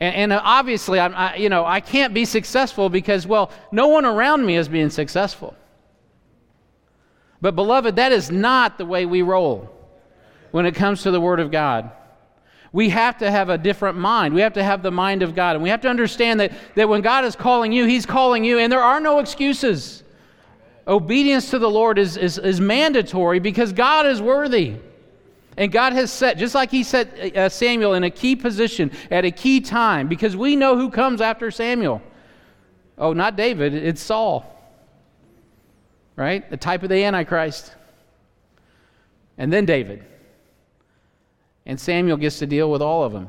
And, 0.00 0.14
and 0.14 0.32
uh, 0.32 0.40
obviously, 0.42 0.98
I'm, 0.98 1.14
I, 1.14 1.36
you 1.36 1.48
know, 1.48 1.64
I 1.64 1.80
can't 1.80 2.12
be 2.12 2.24
successful 2.24 2.88
because, 2.88 3.26
well, 3.26 3.50
no 3.70 3.88
one 3.88 4.04
around 4.04 4.44
me 4.44 4.56
is 4.56 4.68
being 4.68 4.90
successful. 4.90 5.54
But, 7.40 7.54
beloved, 7.54 7.96
that 7.96 8.12
is 8.12 8.30
not 8.30 8.78
the 8.78 8.84
way 8.84 9.06
we 9.06 9.22
roll. 9.22 9.70
when 10.50 10.66
it 10.66 10.74
comes 10.74 11.02
to 11.02 11.10
the 11.10 11.20
Word 11.20 11.40
of 11.40 11.50
God. 11.50 11.90
We 12.72 12.88
have 12.90 13.18
to 13.18 13.30
have 13.30 13.48
a 13.48 13.58
different 13.58 13.98
mind. 13.98 14.32
We 14.32 14.42
have 14.42 14.52
to 14.54 14.62
have 14.62 14.82
the 14.82 14.90
mind 14.90 15.22
of 15.22 15.34
God. 15.34 15.56
And 15.56 15.62
we 15.62 15.70
have 15.70 15.80
to 15.82 15.88
understand 15.88 16.38
that, 16.40 16.52
that 16.76 16.88
when 16.88 17.00
God 17.00 17.24
is 17.24 17.34
calling 17.34 17.72
you, 17.72 17.84
He's 17.84 18.06
calling 18.06 18.44
you, 18.44 18.58
and 18.58 18.72
there 18.72 18.82
are 18.82 19.00
no 19.00 19.18
excuses. 19.18 20.04
Obedience 20.86 21.50
to 21.50 21.58
the 21.58 21.70
Lord 21.70 21.98
is, 21.98 22.16
is, 22.16 22.38
is 22.38 22.60
mandatory 22.60 23.38
because 23.38 23.72
God 23.72 24.06
is 24.06 24.22
worthy. 24.22 24.76
And 25.60 25.70
God 25.70 25.92
has 25.92 26.10
set, 26.10 26.38
just 26.38 26.54
like 26.54 26.70
He 26.70 26.82
set 26.82 27.36
uh, 27.36 27.50
Samuel 27.50 27.92
in 27.92 28.02
a 28.02 28.10
key 28.10 28.34
position 28.34 28.90
at 29.10 29.26
a 29.26 29.30
key 29.30 29.60
time, 29.60 30.08
because 30.08 30.34
we 30.34 30.56
know 30.56 30.74
who 30.74 30.88
comes 30.88 31.20
after 31.20 31.50
Samuel. 31.50 32.00
Oh, 32.96 33.12
not 33.12 33.36
David, 33.36 33.74
it's 33.74 34.00
Saul. 34.00 34.56
Right? 36.16 36.48
The 36.48 36.56
type 36.56 36.82
of 36.82 36.88
the 36.88 37.04
Antichrist. 37.04 37.74
And 39.36 39.52
then 39.52 39.66
David. 39.66 40.02
And 41.66 41.78
Samuel 41.78 42.16
gets 42.16 42.38
to 42.38 42.46
deal 42.46 42.70
with 42.70 42.80
all 42.80 43.04
of 43.04 43.12
them. 43.12 43.28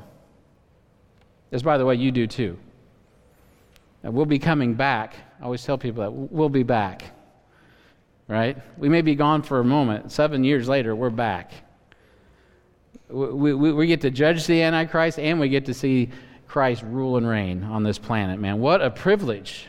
As, 1.52 1.64
by 1.64 1.78
the 1.78 1.86
way, 1.86 1.96
you 1.96 2.14
do 2.14 2.28
too. 2.28 2.58
Now, 4.04 4.12
we'll 4.12 4.26
be 4.26 4.40
coming 4.40 4.74
back. 4.74 5.16
I 5.42 5.44
always 5.44 5.66
tell 5.66 5.78
people 5.78 6.02
that 6.04 6.12
we'll 6.12 6.48
be 6.48 6.64
back. 6.64 7.04
Right? 8.30 8.58
We 8.78 8.88
may 8.88 9.02
be 9.02 9.16
gone 9.16 9.42
for 9.42 9.60
a 9.60 9.66
moment. 9.66 10.14
Seven 10.14 10.46
years 10.46 10.70
later, 10.70 10.96
we're 10.96 11.10
back. 11.10 11.52
We, 13.12 13.54
we, 13.54 13.72
we 13.74 13.88
get 13.88 14.02
to 14.02 14.12
judge 14.12 14.48
the 14.48 14.62
Antichrist 14.62 15.20
and 15.20 15.40
we 15.40 15.50
get 15.50 15.66
to 15.66 15.74
see 15.74 16.10
Christ 16.48 16.84
rule 16.84 17.18
and 17.18 17.28
reign 17.28 17.64
on 17.64 17.84
this 17.84 17.98
planet, 17.98 18.40
man. 18.40 18.60
What 18.60 18.82
a 18.82 18.90
privilege 18.90 19.68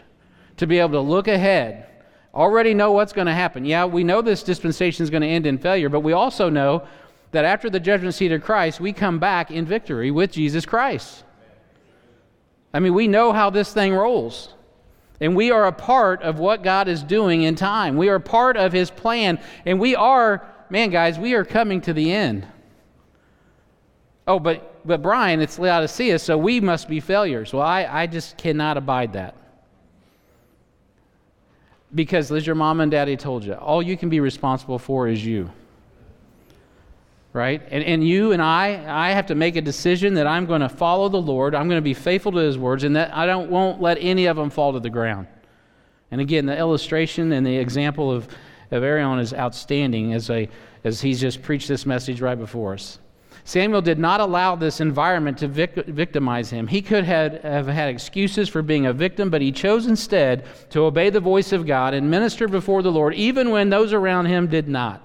to 0.56 0.66
be 0.66 0.78
able 0.78 0.90
to 0.90 1.00
look 1.00 1.28
ahead, 1.28 1.86
already 2.34 2.74
know 2.74 2.92
what's 2.92 3.12
going 3.12 3.26
to 3.26 3.34
happen. 3.34 3.64
Yeah, 3.64 3.84
we 3.84 4.04
know 4.04 4.22
this 4.22 4.42
dispensation 4.42 5.02
is 5.02 5.10
going 5.10 5.22
to 5.22 5.28
end 5.28 5.46
in 5.46 5.58
failure, 5.58 5.88
but 5.88 6.00
we 6.00 6.12
also 6.12 6.48
know 6.48 6.86
that 7.32 7.44
after 7.44 7.70
the 7.70 7.80
judgment 7.80 8.14
seat 8.14 8.32
of 8.32 8.42
Christ, 8.42 8.80
we 8.80 8.92
come 8.92 9.18
back 9.18 9.50
in 9.50 9.64
victory 9.64 10.10
with 10.10 10.32
Jesus 10.32 10.66
Christ. 10.66 11.24
I 12.74 12.80
mean, 12.80 12.94
we 12.94 13.08
know 13.08 13.32
how 13.32 13.50
this 13.50 13.72
thing 13.72 13.94
rolls. 13.94 14.54
And 15.20 15.36
we 15.36 15.50
are 15.52 15.66
a 15.66 15.72
part 15.72 16.22
of 16.22 16.40
what 16.40 16.64
God 16.64 16.88
is 16.88 17.02
doing 17.02 17.42
in 17.42 17.54
time. 17.54 17.96
We 17.96 18.08
are 18.08 18.18
part 18.18 18.56
of 18.56 18.72
His 18.72 18.90
plan. 18.90 19.40
And 19.64 19.78
we 19.78 19.94
are, 19.94 20.44
man, 20.68 20.90
guys, 20.90 21.18
we 21.18 21.34
are 21.34 21.44
coming 21.44 21.80
to 21.82 21.92
the 21.92 22.12
end. 22.12 22.46
Oh, 24.26 24.38
but, 24.38 24.86
but 24.86 25.02
Brian, 25.02 25.40
it's 25.40 25.58
Laodicea, 25.58 26.18
so 26.18 26.38
we 26.38 26.60
must 26.60 26.88
be 26.88 27.00
failures. 27.00 27.52
Well, 27.52 27.62
I, 27.62 27.84
I 27.84 28.06
just 28.06 28.38
cannot 28.38 28.76
abide 28.76 29.14
that. 29.14 29.36
Because, 31.94 32.30
as 32.32 32.46
your 32.46 32.54
mom 32.54 32.80
and 32.80 32.90
daddy 32.90 33.16
told 33.16 33.44
you, 33.44 33.54
all 33.54 33.82
you 33.82 33.96
can 33.96 34.08
be 34.08 34.20
responsible 34.20 34.78
for 34.78 35.08
is 35.08 35.24
you 35.24 35.50
right? 37.32 37.62
And, 37.70 37.82
and 37.84 38.06
you 38.06 38.32
and 38.32 38.42
I, 38.42 38.84
I 38.86 39.10
have 39.12 39.26
to 39.26 39.34
make 39.34 39.56
a 39.56 39.60
decision 39.60 40.14
that 40.14 40.26
I'm 40.26 40.46
going 40.46 40.60
to 40.60 40.68
follow 40.68 41.08
the 41.08 41.20
Lord. 41.20 41.54
I'm 41.54 41.68
going 41.68 41.78
to 41.78 41.82
be 41.82 41.94
faithful 41.94 42.32
to 42.32 42.38
His 42.38 42.58
words, 42.58 42.84
and 42.84 42.94
that 42.96 43.14
I 43.16 43.26
don't 43.26 43.50
won't 43.50 43.80
let 43.80 43.98
any 44.00 44.26
of 44.26 44.36
them 44.36 44.50
fall 44.50 44.72
to 44.72 44.80
the 44.80 44.90
ground. 44.90 45.26
And 46.10 46.20
again, 46.20 46.44
the 46.44 46.56
illustration 46.56 47.32
and 47.32 47.46
the 47.46 47.56
example 47.56 48.10
of, 48.10 48.28
of 48.70 48.82
Aaron 48.82 49.18
is 49.18 49.32
outstanding 49.32 50.12
as, 50.12 50.28
a, 50.28 50.48
as 50.84 51.00
he's 51.00 51.20
just 51.20 51.40
preached 51.40 51.68
this 51.68 51.86
message 51.86 52.20
right 52.20 52.38
before 52.38 52.74
us. 52.74 52.98
Samuel 53.44 53.82
did 53.82 53.98
not 53.98 54.20
allow 54.20 54.54
this 54.54 54.80
environment 54.80 55.38
to 55.38 55.48
vic- 55.48 55.86
victimize 55.86 56.50
him. 56.50 56.68
He 56.68 56.80
could 56.80 57.04
have, 57.04 57.42
have 57.42 57.66
had 57.66 57.88
excuses 57.88 58.48
for 58.48 58.62
being 58.62 58.86
a 58.86 58.92
victim, 58.92 59.30
but 59.30 59.42
he 59.42 59.50
chose 59.50 59.86
instead 59.86 60.44
to 60.70 60.84
obey 60.84 61.10
the 61.10 61.20
voice 61.20 61.52
of 61.52 61.66
God 61.66 61.92
and 61.92 62.08
minister 62.08 62.46
before 62.46 62.82
the 62.82 62.92
Lord, 62.92 63.14
even 63.14 63.50
when 63.50 63.68
those 63.68 63.92
around 63.92 64.26
him 64.26 64.46
did 64.46 64.68
not. 64.68 65.02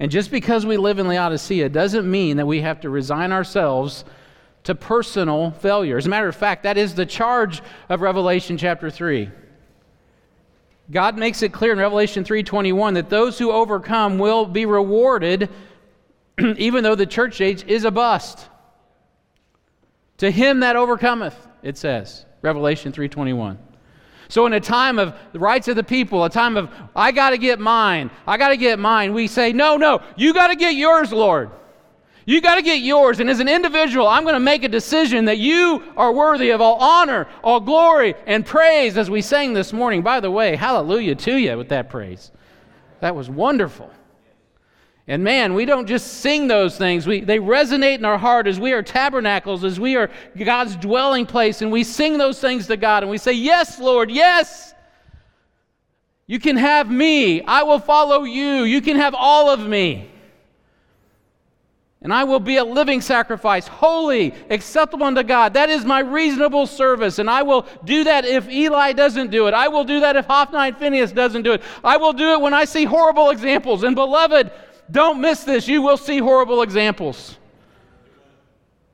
And 0.00 0.10
just 0.10 0.30
because 0.30 0.64
we 0.64 0.78
live 0.78 0.98
in 0.98 1.06
Laodicea 1.06 1.68
doesn't 1.68 2.10
mean 2.10 2.38
that 2.38 2.46
we 2.46 2.60
have 2.62 2.80
to 2.80 2.90
resign 2.90 3.30
ourselves 3.30 4.04
to 4.64 4.74
personal 4.74 5.52
failure. 5.52 5.96
As 5.96 6.06
a 6.06 6.10
matter 6.10 6.28
of 6.28 6.36
fact, 6.36 6.62
that 6.62 6.76
is 6.76 6.94
the 6.94 7.06
charge 7.06 7.62
of 7.88 8.00
Revelation 8.00 8.56
chapter 8.58 8.90
3. 8.90 9.30
God 10.90 11.18
makes 11.18 11.42
it 11.42 11.52
clear 11.52 11.72
in 11.72 11.78
Revelation 11.78 12.24
3:21 12.24 12.94
that 12.94 13.10
those 13.10 13.38
who 13.38 13.50
overcome 13.50 14.18
will 14.18 14.46
be 14.46 14.66
rewarded 14.66 15.48
even 16.56 16.84
though 16.84 16.94
the 16.94 17.06
church 17.06 17.40
age 17.40 17.64
is 17.66 17.84
a 17.84 17.90
bust. 17.90 18.48
To 20.18 20.30
him 20.30 20.60
that 20.60 20.76
overcometh, 20.76 21.36
it 21.62 21.76
says, 21.76 22.24
Revelation 22.42 22.92
3:21. 22.92 23.58
So, 24.28 24.44
in 24.46 24.52
a 24.52 24.60
time 24.60 24.98
of 24.98 25.14
the 25.32 25.38
rights 25.38 25.68
of 25.68 25.76
the 25.76 25.84
people, 25.84 26.24
a 26.24 26.30
time 26.30 26.56
of, 26.56 26.68
I 26.96 27.12
got 27.12 27.30
to 27.30 27.38
get 27.38 27.60
mine, 27.60 28.10
I 28.26 28.36
got 28.36 28.48
to 28.48 28.56
get 28.56 28.78
mine, 28.78 29.14
we 29.14 29.28
say, 29.28 29.52
no, 29.52 29.76
no, 29.76 30.02
you 30.16 30.34
got 30.34 30.48
to 30.48 30.56
get 30.56 30.74
yours, 30.74 31.12
Lord. 31.12 31.50
You 32.24 32.40
got 32.40 32.56
to 32.56 32.62
get 32.62 32.80
yours. 32.80 33.20
And 33.20 33.30
as 33.30 33.38
an 33.38 33.48
individual, 33.48 34.08
I'm 34.08 34.24
going 34.24 34.34
to 34.34 34.40
make 34.40 34.64
a 34.64 34.68
decision 34.68 35.26
that 35.26 35.38
you 35.38 35.80
are 35.96 36.12
worthy 36.12 36.50
of 36.50 36.60
all 36.60 36.74
honor, 36.74 37.28
all 37.44 37.60
glory, 37.60 38.14
and 38.26 38.44
praise, 38.44 38.98
as 38.98 39.08
we 39.08 39.22
sang 39.22 39.52
this 39.52 39.72
morning. 39.72 40.02
By 40.02 40.18
the 40.18 40.30
way, 40.30 40.56
hallelujah 40.56 41.14
to 41.14 41.36
you 41.36 41.56
with 41.56 41.68
that 41.68 41.88
praise. 41.88 42.32
That 42.98 43.14
was 43.14 43.30
wonderful. 43.30 43.92
And 45.08 45.22
man, 45.22 45.54
we 45.54 45.66
don't 45.66 45.86
just 45.86 46.14
sing 46.14 46.48
those 46.48 46.76
things. 46.76 47.06
We, 47.06 47.20
they 47.20 47.38
resonate 47.38 47.98
in 47.98 48.04
our 48.04 48.18
heart 48.18 48.48
as 48.48 48.58
we 48.58 48.72
are 48.72 48.82
tabernacles, 48.82 49.62
as 49.62 49.78
we 49.78 49.94
are 49.96 50.10
God's 50.36 50.74
dwelling 50.76 51.26
place, 51.26 51.62
and 51.62 51.70
we 51.70 51.84
sing 51.84 52.18
those 52.18 52.40
things 52.40 52.66
to 52.66 52.76
God 52.76 53.04
and 53.04 53.10
we 53.10 53.18
say, 53.18 53.32
Yes, 53.32 53.78
Lord, 53.78 54.10
yes. 54.10 54.74
You 56.26 56.40
can 56.40 56.56
have 56.56 56.90
me. 56.90 57.40
I 57.42 57.62
will 57.62 57.78
follow 57.78 58.24
you. 58.24 58.64
You 58.64 58.80
can 58.80 58.96
have 58.96 59.14
all 59.14 59.48
of 59.48 59.60
me. 59.60 60.10
And 62.02 62.12
I 62.12 62.24
will 62.24 62.40
be 62.40 62.56
a 62.56 62.64
living 62.64 63.00
sacrifice, 63.00 63.66
holy, 63.66 64.34
acceptable 64.50 65.06
unto 65.06 65.22
God. 65.22 65.54
That 65.54 65.70
is 65.70 65.84
my 65.84 66.00
reasonable 66.00 66.66
service. 66.66 67.18
And 67.20 67.30
I 67.30 67.42
will 67.42 67.66
do 67.84 68.04
that 68.04 68.24
if 68.24 68.48
Eli 68.48 68.92
doesn't 68.92 69.30
do 69.30 69.46
it. 69.46 69.54
I 69.54 69.68
will 69.68 69.84
do 69.84 70.00
that 70.00 70.16
if 70.16 70.26
Hophni 70.26 70.68
and 70.68 70.76
Phinehas 70.76 71.12
doesn't 71.12 71.42
do 71.42 71.52
it. 71.52 71.62
I 71.82 71.96
will 71.96 72.12
do 72.12 72.32
it 72.32 72.40
when 72.40 72.54
I 72.54 72.64
see 72.64 72.84
horrible 72.84 73.30
examples. 73.30 73.82
And 73.82 73.94
beloved, 73.94 74.50
don't 74.90 75.20
miss 75.20 75.44
this. 75.44 75.66
You 75.68 75.82
will 75.82 75.96
see 75.96 76.18
horrible 76.18 76.62
examples. 76.62 77.36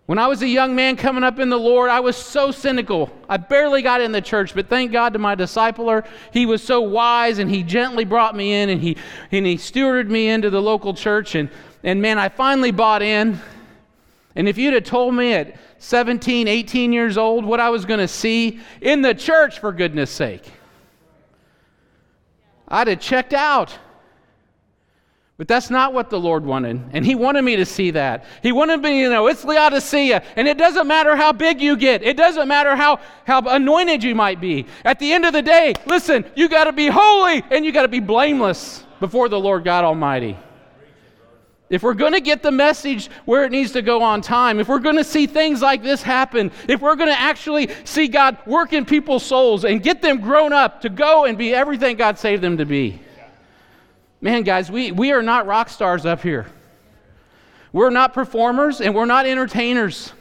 When 0.06 0.18
I 0.18 0.26
was 0.26 0.42
a 0.42 0.48
young 0.48 0.74
man 0.74 0.96
coming 0.96 1.22
up 1.22 1.38
in 1.38 1.48
the 1.48 1.58
Lord, 1.58 1.88
I 1.88 2.00
was 2.00 2.16
so 2.16 2.50
cynical. 2.50 3.10
I 3.28 3.36
barely 3.36 3.82
got 3.82 4.00
in 4.00 4.12
the 4.12 4.20
church, 4.20 4.54
but 4.54 4.68
thank 4.68 4.90
God 4.90 5.12
to 5.12 5.18
my 5.18 5.36
discipler. 5.36 6.06
He 6.32 6.44
was 6.44 6.62
so 6.62 6.80
wise 6.80 7.38
and 7.38 7.48
he 7.48 7.62
gently 7.62 8.04
brought 8.04 8.34
me 8.34 8.52
in 8.52 8.68
and 8.68 8.80
he, 8.80 8.96
and 9.30 9.46
he 9.46 9.56
stewarded 9.56 10.08
me 10.08 10.28
into 10.28 10.50
the 10.50 10.60
local 10.60 10.92
church. 10.92 11.34
And, 11.34 11.48
and 11.84 12.02
man, 12.02 12.18
I 12.18 12.28
finally 12.28 12.72
bought 12.72 13.00
in. 13.00 13.40
And 14.34 14.48
if 14.48 14.58
you'd 14.58 14.74
have 14.74 14.84
told 14.84 15.14
me 15.14 15.34
at 15.34 15.56
17, 15.78 16.48
18 16.48 16.92
years 16.92 17.16
old 17.16 17.44
what 17.44 17.60
I 17.60 17.70
was 17.70 17.84
going 17.84 18.00
to 18.00 18.08
see 18.08 18.60
in 18.80 19.02
the 19.02 19.14
church, 19.14 19.60
for 19.60 19.72
goodness 19.72 20.10
sake, 20.10 20.50
I'd 22.66 22.88
have 22.88 23.00
checked 23.00 23.34
out. 23.34 23.78
But 25.42 25.48
that's 25.48 25.70
not 25.70 25.92
what 25.92 26.08
the 26.08 26.20
Lord 26.20 26.44
wanted. 26.44 26.80
And 26.92 27.04
He 27.04 27.16
wanted 27.16 27.42
me 27.42 27.56
to 27.56 27.66
see 27.66 27.90
that. 27.90 28.26
He 28.44 28.52
wanted 28.52 28.80
me 28.80 29.02
to 29.02 29.10
know 29.10 29.26
it's 29.26 29.44
Laodicea. 29.44 30.22
And 30.36 30.46
it 30.46 30.56
doesn't 30.56 30.86
matter 30.86 31.16
how 31.16 31.32
big 31.32 31.60
you 31.60 31.76
get, 31.76 32.04
it 32.04 32.16
doesn't 32.16 32.46
matter 32.46 32.76
how, 32.76 33.00
how 33.26 33.40
anointed 33.48 34.04
you 34.04 34.14
might 34.14 34.40
be. 34.40 34.66
At 34.84 35.00
the 35.00 35.12
end 35.12 35.24
of 35.24 35.32
the 35.32 35.42
day, 35.42 35.74
listen, 35.84 36.24
you 36.36 36.48
got 36.48 36.66
to 36.66 36.72
be 36.72 36.86
holy 36.86 37.42
and 37.50 37.64
you 37.64 37.72
got 37.72 37.82
to 37.82 37.88
be 37.88 37.98
blameless 37.98 38.84
before 39.00 39.28
the 39.28 39.40
Lord 39.40 39.64
God 39.64 39.82
Almighty. 39.82 40.38
If 41.68 41.82
we're 41.82 41.94
going 41.94 42.12
to 42.12 42.20
get 42.20 42.44
the 42.44 42.52
message 42.52 43.10
where 43.24 43.42
it 43.42 43.50
needs 43.50 43.72
to 43.72 43.82
go 43.82 44.00
on 44.00 44.20
time, 44.20 44.60
if 44.60 44.68
we're 44.68 44.78
going 44.78 44.98
to 44.98 45.02
see 45.02 45.26
things 45.26 45.60
like 45.60 45.82
this 45.82 46.04
happen, 46.04 46.52
if 46.68 46.80
we're 46.80 46.94
going 46.94 47.10
to 47.10 47.20
actually 47.20 47.68
see 47.82 48.06
God 48.06 48.38
work 48.46 48.72
in 48.72 48.84
people's 48.84 49.26
souls 49.26 49.64
and 49.64 49.82
get 49.82 50.02
them 50.02 50.20
grown 50.20 50.52
up 50.52 50.82
to 50.82 50.88
go 50.88 51.24
and 51.24 51.36
be 51.36 51.52
everything 51.52 51.96
God 51.96 52.16
saved 52.16 52.44
them 52.44 52.58
to 52.58 52.64
be, 52.64 53.00
Man, 54.22 54.44
guys, 54.44 54.70
we, 54.70 54.92
we 54.92 55.12
are 55.12 55.20
not 55.20 55.46
rock 55.46 55.68
stars 55.68 56.06
up 56.06 56.22
here. 56.22 56.46
We're 57.72 57.90
not 57.90 58.14
performers 58.14 58.80
and 58.80 58.94
we're 58.94 59.04
not 59.04 59.26
entertainers. 59.26 60.12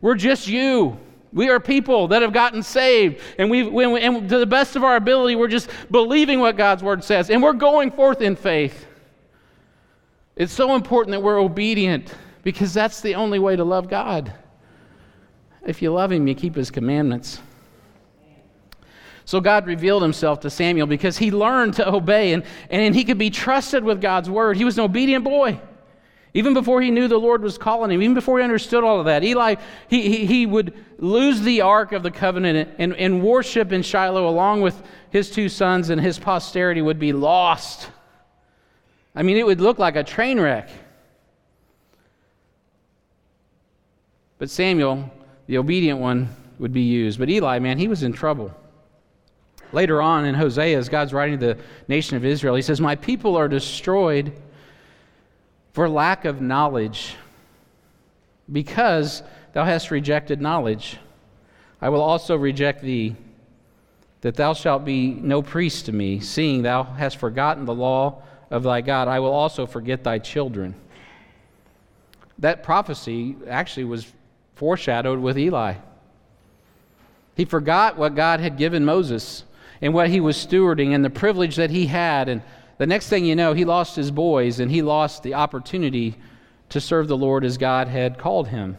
We're 0.00 0.14
just 0.14 0.48
you. 0.48 0.98
We 1.32 1.50
are 1.50 1.60
people 1.60 2.08
that 2.08 2.22
have 2.22 2.32
gotten 2.32 2.62
saved, 2.62 3.20
and, 3.38 3.50
we, 3.50 3.62
and 3.84 4.28
to 4.28 4.38
the 4.38 4.46
best 4.46 4.76
of 4.76 4.84
our 4.84 4.94
ability, 4.94 5.34
we're 5.34 5.48
just 5.48 5.68
believing 5.90 6.38
what 6.38 6.56
God's 6.56 6.80
word 6.80 7.02
says, 7.02 7.28
and 7.28 7.42
we're 7.42 7.54
going 7.54 7.90
forth 7.90 8.22
in 8.22 8.36
faith. 8.36 8.86
It's 10.36 10.52
so 10.52 10.76
important 10.76 11.10
that 11.10 11.20
we're 11.20 11.40
obedient 11.40 12.14
because 12.44 12.72
that's 12.72 13.00
the 13.00 13.16
only 13.16 13.40
way 13.40 13.56
to 13.56 13.64
love 13.64 13.88
God. 13.88 14.32
If 15.66 15.82
you 15.82 15.92
love 15.92 16.12
Him, 16.12 16.28
you 16.28 16.36
keep 16.36 16.54
His 16.54 16.70
commandments. 16.70 17.40
So 19.24 19.40
God 19.40 19.66
revealed 19.66 20.02
himself 20.02 20.40
to 20.40 20.50
Samuel 20.50 20.86
because 20.86 21.16
he 21.16 21.30
learned 21.30 21.74
to 21.74 21.88
obey 21.88 22.34
and, 22.34 22.44
and 22.68 22.94
he 22.94 23.04
could 23.04 23.18
be 23.18 23.30
trusted 23.30 23.82
with 23.82 24.00
God's 24.00 24.28
word. 24.28 24.56
He 24.56 24.64
was 24.64 24.78
an 24.78 24.84
obedient 24.84 25.24
boy. 25.24 25.60
Even 26.36 26.52
before 26.52 26.82
he 26.82 26.90
knew 26.90 27.06
the 27.06 27.16
Lord 27.16 27.42
was 27.42 27.56
calling 27.56 27.92
him, 27.92 28.02
even 28.02 28.14
before 28.14 28.38
he 28.38 28.44
understood 28.44 28.82
all 28.82 28.98
of 28.98 29.06
that, 29.06 29.22
Eli, 29.22 29.54
he, 29.88 30.02
he, 30.02 30.26
he 30.26 30.46
would 30.46 30.74
lose 30.98 31.40
the 31.40 31.60
Ark 31.60 31.92
of 31.92 32.02
the 32.02 32.10
Covenant 32.10 32.70
and, 32.76 32.92
and 32.96 33.22
worship 33.22 33.70
in 33.72 33.82
Shiloh 33.82 34.28
along 34.28 34.60
with 34.60 34.82
his 35.10 35.30
two 35.30 35.48
sons, 35.48 35.90
and 35.90 36.00
his 36.00 36.18
posterity 36.18 36.82
would 36.82 36.98
be 36.98 37.12
lost. 37.12 37.88
I 39.14 39.22
mean, 39.22 39.36
it 39.36 39.46
would 39.46 39.60
look 39.60 39.78
like 39.78 39.94
a 39.94 40.02
train 40.02 40.40
wreck. 40.40 40.68
But 44.38 44.50
Samuel, 44.50 45.08
the 45.46 45.58
obedient 45.58 46.00
one, 46.00 46.34
would 46.58 46.72
be 46.72 46.82
used. 46.82 47.20
But 47.20 47.30
Eli, 47.30 47.60
man, 47.60 47.78
he 47.78 47.86
was 47.86 48.02
in 48.02 48.12
trouble. 48.12 48.52
Later 49.74 50.00
on 50.00 50.24
in 50.24 50.36
Hosea, 50.36 50.78
as 50.78 50.88
God's 50.88 51.12
writing 51.12 51.40
to 51.40 51.46
the 51.46 51.58
nation 51.88 52.16
of 52.16 52.24
Israel, 52.24 52.54
he 52.54 52.62
says, 52.62 52.80
My 52.80 52.94
people 52.94 53.36
are 53.36 53.48
destroyed 53.48 54.32
for 55.72 55.88
lack 55.88 56.24
of 56.24 56.40
knowledge, 56.40 57.16
because 58.52 59.24
thou 59.52 59.64
hast 59.64 59.90
rejected 59.90 60.40
knowledge. 60.40 60.98
I 61.82 61.88
will 61.88 62.02
also 62.02 62.36
reject 62.36 62.82
thee, 62.82 63.16
that 64.20 64.36
thou 64.36 64.54
shalt 64.54 64.84
be 64.84 65.08
no 65.08 65.42
priest 65.42 65.86
to 65.86 65.92
me, 65.92 66.20
seeing 66.20 66.62
thou 66.62 66.84
hast 66.84 67.16
forgotten 67.16 67.64
the 67.64 67.74
law 67.74 68.22
of 68.52 68.62
thy 68.62 68.80
God. 68.80 69.08
I 69.08 69.18
will 69.18 69.32
also 69.32 69.66
forget 69.66 70.04
thy 70.04 70.20
children. 70.20 70.76
That 72.38 72.62
prophecy 72.62 73.34
actually 73.48 73.84
was 73.84 74.06
foreshadowed 74.54 75.18
with 75.18 75.36
Eli. 75.36 75.74
He 77.36 77.44
forgot 77.44 77.98
what 77.98 78.14
God 78.14 78.38
had 78.38 78.56
given 78.56 78.84
Moses 78.84 79.42
and 79.80 79.92
what 79.92 80.08
he 80.08 80.20
was 80.20 80.36
stewarding 80.36 80.94
and 80.94 81.04
the 81.04 81.10
privilege 81.10 81.56
that 81.56 81.70
he 81.70 81.86
had. 81.86 82.28
And 82.28 82.42
the 82.78 82.86
next 82.86 83.08
thing 83.08 83.24
you 83.24 83.36
know, 83.36 83.52
he 83.52 83.64
lost 83.64 83.96
his 83.96 84.10
boys 84.10 84.60
and 84.60 84.70
he 84.70 84.82
lost 84.82 85.22
the 85.22 85.34
opportunity 85.34 86.16
to 86.70 86.80
serve 86.80 87.08
the 87.08 87.16
Lord 87.16 87.44
as 87.44 87.58
God 87.58 87.88
had 87.88 88.18
called 88.18 88.48
him. 88.48 88.76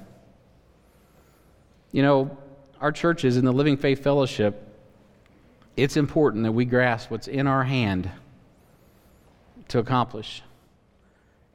You 1.91 2.01
know, 2.01 2.37
our 2.81 2.91
churches 2.91 3.37
in 3.37 3.45
the 3.45 3.51
Living 3.51 3.77
Faith 3.77 4.03
Fellowship, 4.03 4.61
it's 5.77 5.97
important 5.97 6.43
that 6.43 6.51
we 6.51 6.65
grasp 6.65 7.09
what's 7.11 7.27
in 7.27 7.47
our 7.47 7.63
hand 7.63 8.09
to 9.69 9.79
accomplish, 9.79 10.43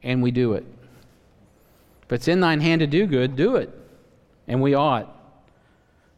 and 0.03 0.21
we 0.21 0.31
do 0.31 0.53
it. 0.53 0.65
If 2.03 2.13
it's 2.13 2.27
in 2.27 2.39
thine 2.39 2.59
hand 2.59 2.79
to 2.79 2.87
do 2.87 3.05
good, 3.05 3.35
do 3.35 3.55
it. 3.55 3.69
And 4.47 4.61
we 4.61 4.73
ought. 4.73 5.15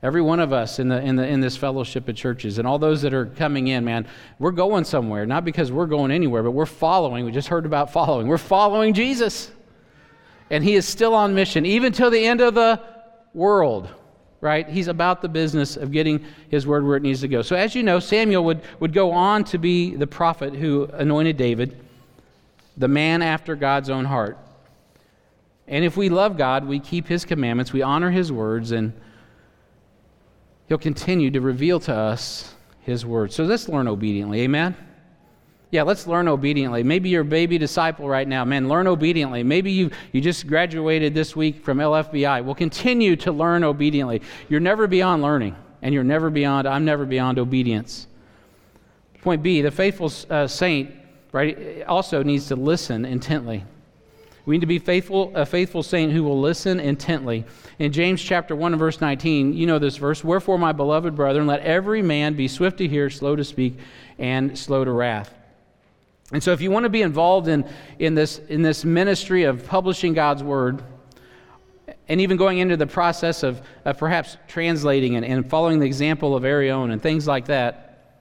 Every 0.03 0.21
one 0.21 0.41
of 0.41 0.51
us 0.51 0.79
in, 0.79 0.89
the, 0.89 1.01
in, 1.01 1.15
the, 1.15 1.25
in 1.25 1.39
this 1.39 1.55
fellowship 1.55 2.09
of 2.09 2.15
churches 2.17 2.57
and 2.57 2.67
all 2.67 2.77
those 2.77 3.01
that 3.03 3.13
are 3.13 3.27
coming 3.27 3.69
in, 3.69 3.85
man, 3.85 4.05
we're 4.37 4.51
going 4.51 4.83
somewhere. 4.83 5.25
Not 5.25 5.45
because 5.45 5.71
we're 5.71 5.87
going 5.87 6.11
anywhere, 6.11 6.43
but 6.43 6.51
we're 6.51 6.65
following. 6.65 7.23
We 7.23 7.31
just 7.31 7.47
heard 7.47 7.65
about 7.65 7.93
following. 7.93 8.27
We're 8.27 8.37
following 8.37 8.93
Jesus. 8.93 9.49
And 10.49 10.61
he 10.61 10.75
is 10.75 10.85
still 10.85 11.15
on 11.15 11.33
mission, 11.33 11.65
even 11.65 11.93
till 11.93 12.09
the 12.09 12.25
end 12.25 12.41
of 12.41 12.53
the 12.53 12.81
world, 13.33 13.87
right? 14.41 14.67
He's 14.67 14.89
about 14.89 15.21
the 15.21 15.29
business 15.29 15.77
of 15.77 15.93
getting 15.93 16.25
his 16.49 16.67
word 16.67 16.85
where 16.85 16.97
it 16.97 17.01
needs 17.01 17.21
to 17.21 17.29
go. 17.29 17.41
So, 17.41 17.55
as 17.55 17.73
you 17.73 17.81
know, 17.81 18.01
Samuel 18.01 18.43
would, 18.43 18.61
would 18.81 18.91
go 18.91 19.09
on 19.11 19.45
to 19.45 19.57
be 19.57 19.95
the 19.95 20.05
prophet 20.05 20.53
who 20.53 20.89
anointed 20.91 21.37
David, 21.37 21.79
the 22.75 22.89
man 22.89 23.21
after 23.21 23.55
God's 23.55 23.89
own 23.89 24.03
heart. 24.03 24.37
And 25.65 25.85
if 25.85 25.95
we 25.95 26.09
love 26.09 26.37
God, 26.37 26.67
we 26.67 26.81
keep 26.81 27.07
His 27.07 27.23
commandments, 27.23 27.71
we 27.71 27.81
honor 27.81 28.11
His 28.11 28.33
words, 28.33 28.73
and 28.73 28.91
He'll 30.73 30.79
continue 30.79 31.29
to 31.29 31.39
reveal 31.39 31.79
to 31.81 31.95
us 31.95 32.55
His 32.81 33.05
Word. 33.05 33.31
So 33.31 33.43
let's 33.43 33.69
learn 33.69 33.87
obediently. 33.87 34.41
Amen? 34.41 34.75
Yeah, 35.69 35.83
let's 35.83 36.07
learn 36.07 36.27
obediently. 36.27 36.81
Maybe 36.81 37.09
you're 37.09 37.21
a 37.21 37.25
baby 37.25 37.59
disciple 37.59 38.09
right 38.09 38.27
now. 38.27 38.43
Man, 38.43 38.67
learn 38.67 38.87
obediently. 38.87 39.43
Maybe 39.43 39.71
you, 39.71 39.91
you 40.13 40.19
just 40.19 40.47
graduated 40.47 41.13
this 41.13 41.35
week 41.35 41.63
from 41.63 41.77
LFBI. 41.77 42.43
Well, 42.43 42.55
continue 42.55 43.15
to 43.17 43.31
learn 43.31 43.63
obediently. 43.63 44.23
You're 44.49 44.61
never 44.61 44.87
beyond 44.87 45.21
learning, 45.21 45.55
and 45.83 45.93
you're 45.93 46.03
never 46.03 46.31
beyond, 46.31 46.67
I'm 46.67 46.85
never 46.85 47.05
beyond 47.05 47.37
obedience. 47.37 48.07
Point 49.21 49.43
B, 49.43 49.61
the 49.61 49.69
faithful 49.69 50.11
uh, 50.31 50.47
saint, 50.47 50.91
right, 51.33 51.83
also 51.83 52.23
needs 52.23 52.47
to 52.47 52.55
listen 52.55 53.05
intently. 53.05 53.63
We 54.45 54.55
need 54.55 54.61
to 54.61 54.67
be 54.67 54.79
faithful, 54.79 55.31
a 55.35 55.45
faithful 55.45 55.83
saint 55.83 56.11
who 56.11 56.23
will 56.23 56.39
listen 56.39 56.79
intently. 56.79 57.45
In 57.79 57.93
James 57.93 58.21
chapter 58.21 58.55
1 58.55 58.73
and 58.73 58.79
verse 58.79 58.99
19, 58.99 59.53
you 59.53 59.65
know 59.65 59.79
this 59.79 59.95
verse, 59.95 60.23
Wherefore, 60.23 60.59
my 60.59 60.73
beloved 60.73 61.15
brethren, 61.15 61.47
let 61.47 61.61
every 61.61 62.01
man 62.01 62.33
be 62.33 62.49
swift 62.49 62.77
to 62.79 62.87
hear, 62.87 63.09
slow 63.09 63.37
to 63.37 63.43
speak, 63.43 63.77
and 64.19 64.57
slow 64.57 64.83
to 64.83 64.91
wrath. 64.91 65.33
And 66.33 66.43
so 66.43 66.51
if 66.51 66.61
you 66.61 66.71
want 66.71 66.83
to 66.83 66.89
be 66.89 67.01
involved 67.01 67.47
in, 67.47 67.65
in, 67.99 68.15
this, 68.15 68.39
in 68.49 68.61
this 68.61 68.83
ministry 68.83 69.43
of 69.43 69.65
publishing 69.65 70.13
God's 70.13 70.43
word, 70.43 70.83
and 72.09 72.19
even 72.19 72.35
going 72.35 72.57
into 72.57 72.75
the 72.75 72.87
process 72.87 73.43
of, 73.43 73.61
of 73.85 73.97
perhaps 73.97 74.35
translating 74.47 75.15
and, 75.15 75.25
and 75.25 75.49
following 75.49 75.79
the 75.79 75.85
example 75.85 76.35
of 76.35 76.43
Arion 76.43 76.91
and 76.91 77.01
things 77.01 77.27
like 77.27 77.45
that, 77.45 78.17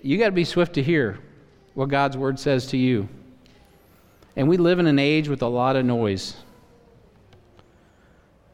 you 0.00 0.16
got 0.16 0.26
to 0.26 0.32
be 0.32 0.44
swift 0.44 0.74
to 0.74 0.82
hear 0.82 1.18
what 1.74 1.88
God's 1.90 2.16
word 2.16 2.38
says 2.38 2.66
to 2.68 2.78
you. 2.78 3.08
And 4.36 4.48
we 4.48 4.56
live 4.56 4.78
in 4.78 4.86
an 4.86 4.98
age 4.98 5.28
with 5.28 5.42
a 5.42 5.48
lot 5.48 5.76
of 5.76 5.84
noise. 5.84 6.36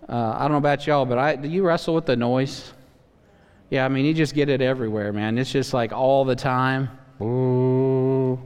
Uh, 0.09 0.35
I 0.37 0.43
don't 0.43 0.53
know 0.53 0.59
about 0.59 0.87
y'all, 0.87 1.05
but 1.05 1.18
I, 1.18 1.37
do 1.37 1.49
you 1.49 1.62
wrestle 1.62 1.95
with 1.95 2.07
the 2.07 2.16
noise? 2.16 2.72
Yeah, 3.70 3.85
I 3.85 3.89
mean, 3.89 4.07
you 4.07 4.14
just 4.14 4.35
get 4.35 4.49
it 4.49 4.61
everywhere, 4.61 5.12
man. 5.12 5.37
It's 5.37 5.53
just 5.53 5.74
like 5.74 5.93
all 5.93 6.24
the 6.24 6.35
time. 6.35 6.89
Ooh. 7.20 8.41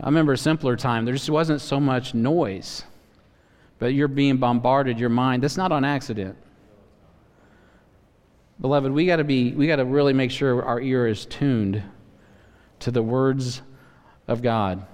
I 0.00 0.06
remember 0.06 0.32
a 0.32 0.38
simpler 0.38 0.76
time. 0.76 1.04
There 1.04 1.14
just 1.14 1.30
wasn't 1.30 1.60
so 1.60 1.80
much 1.80 2.14
noise, 2.14 2.84
but 3.78 3.94
you're 3.94 4.08
being 4.08 4.36
bombarded, 4.36 4.98
your 4.98 5.08
mind. 5.08 5.42
That's 5.42 5.56
not 5.56 5.72
on 5.72 5.84
accident. 5.84 6.36
Beloved, 8.60 8.90
we 8.90 9.06
got 9.06 9.16
to 9.16 9.24
be, 9.24 9.52
we 9.52 9.68
got 9.68 9.76
to 9.76 9.84
really 9.84 10.12
make 10.12 10.32
sure 10.32 10.64
our 10.64 10.80
ear 10.80 11.06
is 11.06 11.24
tuned 11.26 11.82
to 12.80 12.90
the 12.90 13.02
words 13.02 13.62
of 14.26 14.42
God. 14.42 14.84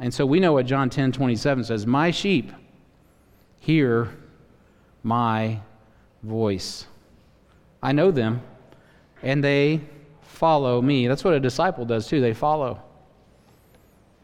And 0.00 0.12
so 0.12 0.24
we 0.24 0.40
know 0.40 0.54
what 0.54 0.66
John 0.66 0.88
10 0.90 1.12
27 1.12 1.64
says 1.64 1.86
My 1.86 2.10
sheep 2.10 2.52
hear 3.60 4.16
my 5.02 5.60
voice. 6.22 6.86
I 7.82 7.92
know 7.92 8.10
them, 8.10 8.42
and 9.22 9.44
they 9.44 9.80
follow 10.22 10.80
me. 10.80 11.06
That's 11.06 11.22
what 11.22 11.34
a 11.34 11.40
disciple 11.40 11.84
does 11.84 12.06
too, 12.08 12.20
they 12.20 12.34
follow. 12.34 12.82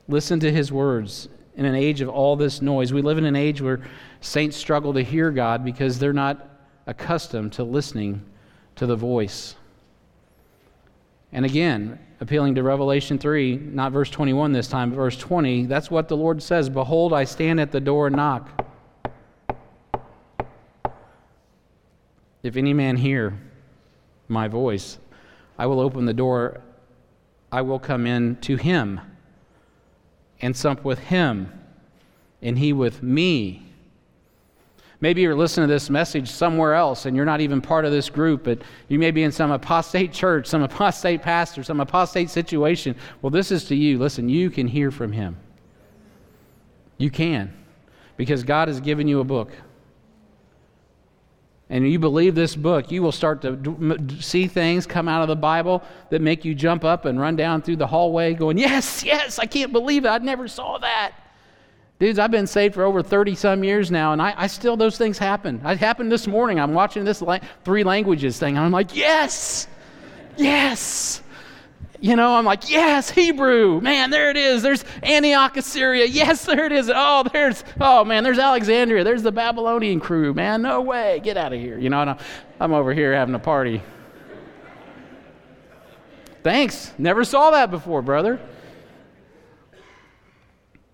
Listen 0.08 0.40
to 0.40 0.50
his 0.50 0.72
words. 0.72 1.28
In 1.56 1.64
an 1.64 1.74
age 1.74 2.02
of 2.02 2.08
all 2.08 2.36
this 2.36 2.60
noise, 2.60 2.92
we 2.92 3.00
live 3.00 3.16
in 3.16 3.24
an 3.24 3.36
age 3.36 3.62
where 3.62 3.80
saints 4.20 4.56
struggle 4.56 4.92
to 4.94 5.02
hear 5.02 5.30
God 5.30 5.64
because 5.64 5.98
they're 5.98 6.12
not 6.12 6.48
accustomed 6.86 7.52
to 7.54 7.64
listening 7.64 8.22
to 8.76 8.86
the 8.86 8.96
voice. 8.96 9.56
And 11.36 11.44
again, 11.44 11.98
appealing 12.18 12.54
to 12.54 12.62
Revelation 12.62 13.18
3, 13.18 13.56
not 13.56 13.92
verse 13.92 14.08
21 14.08 14.52
this 14.52 14.68
time, 14.68 14.88
but 14.88 14.96
verse 14.96 15.18
20, 15.18 15.66
that's 15.66 15.90
what 15.90 16.08
the 16.08 16.16
Lord 16.16 16.42
says 16.42 16.70
Behold, 16.70 17.12
I 17.12 17.24
stand 17.24 17.60
at 17.60 17.72
the 17.72 17.78
door 17.78 18.06
and 18.06 18.16
knock. 18.16 18.48
If 22.42 22.56
any 22.56 22.72
man 22.72 22.96
hear 22.96 23.38
my 24.28 24.48
voice, 24.48 24.96
I 25.58 25.66
will 25.66 25.78
open 25.78 26.06
the 26.06 26.14
door, 26.14 26.62
I 27.52 27.60
will 27.60 27.80
come 27.80 28.06
in 28.06 28.36
to 28.36 28.56
him 28.56 28.98
and 30.40 30.56
sup 30.56 30.84
with 30.84 31.00
him, 31.00 31.52
and 32.40 32.58
he 32.58 32.72
with 32.72 33.02
me. 33.02 33.74
Maybe 35.00 35.20
you're 35.20 35.34
listening 35.34 35.68
to 35.68 35.74
this 35.74 35.90
message 35.90 36.30
somewhere 36.30 36.74
else 36.74 37.04
and 37.04 37.14
you're 37.14 37.26
not 37.26 37.40
even 37.40 37.60
part 37.60 37.84
of 37.84 37.92
this 37.92 38.08
group, 38.08 38.44
but 38.44 38.62
you 38.88 38.98
may 38.98 39.10
be 39.10 39.22
in 39.22 39.32
some 39.32 39.50
apostate 39.50 40.12
church, 40.12 40.46
some 40.46 40.62
apostate 40.62 41.22
pastor, 41.22 41.62
some 41.62 41.80
apostate 41.80 42.30
situation. 42.30 42.96
Well, 43.20 43.30
this 43.30 43.50
is 43.50 43.64
to 43.66 43.74
you. 43.74 43.98
Listen, 43.98 44.28
you 44.28 44.50
can 44.50 44.66
hear 44.66 44.90
from 44.90 45.12
him. 45.12 45.36
You 46.98 47.10
can, 47.10 47.52
because 48.16 48.42
God 48.42 48.68
has 48.68 48.80
given 48.80 49.06
you 49.06 49.20
a 49.20 49.24
book. 49.24 49.52
And 51.68 51.90
you 51.90 51.98
believe 51.98 52.34
this 52.34 52.54
book, 52.54 52.92
you 52.92 53.02
will 53.02 53.12
start 53.12 53.42
to 53.42 53.98
see 54.20 54.46
things 54.46 54.86
come 54.86 55.08
out 55.08 55.22
of 55.22 55.28
the 55.28 55.36
Bible 55.36 55.82
that 56.10 56.22
make 56.22 56.44
you 56.44 56.54
jump 56.54 56.84
up 56.84 57.04
and 57.04 57.20
run 57.20 57.34
down 57.34 57.60
through 57.60 57.76
the 57.76 57.88
hallway 57.88 58.34
going, 58.34 58.56
Yes, 58.56 59.02
yes, 59.02 59.38
I 59.38 59.46
can't 59.46 59.72
believe 59.72 60.04
it. 60.04 60.08
I 60.08 60.18
never 60.18 60.46
saw 60.46 60.78
that. 60.78 61.12
Dudes, 61.98 62.18
I've 62.18 62.30
been 62.30 62.46
saved 62.46 62.74
for 62.74 62.84
over 62.84 63.02
30 63.02 63.34
some 63.34 63.64
years 63.64 63.90
now, 63.90 64.12
and 64.12 64.20
I, 64.20 64.34
I 64.36 64.46
still, 64.48 64.76
those 64.76 64.98
things 64.98 65.16
happen. 65.16 65.62
It 65.64 65.78
happened 65.78 66.12
this 66.12 66.26
morning. 66.26 66.60
I'm 66.60 66.74
watching 66.74 67.04
this 67.04 67.22
la- 67.22 67.38
three 67.64 67.84
languages 67.84 68.38
thing, 68.38 68.56
and 68.56 68.66
I'm 68.66 68.72
like, 68.72 68.94
yes, 68.94 69.66
yes. 70.36 71.22
You 71.98 72.14
know, 72.14 72.34
I'm 72.34 72.44
like, 72.44 72.68
yes, 72.68 73.08
Hebrew. 73.08 73.80
Man, 73.80 74.10
there 74.10 74.28
it 74.28 74.36
is. 74.36 74.62
There's 74.62 74.84
Antioch, 75.02 75.56
Assyria. 75.56 76.04
Yes, 76.04 76.44
there 76.44 76.66
it 76.66 76.72
is. 76.72 76.92
Oh, 76.94 77.24
there's, 77.32 77.64
oh 77.80 78.04
man, 78.04 78.22
there's 78.22 78.38
Alexandria. 78.38 79.02
There's 79.02 79.22
the 79.22 79.32
Babylonian 79.32 79.98
crew, 79.98 80.34
man. 80.34 80.60
No 80.60 80.82
way. 80.82 81.20
Get 81.24 81.38
out 81.38 81.54
of 81.54 81.58
here. 81.58 81.78
You 81.78 81.88
know, 81.88 82.00
I'm, 82.00 82.18
I'm 82.60 82.74
over 82.74 82.92
here 82.92 83.14
having 83.14 83.34
a 83.34 83.38
party. 83.38 83.82
Thanks. 86.42 86.92
Never 86.98 87.24
saw 87.24 87.52
that 87.52 87.70
before, 87.70 88.02
brother. 88.02 88.38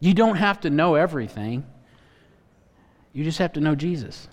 You 0.03 0.15
don't 0.15 0.35
have 0.35 0.63
to 0.63 0.71
know 0.71 0.97
everything, 0.97 1.65
you 3.13 3.23
just 3.23 3.39
have 3.39 3.53
to 3.53 3.61
know 3.61 3.77
Jesus. 3.77 4.27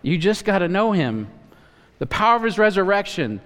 You 0.00 0.16
just 0.16 0.46
got 0.46 0.60
to 0.60 0.68
know 0.68 0.92
him. 0.92 1.28
The 1.98 2.06
power 2.06 2.36
of 2.36 2.44
his 2.44 2.58
resurrection, 2.58 3.42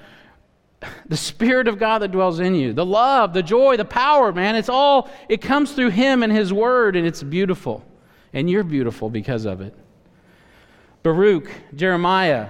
the 1.07 1.17
Spirit 1.17 1.67
of 1.67 1.81
God 1.81 2.03
that 2.03 2.13
dwells 2.13 2.39
in 2.39 2.55
you, 2.55 2.73
the 2.73 2.87
love, 2.87 3.35
the 3.35 3.43
joy, 3.43 3.77
the 3.77 3.85
power, 3.85 4.33
man, 4.33 4.55
it's 4.55 4.69
all, 4.69 5.11
it 5.29 5.43
comes 5.43 5.73
through 5.73 5.91
him 5.91 6.23
and 6.23 6.33
his 6.33 6.53
word, 6.53 6.95
and 6.95 7.05
it's 7.05 7.25
beautiful. 7.25 7.85
And 8.33 8.49
you're 8.49 8.63
beautiful 8.63 9.11
because 9.11 9.45
of 9.45 9.61
it. 9.61 9.75
Baruch, 11.03 11.51
Jeremiah, 11.75 12.47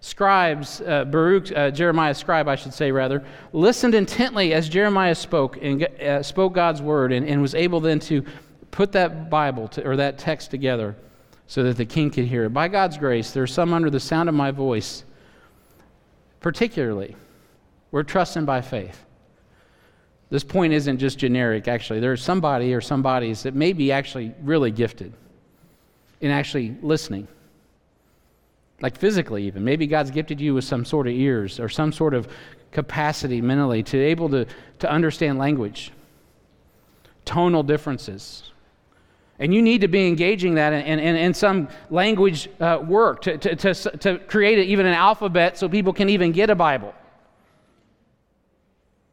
scribes, 0.00 0.80
uh, 0.80 1.04
Baruch, 1.04 1.52
uh, 1.52 1.70
Jeremiah 1.70 2.14
scribe, 2.14 2.48
I 2.48 2.56
should 2.56 2.74
say 2.74 2.90
rather, 2.90 3.22
listened 3.52 3.94
intently 3.94 4.54
as 4.54 4.68
Jeremiah 4.68 5.14
spoke 5.14 5.58
and 5.62 5.84
uh, 5.84 6.22
spoke 6.22 6.54
God's 6.54 6.80
word 6.80 7.12
and, 7.12 7.26
and 7.26 7.40
was 7.42 7.54
able 7.54 7.80
then 7.80 8.00
to 8.00 8.24
put 8.70 8.92
that 8.92 9.28
Bible 9.28 9.68
to, 9.68 9.86
or 9.86 9.96
that 9.96 10.18
text 10.18 10.50
together 10.50 10.96
so 11.46 11.62
that 11.64 11.76
the 11.76 11.84
king 11.84 12.10
could 12.10 12.24
hear 12.24 12.44
it. 12.44 12.50
By 12.50 12.68
God's 12.68 12.96
grace, 12.96 13.32
there 13.32 13.42
are 13.42 13.48
some 13.48 13.74
under 13.74 13.90
the 13.90 14.00
sound 14.00 14.28
of 14.28 14.34
my 14.34 14.50
voice, 14.50 15.04
particularly, 16.40 17.16
we're 17.90 18.04
trusting 18.04 18.44
by 18.44 18.60
faith. 18.62 19.04
This 20.30 20.44
point 20.44 20.72
isn't 20.72 20.98
just 20.98 21.18
generic, 21.18 21.66
actually. 21.66 21.98
There's 21.98 22.22
somebody 22.22 22.72
or 22.72 22.80
somebodies 22.80 23.42
that 23.42 23.54
may 23.54 23.72
be 23.72 23.90
actually 23.90 24.32
really 24.42 24.70
gifted 24.70 25.12
in 26.20 26.30
actually 26.30 26.76
listening. 26.82 27.26
Like 28.80 28.96
physically, 28.96 29.46
even. 29.46 29.64
Maybe 29.64 29.86
God's 29.86 30.10
gifted 30.10 30.40
you 30.40 30.54
with 30.54 30.64
some 30.64 30.84
sort 30.84 31.06
of 31.06 31.12
ears 31.12 31.60
or 31.60 31.68
some 31.68 31.92
sort 31.92 32.14
of 32.14 32.28
capacity 32.72 33.40
mentally 33.40 33.82
to 33.82 33.98
able 33.98 34.28
to, 34.30 34.46
to 34.78 34.90
understand 34.90 35.38
language, 35.38 35.92
tonal 37.24 37.62
differences, 37.62 38.50
and 39.40 39.54
you 39.54 39.62
need 39.62 39.80
to 39.80 39.88
be 39.88 40.06
engaging 40.06 40.54
that 40.54 40.74
in, 40.74 40.98
in, 40.98 41.16
in 41.16 41.32
some 41.34 41.68
language 41.88 42.48
uh, 42.60 42.78
work 42.86 43.22
to, 43.22 43.38
to, 43.38 43.56
to, 43.56 43.74
to 43.74 44.18
create 44.18 44.58
even 44.58 44.84
an 44.84 44.92
alphabet 44.92 45.56
so 45.56 45.66
people 45.66 45.94
can 45.94 46.10
even 46.10 46.30
get 46.30 46.50
a 46.50 46.54
Bible. 46.54 46.94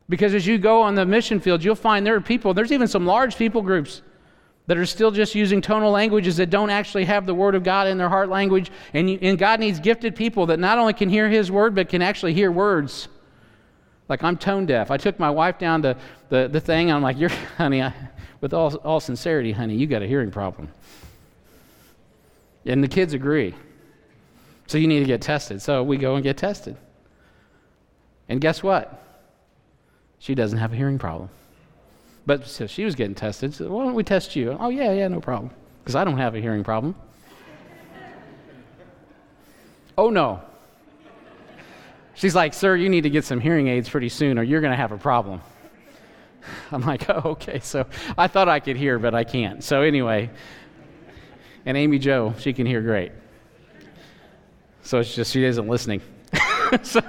Because 0.09 0.33
as 0.33 0.45
you 0.45 0.57
go 0.57 0.81
on 0.81 0.95
the 0.95 1.05
mission 1.05 1.39
field, 1.39 1.63
you'll 1.63 1.75
find 1.75 2.05
there 2.05 2.15
are 2.15 2.21
people, 2.21 2.53
there's 2.53 2.73
even 2.73 2.89
some 2.89 3.05
large 3.05 3.37
people 3.37 3.61
groups 3.61 4.01
that 4.67 4.77
are 4.77 4.85
still 4.85 5.11
just 5.11 5.33
using 5.33 5.61
tonal 5.61 5.91
languages 5.91 6.37
that 6.37 6.49
don't 6.49 6.69
actually 6.69 7.05
have 7.05 7.25
the 7.25 7.33
Word 7.33 7.55
of 7.55 7.63
God 7.63 7.87
in 7.87 7.97
their 7.97 8.09
heart 8.09 8.29
language. 8.29 8.69
And, 8.93 9.09
you, 9.09 9.17
and 9.21 9.37
God 9.37 9.61
needs 9.61 9.79
gifted 9.79 10.15
people 10.15 10.45
that 10.47 10.59
not 10.59 10.77
only 10.77 10.93
can 10.93 11.09
hear 11.09 11.29
His 11.29 11.49
Word, 11.49 11.73
but 11.73 11.89
can 11.89 12.01
actually 12.01 12.33
hear 12.33 12.51
words. 12.51 13.07
Like 14.09 14.23
I'm 14.23 14.37
tone 14.37 14.65
deaf. 14.65 14.91
I 14.91 14.97
took 14.97 15.19
my 15.19 15.29
wife 15.29 15.57
down 15.57 15.81
to 15.83 15.97
the, 16.29 16.49
the 16.49 16.59
thing, 16.59 16.91
I'm 16.91 17.01
like, 17.01 17.17
You're, 17.17 17.29
honey, 17.57 17.81
I, 17.81 17.93
with 18.41 18.53
all, 18.53 18.75
all 18.77 18.99
sincerity, 18.99 19.53
honey, 19.53 19.75
you 19.75 19.87
got 19.87 20.01
a 20.01 20.07
hearing 20.07 20.31
problem. 20.31 20.69
And 22.65 22.83
the 22.83 22.87
kids 22.87 23.13
agree. 23.13 23.55
So 24.67 24.77
you 24.77 24.87
need 24.87 24.99
to 24.99 25.05
get 25.05 25.21
tested. 25.21 25.61
So 25.61 25.81
we 25.81 25.95
go 25.95 26.15
and 26.15 26.23
get 26.23 26.37
tested. 26.37 26.75
And 28.27 28.41
guess 28.41 28.61
what? 28.61 29.01
She 30.19 30.35
doesn't 30.35 30.57
have 30.57 30.73
a 30.73 30.75
hearing 30.75 30.99
problem. 30.99 31.29
But 32.27 32.45
so 32.45 32.67
she 32.67 32.83
was 32.83 32.93
getting 32.93 33.15
tested. 33.15 33.53
So 33.53 33.69
why 33.69 33.85
don't 33.85 33.93
we 33.95 34.03
test 34.03 34.35
you? 34.35 34.57
Oh, 34.59 34.67
yeah, 34.67 34.91
yeah, 34.91 35.07
no 35.07 35.21
problem. 35.21 35.49
Because 35.79 35.95
I 35.95 36.03
don't 36.03 36.17
have 36.17 36.35
a 36.35 36.41
hearing 36.41 36.61
problem. 36.61 36.93
oh, 39.97 40.09
no. 40.09 40.41
She's 42.15 42.35
like, 42.35 42.53
Sir, 42.53 42.75
you 42.75 42.89
need 42.89 43.03
to 43.03 43.09
get 43.09 43.23
some 43.23 43.39
hearing 43.39 43.69
aids 43.69 43.87
pretty 43.87 44.09
soon 44.09 44.37
or 44.37 44.43
you're 44.43 44.59
going 44.59 44.73
to 44.73 44.77
have 44.77 44.91
a 44.91 44.97
problem. 44.97 45.39
I'm 46.71 46.81
like, 46.81 47.09
oh, 47.09 47.21
okay. 47.31 47.59
So 47.61 47.85
I 48.17 48.27
thought 48.27 48.49
I 48.49 48.59
could 48.59 48.75
hear, 48.75 48.99
but 48.99 49.15
I 49.15 49.23
can't. 49.23 49.63
So 49.63 49.81
anyway, 49.81 50.29
and 51.65 51.77
Amy 51.77 51.97
Joe, 51.97 52.33
she 52.39 52.51
can 52.51 52.65
hear 52.65 52.81
great. 52.81 53.13
So 54.81 54.99
it's 54.99 55.15
just 55.15 55.31
she 55.31 55.45
isn't 55.45 55.67
listening. 55.67 56.01
so. 56.83 56.99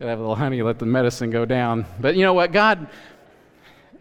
Gotta 0.00 0.12
have 0.12 0.18
a 0.18 0.22
little 0.22 0.34
honey, 0.34 0.62
let 0.62 0.78
the 0.78 0.86
medicine 0.86 1.28
go 1.28 1.44
down. 1.44 1.84
But 2.00 2.16
you 2.16 2.22
know 2.22 2.32
what? 2.32 2.52
God, 2.52 2.88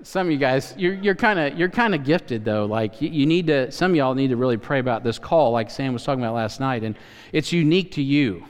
some 0.01 0.27
of 0.27 0.31
you 0.31 0.37
guys, 0.37 0.73
you're, 0.77 0.93
you're 0.93 1.13
kind 1.13 1.37
of 1.37 1.59
you're 1.59 1.67
kind 1.67 1.93
of 1.93 2.05
gifted 2.05 2.45
though. 2.45 2.65
Like 2.65 3.01
you, 3.01 3.09
you, 3.09 3.25
need 3.25 3.47
to. 3.47 3.69
Some 3.69 3.91
of 3.91 3.97
y'all 3.97 4.15
need 4.15 4.29
to 4.29 4.37
really 4.37 4.55
pray 4.55 4.79
about 4.79 5.03
this 5.03 5.19
call, 5.19 5.51
like 5.51 5.69
Sam 5.69 5.91
was 5.91 6.05
talking 6.05 6.23
about 6.23 6.35
last 6.35 6.61
night, 6.61 6.85
and 6.85 6.95
it's 7.33 7.51
unique 7.51 7.91
to 7.95 8.01
you. 8.01 8.45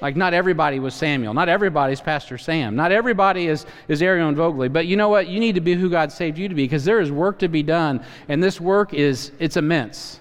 Like 0.00 0.16
not 0.16 0.34
everybody 0.34 0.80
was 0.80 0.92
Samuel, 0.92 1.34
not 1.34 1.48
everybody's 1.48 2.00
Pastor 2.00 2.36
Sam, 2.36 2.74
not 2.74 2.90
everybody 2.90 3.46
is 3.46 3.64
is 3.86 4.02
Arion 4.02 4.34
Vogley. 4.34 4.68
But 4.68 4.86
you 4.86 4.96
know 4.96 5.10
what? 5.10 5.28
You 5.28 5.38
need 5.38 5.54
to 5.54 5.60
be 5.60 5.74
who 5.74 5.88
God 5.88 6.10
saved 6.10 6.36
you 6.36 6.48
to 6.48 6.54
be, 6.56 6.64
because 6.64 6.84
there 6.84 7.00
is 7.00 7.12
work 7.12 7.38
to 7.38 7.48
be 7.48 7.62
done, 7.62 8.04
and 8.26 8.42
this 8.42 8.60
work 8.60 8.92
is 8.92 9.30
it's 9.38 9.56
immense. 9.56 10.18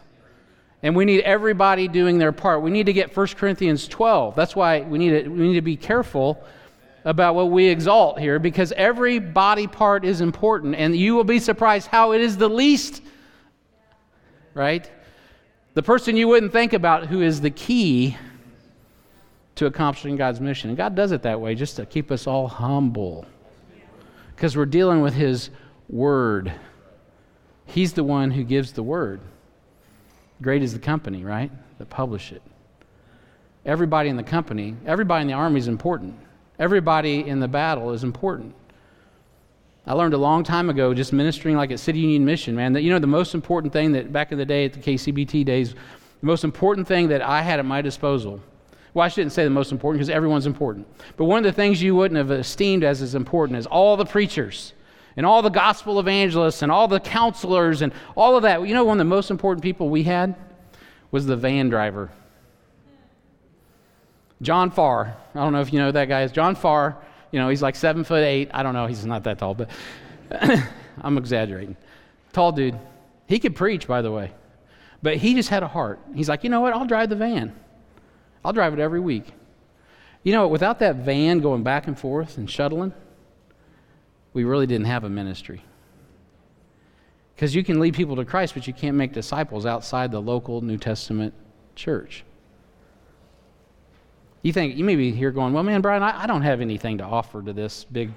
And 0.84 0.96
we 0.96 1.06
need 1.06 1.22
everybody 1.22 1.88
doing 1.88 2.18
their 2.18 2.32
part. 2.32 2.62
We 2.62 2.70
need 2.70 2.86
to 2.86 2.94
get 2.94 3.16
1 3.16 3.28
Corinthians 3.30 3.88
12. 3.88 4.36
That's 4.36 4.56
why 4.56 4.82
we 4.82 5.00
need 5.00 5.24
to, 5.24 5.30
we 5.30 5.48
need 5.48 5.56
to 5.56 5.62
be 5.62 5.76
careful 5.76 6.44
about 7.04 7.36
what 7.36 7.50
we 7.50 7.66
exalt 7.68 8.20
here 8.20 8.38
because 8.38 8.74
every 8.74 9.18
body 9.18 9.66
part 9.66 10.06
is 10.06 10.22
important, 10.22 10.76
and 10.76 10.96
you 10.96 11.16
will 11.16 11.24
be 11.24 11.40
surprised 11.40 11.88
how 11.88 12.12
it 12.12 12.22
is 12.22 12.38
the 12.38 12.50
least, 12.50 13.02
right? 14.54 14.92
The 15.74 15.84
person 15.84 16.18
you 16.18 16.28
wouldn't 16.28 16.52
think 16.52 16.74
about 16.74 17.08
who 17.08 17.22
is 17.22 17.40
the 17.40 17.50
key 17.50 18.18
to 19.56 19.66
accomplishing 19.66 20.16
God's 20.16 20.40
mission. 20.40 20.70
And 20.70 20.78
God 20.78 20.96
does 20.96 21.12
it 21.12 21.24
that 21.24 21.40
way 21.42 21.56
just 21.56 21.78
to 21.78 21.86
keep 21.86 22.12
us 22.12 22.28
all 22.28 22.48
humble 22.48 23.26
because 24.36 24.56
we're 24.56 24.66
dealing 24.66 25.02
with 25.02 25.14
His 25.14 25.50
Word. 25.90 26.54
He's 27.66 27.94
the 27.94 28.04
one 28.04 28.32
who 28.32 28.44
gives 28.44 28.74
the 28.74 28.84
Word. 28.84 29.20
Great 30.42 30.62
is 30.62 30.74
the 30.74 30.80
company, 30.80 31.24
right? 31.24 31.52
That 31.80 31.90
publish 31.90 32.32
it. 32.32 32.42
Everybody 33.66 34.10
in 34.10 34.18
the 34.18 34.24
company, 34.24 34.76
everybody 34.86 35.24
in 35.24 35.28
the 35.28 35.34
army 35.34 35.60
is 35.60 35.68
important. 35.68 36.16
Everybody 36.60 37.28
in 37.28 37.40
the 37.40 37.48
battle 37.48 37.92
is 37.92 38.04
important. 38.04 38.56
I 39.86 39.94
learned 39.94 40.14
a 40.14 40.18
long 40.18 40.44
time 40.44 40.70
ago, 40.70 40.94
just 40.94 41.14
ministering 41.14 41.56
like 41.56 41.72
at 41.72 41.80
City 41.80 42.00
Union 42.00 42.26
Mission, 42.26 42.56
man, 42.56 42.74
that 42.74 42.82
you 42.82 42.92
know 42.92 43.00
the 43.00 43.08
most 43.08 43.34
important 43.34 43.72
thing 43.72 43.94
that 43.94 44.12
back 44.12 44.32
in 44.32 44.38
the 44.38 44.46
day 44.46 44.66
at 44.66 44.74
the 44.74 44.80
KCBT 44.80 45.46
days, 45.46 45.74
the 45.74 46.26
most 46.26 46.44
important 46.44 46.88
thing 46.88 47.08
that 47.08 47.22
I 47.22 47.42
had 47.42 47.60
at 47.60 47.66
my 47.66 47.82
disposal. 47.82 48.42
Well, 48.94 49.06
I 49.06 49.10
shouldn't 49.10 49.32
say 49.32 49.44
the 49.44 49.50
most 49.50 49.72
important 49.72 50.00
because 50.00 50.10
everyone's 50.10 50.46
important. 50.46 50.88
But 51.16 51.26
one 51.26 51.40
of 51.40 51.44
the 51.44 51.56
things 51.56 51.82
you 51.82 51.96
wouldn't 51.96 52.18
have 52.18 52.32
esteemed 52.32 52.84
as 52.84 53.02
as 53.02 53.16
important 53.16 53.60
is 53.60 53.66
all 53.66 53.96
the 53.96 54.06
preachers 54.06 54.74
and 55.18 55.26
all 55.26 55.42
the 55.42 55.50
gospel 55.50 56.00
evangelists 56.00 56.62
and 56.62 56.72
all 56.72 56.88
the 56.88 57.00
counselors 57.00 57.82
and 57.82 57.92
all 58.16 58.38
of 58.38 58.44
that. 58.44 58.66
You 58.66 58.76
know, 58.76 58.86
one 58.86 58.98
of 58.98 59.00
the 59.00 59.10
most 59.10 59.32
important 59.32 59.64
people 59.64 59.90
we 59.90 60.04
had 60.04 60.36
was 61.12 61.26
the 61.26 61.36
van 61.36 61.70
driver. 61.70 62.12
John 64.42 64.70
Farr. 64.70 65.18
I 65.34 65.40
don't 65.40 65.52
know 65.52 65.62
if 65.62 65.74
you 65.74 65.80
know 65.80 65.92
that 65.92 66.08
guy 66.08 66.22
is. 66.22 66.32
John 66.32 66.56
Farr, 66.56 66.96
you 67.32 67.40
know, 67.40 67.50
he's 67.50 67.64
like 67.64 67.76
seven 67.76 68.04
foot 68.04 68.24
eight. 68.24 68.52
I 68.54 68.62
don't 68.62 68.74
know, 68.74 68.86
he's 68.86 69.06
not 69.06 69.24
that 69.24 69.40
tall, 69.40 69.56
but 69.56 69.70
I'm 71.02 71.18
exaggerating. 71.18 71.76
Tall 72.32 72.52
dude. 72.52 72.78
He 73.26 73.40
could 73.40 73.56
preach, 73.56 73.88
by 73.88 74.04
the 74.04 74.12
way. 74.12 74.32
But 75.02 75.18
he 75.18 75.34
just 75.34 75.50
had 75.50 75.64
a 75.64 75.68
heart. 75.68 76.00
He's 76.14 76.30
like, 76.30 76.44
you 76.44 76.50
know 76.50 76.62
what? 76.62 76.74
I'll 76.74 76.86
drive 76.86 77.10
the 77.10 77.16
van. 77.16 77.56
I'll 78.46 78.54
drive 78.54 78.74
it 78.74 78.80
every 78.80 79.00
week. 79.00 79.26
You 80.24 80.34
know, 80.34 80.48
without 80.48 80.80
that 80.80 80.98
van 80.98 81.40
going 81.40 81.64
back 81.64 81.88
and 81.88 81.98
forth 81.98 82.38
and 82.38 82.50
shuttling, 82.50 82.94
we 84.38 84.44
really 84.44 84.68
didn't 84.68 84.86
have 84.86 85.04
a 85.04 85.10
ministry. 85.10 85.64
Because 87.36 87.56
you 87.56 87.64
can 87.64 87.80
lead 87.80 87.96
people 87.96 88.16
to 88.18 88.24
Christ, 88.24 88.54
but 88.54 88.68
you 88.68 88.74
can't 88.74 88.96
make 88.96 89.12
disciples 89.12 89.66
outside 89.66 90.12
the 90.12 90.22
local 90.22 90.62
New 90.62 90.78
Testament 90.78 91.34
church. 91.76 92.24
You 94.44 94.54
think, 94.54 94.78
you 94.78 94.84
may 94.84 94.96
be 94.96 95.12
here 95.12 95.32
going, 95.32 95.54
well, 95.54 95.64
man, 95.64 95.82
Brian, 95.82 96.04
I, 96.04 96.22
I 96.22 96.28
don't 96.28 96.44
have 96.44 96.62
anything 96.62 97.00
to 97.00 97.04
offer 97.04 97.42
to 97.42 97.52
this 97.52 97.84
big, 97.86 98.12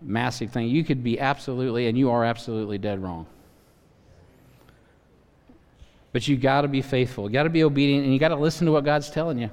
massive 0.00 0.52
thing. 0.52 0.68
You 0.68 0.84
could 0.84 1.02
be 1.02 1.18
absolutely, 1.18 1.88
and 1.88 1.98
you 1.98 2.08
are 2.12 2.24
absolutely 2.24 2.78
dead 2.78 3.02
wrong. 3.02 3.26
But 6.12 6.28
you 6.28 6.36
got 6.36 6.60
to 6.60 6.68
be 6.68 6.82
faithful. 6.82 7.24
You 7.24 7.32
got 7.32 7.42
to 7.42 7.50
be 7.50 7.64
obedient, 7.64 8.04
and 8.04 8.12
you 8.12 8.20
got 8.20 8.28
to 8.28 8.36
listen 8.36 8.64
to 8.66 8.72
what 8.72 8.84
God's 8.84 9.10
telling 9.10 9.40
you. 9.40 9.50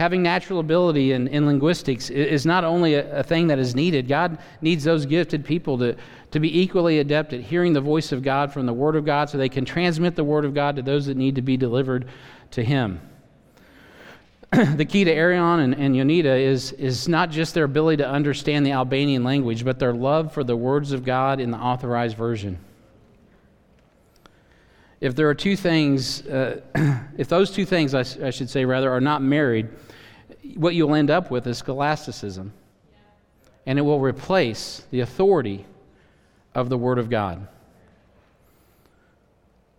Having 0.00 0.22
natural 0.22 0.60
ability 0.60 1.12
in, 1.12 1.28
in 1.28 1.44
linguistics 1.44 2.08
is 2.08 2.46
not 2.46 2.64
only 2.64 2.94
a, 2.94 3.18
a, 3.18 3.22
thing 3.22 3.48
that 3.48 3.58
is 3.58 3.74
needed, 3.74 4.08
God 4.08 4.38
needs 4.62 4.82
those 4.82 5.04
gifted 5.04 5.44
people 5.44 5.76
to, 5.76 5.94
to 6.30 6.40
be 6.40 6.58
equally 6.58 7.00
adept 7.00 7.34
at 7.34 7.42
hearing 7.42 7.74
the 7.74 7.82
voice 7.82 8.10
of 8.10 8.22
God 8.22 8.50
from 8.50 8.64
the 8.64 8.72
Word 8.72 8.96
of 8.96 9.04
God 9.04 9.28
so 9.28 9.36
they 9.36 9.50
can 9.50 9.66
transmit 9.66 10.16
the 10.16 10.24
Word 10.24 10.46
of 10.46 10.54
God 10.54 10.76
to 10.76 10.82
those 10.82 11.04
that 11.04 11.18
need 11.18 11.34
to 11.34 11.42
be 11.42 11.58
delivered 11.58 12.08
to 12.52 12.64
Him. 12.64 12.98
the 14.50 14.86
key 14.86 15.04
to 15.04 15.12
Arion 15.12 15.60
and, 15.60 15.74
and 15.74 15.94
Yonita 15.94 16.44
is, 16.44 16.72
is 16.72 17.06
not 17.06 17.30
just 17.30 17.52
their 17.52 17.64
ability 17.64 17.98
to 17.98 18.08
understand 18.08 18.64
the 18.64 18.72
Albanian 18.72 19.22
language, 19.22 19.66
but 19.66 19.78
their 19.78 19.92
love 19.92 20.32
for 20.32 20.42
the 20.42 20.56
words 20.56 20.92
of 20.92 21.04
God 21.04 21.40
in 21.40 21.50
the 21.50 21.58
authorized 21.58 22.16
version. 22.16 22.58
If 25.02 25.14
there 25.14 25.28
are 25.28 25.34
two 25.34 25.56
things, 25.56 26.26
uh, 26.26 26.62
if 27.18 27.28
those 27.28 27.50
two 27.50 27.66
things, 27.66 27.94
I, 27.94 28.00
I, 28.26 28.30
should 28.30 28.48
say 28.48 28.64
rather, 28.64 28.90
are 28.90 29.00
not 29.00 29.20
married, 29.20 29.68
what 30.56 30.74
you'll 30.74 30.94
end 30.94 31.10
up 31.10 31.30
with 31.30 31.46
is 31.46 31.58
scholasticism. 31.58 32.52
And 33.66 33.78
it 33.78 33.82
will 33.82 34.00
replace 34.00 34.84
the 34.90 35.00
authority 35.00 35.66
of 36.54 36.68
the 36.68 36.78
Word 36.78 36.98
of 36.98 37.10
God. 37.10 37.46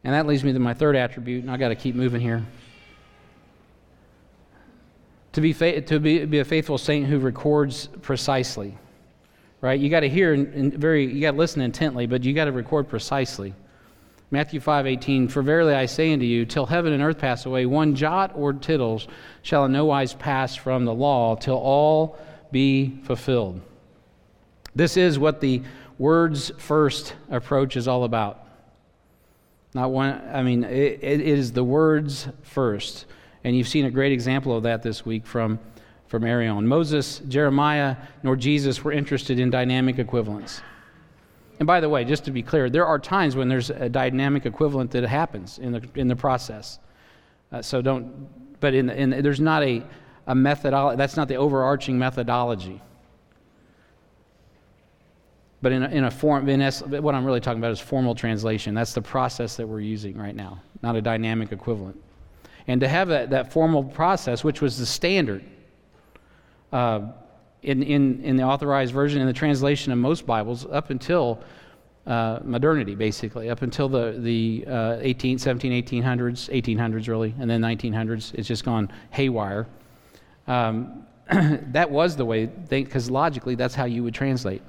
And 0.04 0.14
that 0.14 0.26
leads 0.26 0.44
me 0.44 0.54
to 0.54 0.60
my 0.60 0.74
third 0.74 0.96
attribute, 0.96 1.44
and 1.44 1.52
i 1.52 1.58
got 1.58 1.70
to 1.70 1.76
keep 1.76 1.96
moving 1.96 2.22
here. 2.22 2.44
to 5.34 5.42
be, 5.42 5.54
fa- 5.54 5.82
to 5.82 6.00
be, 6.00 6.26
be 6.26 6.40
a 6.40 6.46
faithful 6.46 6.78
saint 6.78 7.08
who 7.08 7.20
records 7.20 7.88
precisely. 8.02 8.78
Right? 9.62 9.80
You 9.80 9.90
got 9.90 10.00
to 10.00 10.10
hear 10.10 10.34
and 10.34 10.74
very, 10.74 11.06
you 11.06 11.22
got 11.22 11.32
to 11.32 11.38
listen 11.38 11.62
intently, 11.62 12.08
but 12.08 12.24
you 12.24 12.34
got 12.34 12.46
to 12.46 12.52
record 12.52 12.90
precisely. 12.90 13.54
Matthew 14.32 14.62
5:18 14.62 15.30
For 15.30 15.42
verily 15.42 15.74
I 15.74 15.86
say 15.86 16.14
unto 16.14 16.26
you, 16.26 16.46
till 16.46 16.66
heaven 16.66 16.94
and 16.94 17.04
earth 17.04 17.20
pass 17.20 17.46
away, 17.46 17.66
one 17.66 17.96
jot 17.96 18.32
or 18.34 18.54
tittle 18.54 19.02
shall 19.42 19.66
in 19.66 19.74
no 19.74 19.86
wise 19.86 20.14
pass 20.14 20.56
from 20.56 20.86
the 20.86 20.94
law 20.94 21.36
till 21.36 21.58
all 21.58 22.18
be 22.50 22.98
fulfilled. 23.04 23.60
This 24.74 24.96
is 24.96 25.20
what 25.20 25.42
the 25.42 25.62
words 25.98 26.52
first 26.58 27.14
approach 27.30 27.76
is 27.76 27.90
all 27.90 28.06
about. 28.06 28.48
Not 29.74 29.92
one, 29.92 30.22
I 30.34 30.44
mean, 30.44 30.64
it, 30.64 31.00
it 31.02 31.22
is 31.22 31.52
the 31.52 31.64
words 31.64 32.28
first. 32.42 33.06
And 33.44 33.56
you've 33.56 33.68
seen 33.68 33.86
a 33.86 33.92
great 33.92 34.12
example 34.12 34.56
of 34.56 34.64
that 34.64 34.82
this 34.82 35.06
week 35.06 35.26
from, 35.26 35.60
from 36.08 36.24
Arion. 36.24 36.68
Moses, 36.68 37.20
Jeremiah, 37.28 37.98
nor 38.24 38.36
Jesus 38.36 38.84
were 38.84 38.92
interested 38.92 39.40
in 39.40 39.50
dynamic 39.50 40.00
equivalence. 40.00 40.62
And 41.62 41.68
by 41.68 41.80
the 41.80 41.88
way, 41.88 42.04
just 42.04 42.26
to 42.26 42.32
be 42.32 42.42
clear, 42.42 42.72
there 42.72 42.88
are 42.88 42.98
times 42.98 43.36
when 43.36 43.48
there's 43.48 43.70
a 43.70 43.88
dynamic 43.88 44.48
equivalent 44.48 44.90
that 44.92 45.04
happens 45.04 45.60
in 45.60 45.72
the, 45.74 45.88
in 45.94 46.08
the 46.08 46.16
process. 46.16 46.80
Uh, 47.52 47.62
so 47.62 47.84
don't, 47.84 48.28
but 48.60 48.74
in, 48.74 48.90
in, 48.90 49.22
there's 49.22 49.40
not 49.40 49.62
a, 49.62 49.84
a 50.26 50.34
methodology, 50.34 50.98
that's 50.98 51.16
not 51.16 51.28
the 51.28 51.36
overarching 51.36 52.00
methodology. 52.00 52.82
But 55.62 55.72
in 55.72 55.84
a, 55.84 55.90
in 55.90 56.04
a 56.06 56.10
form, 56.10 56.50
in 56.50 56.62
es- 56.62 56.82
what 56.82 57.14
I'm 57.14 57.26
really 57.26 57.40
talking 57.40 57.60
about 57.60 57.74
is 57.74 57.80
formal 57.80 58.16
translation. 58.16 58.74
That's 58.74 58.94
the 58.94 59.04
process 59.04 59.56
that 59.58 59.68
we're 59.68 59.82
using 59.82 60.18
right 60.18 60.36
now, 60.36 60.64
not 60.82 60.96
a 60.96 61.02
dynamic 61.04 61.52
equivalent. 61.52 62.02
And 62.66 62.82
to 62.82 62.88
have 62.88 63.08
that, 63.10 63.30
that 63.30 63.54
formal 63.54 63.84
process, 63.84 64.44
which 64.44 64.62
was 64.62 64.80
the 64.80 64.86
standard 64.88 65.44
uh, 66.74 67.02
in, 67.64 67.84
in, 67.84 68.24
in 68.24 68.36
the 68.38 68.44
authorized 68.44 68.94
version, 68.94 69.22
in 69.22 69.28
the 69.28 69.34
translation 69.34 69.92
of 69.92 70.00
most 70.00 70.26
Bibles, 70.26 70.66
up 70.66 70.90
until 70.90 71.42
uh, 72.08 72.40
modernity, 72.44 72.96
basically, 72.96 73.50
up 73.50 73.62
until 73.62 73.88
the, 73.88 74.16
the 74.18 74.66
uh, 74.68 74.98
18, 75.02 75.38
17, 75.38 75.84
1800s, 75.84 76.50
1800s 76.50 77.08
really, 77.08 77.36
and 77.40 77.50
then 77.50 77.62
1900s, 77.62 78.34
it's 78.34 78.48
just 78.48 78.66
gone 78.66 78.92
haywire. 79.12 79.68
Um, 80.48 81.06
that 81.32 81.92
was 81.92 82.16
the 82.16 82.26
way, 82.26 82.48
because 82.48 83.12
logically, 83.12 83.56
that's 83.56 83.76
how 83.76 83.86
you 83.86 84.04
would 84.04 84.16
translate 84.16 84.62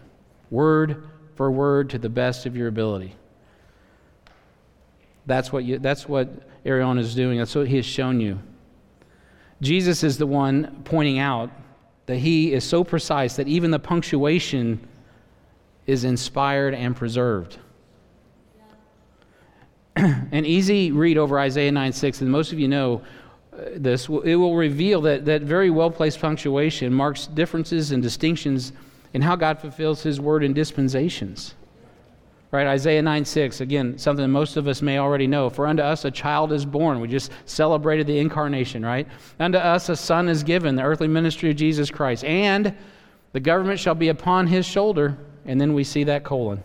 word 0.50 1.08
for 1.34 1.50
word 1.50 1.88
to 1.90 1.98
the 1.98 2.10
best 2.10 2.44
of 2.44 2.54
your 2.54 2.68
ability. 2.68 3.16
That's 5.24 5.50
what, 5.52 5.64
you, 5.64 5.78
that's 5.78 6.06
what 6.06 6.28
Arion 6.64 6.98
is 6.98 7.14
doing. 7.14 7.38
That's 7.38 7.54
what 7.54 7.68
he 7.68 7.76
has 7.76 7.86
shown 7.86 8.20
you. 8.20 8.38
Jesus 9.62 10.02
is 10.02 10.18
the 10.18 10.26
one 10.26 10.82
pointing 10.84 11.18
out 11.18 11.50
that 12.06 12.16
he 12.16 12.52
is 12.52 12.64
so 12.64 12.84
precise 12.84 13.36
that 13.36 13.48
even 13.48 13.70
the 13.70 13.78
punctuation 13.78 14.86
is 15.86 16.04
inspired 16.04 16.74
and 16.74 16.96
preserved. 16.96 17.58
An 19.96 20.44
easy 20.44 20.90
read 20.90 21.18
over 21.18 21.38
Isaiah 21.38 21.72
9 21.72 21.92
6, 21.92 22.20
and 22.22 22.30
most 22.30 22.52
of 22.52 22.58
you 22.58 22.68
know 22.68 23.02
uh, 23.52 23.64
this, 23.76 24.08
it 24.08 24.36
will 24.36 24.56
reveal 24.56 25.00
that, 25.02 25.24
that 25.26 25.42
very 25.42 25.70
well 25.70 25.90
placed 25.90 26.20
punctuation 26.20 26.92
marks 26.92 27.26
differences 27.26 27.92
and 27.92 28.02
distinctions 28.02 28.72
in 29.12 29.22
how 29.22 29.36
God 29.36 29.58
fulfills 29.60 30.02
his 30.02 30.20
word 30.20 30.42
and 30.42 30.54
dispensations. 30.54 31.54
Right, 32.52 32.66
Isaiah 32.66 33.00
9 33.00 33.24
6, 33.24 33.62
again, 33.62 33.96
something 33.96 34.30
most 34.30 34.58
of 34.58 34.68
us 34.68 34.82
may 34.82 34.98
already 34.98 35.26
know. 35.26 35.48
For 35.48 35.66
unto 35.66 35.82
us 35.82 36.04
a 36.04 36.10
child 36.10 36.52
is 36.52 36.66
born. 36.66 37.00
We 37.00 37.08
just 37.08 37.32
celebrated 37.46 38.06
the 38.06 38.18
incarnation, 38.18 38.84
right? 38.84 39.08
Unto 39.40 39.56
us 39.56 39.88
a 39.88 39.96
son 39.96 40.28
is 40.28 40.42
given, 40.42 40.76
the 40.76 40.82
earthly 40.82 41.08
ministry 41.08 41.48
of 41.48 41.56
Jesus 41.56 41.90
Christ. 41.90 42.24
And 42.24 42.76
the 43.32 43.40
government 43.40 43.80
shall 43.80 43.94
be 43.94 44.08
upon 44.08 44.46
his 44.46 44.66
shoulder. 44.66 45.16
And 45.46 45.58
then 45.58 45.72
we 45.72 45.82
see 45.82 46.04
that 46.04 46.24
colon. 46.24 46.62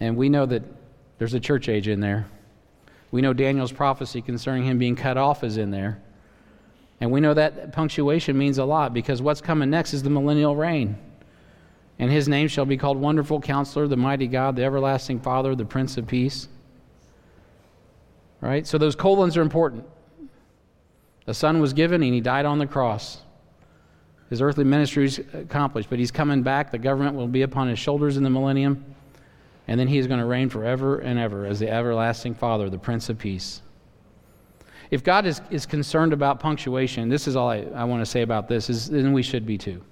And 0.00 0.14
we 0.14 0.28
know 0.28 0.44
that 0.44 0.62
there's 1.16 1.32
a 1.32 1.40
church 1.40 1.70
age 1.70 1.88
in 1.88 2.00
there. 2.00 2.26
We 3.10 3.22
know 3.22 3.32
Daniel's 3.32 3.72
prophecy 3.72 4.20
concerning 4.20 4.64
him 4.64 4.76
being 4.76 4.96
cut 4.96 5.16
off 5.16 5.42
is 5.42 5.56
in 5.56 5.70
there. 5.70 5.98
And 7.00 7.10
we 7.10 7.22
know 7.22 7.32
that 7.32 7.72
punctuation 7.72 8.36
means 8.36 8.58
a 8.58 8.66
lot 8.66 8.92
because 8.92 9.22
what's 9.22 9.40
coming 9.40 9.70
next 9.70 9.94
is 9.94 10.02
the 10.02 10.10
millennial 10.10 10.54
reign. 10.54 10.98
And 11.98 12.10
his 12.10 12.28
name 12.28 12.48
shall 12.48 12.64
be 12.64 12.76
called 12.76 12.96
Wonderful 12.96 13.40
Counselor, 13.40 13.88
the 13.88 13.96
Mighty 13.96 14.28
God, 14.28 14.56
the 14.56 14.64
Everlasting 14.64 15.20
Father, 15.20 15.54
the 15.54 15.64
Prince 15.64 15.96
of 15.96 16.06
Peace. 16.06 16.48
Right? 18.40 18.66
So 18.66 18.78
those 18.78 18.94
colons 18.94 19.36
are 19.36 19.42
important. 19.42 19.84
The 21.26 21.34
Son 21.34 21.60
was 21.60 21.72
given 21.72 22.02
and 22.02 22.14
he 22.14 22.20
died 22.20 22.46
on 22.46 22.58
the 22.58 22.66
cross. 22.66 23.22
His 24.30 24.40
earthly 24.40 24.64
ministry 24.64 25.06
is 25.06 25.18
accomplished, 25.32 25.90
but 25.90 25.98
he's 25.98 26.10
coming 26.10 26.42
back. 26.42 26.70
The 26.70 26.78
government 26.78 27.16
will 27.16 27.26
be 27.26 27.42
upon 27.42 27.68
his 27.68 27.78
shoulders 27.78 28.16
in 28.16 28.22
the 28.22 28.30
millennium. 28.30 28.84
And 29.66 29.78
then 29.78 29.88
he 29.88 29.98
is 29.98 30.06
going 30.06 30.20
to 30.20 30.26
reign 30.26 30.48
forever 30.48 30.98
and 30.98 31.18
ever 31.18 31.46
as 31.46 31.58
the 31.58 31.68
everlasting 31.68 32.34
Father, 32.34 32.70
the 32.70 32.78
Prince 32.78 33.08
of 33.08 33.18
Peace. 33.18 33.62
If 34.90 35.02
God 35.02 35.26
is, 35.26 35.42
is 35.50 35.66
concerned 35.66 36.12
about 36.12 36.40
punctuation, 36.40 37.08
this 37.08 37.26
is 37.26 37.36
all 37.36 37.50
I, 37.50 37.66
I 37.74 37.84
want 37.84 38.00
to 38.00 38.06
say 38.06 38.22
about 38.22 38.48
this, 38.48 38.70
is 38.70 38.88
then 38.88 39.12
we 39.12 39.22
should 39.22 39.44
be 39.44 39.58
too. 39.58 39.82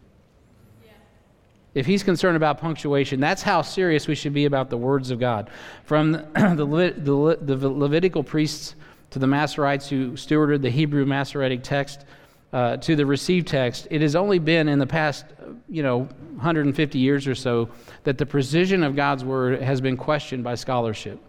If 1.77 1.85
he's 1.85 2.03
concerned 2.03 2.39
about 2.39 2.57
punctuation, 2.57 3.21
that's 3.21 3.43
how 3.43 3.61
serious 3.61 4.09
we 4.09 4.15
should 4.15 4.33
be 4.33 4.47
about 4.47 4.71
the 4.71 4.79
words 4.79 5.11
of 5.11 5.21
God. 5.21 5.51
From 5.85 6.13
the, 6.35 6.65
Le- 6.65 6.93
the, 6.93 7.37
the 7.43 7.69
Levitical 7.69 8.25
priests 8.25 8.75
to 9.11 9.19
the 9.19 9.27
Masoretes 9.27 9.87
who 9.87 10.13
stewarded 10.13 10.63
the 10.63 10.71
Hebrew 10.71 11.05
Masoretic 11.05 11.63
text 11.63 12.07
uh, 12.55 12.79
to 12.79 12.97
the 12.97 13.05
received 13.05 13.47
text, 13.47 13.89
it 13.91 14.01
has 14.01 14.17
only 14.17 14.39
been 14.39 14.69
in 14.69 14.79
the 14.79 14.87
past, 14.87 15.27
you 15.69 15.83
know, 15.83 16.05
150 16.37 16.99
years 16.99 17.27
or 17.27 17.35
so 17.35 17.69
that 18.05 18.17
the 18.17 18.25
precision 18.25 18.83
of 18.83 18.97
God's 18.97 19.23
word 19.23 19.61
has 19.61 19.83
been 19.83 19.99
questioned 19.99 20.43
by 20.43 20.55
scholarship. 20.55 21.21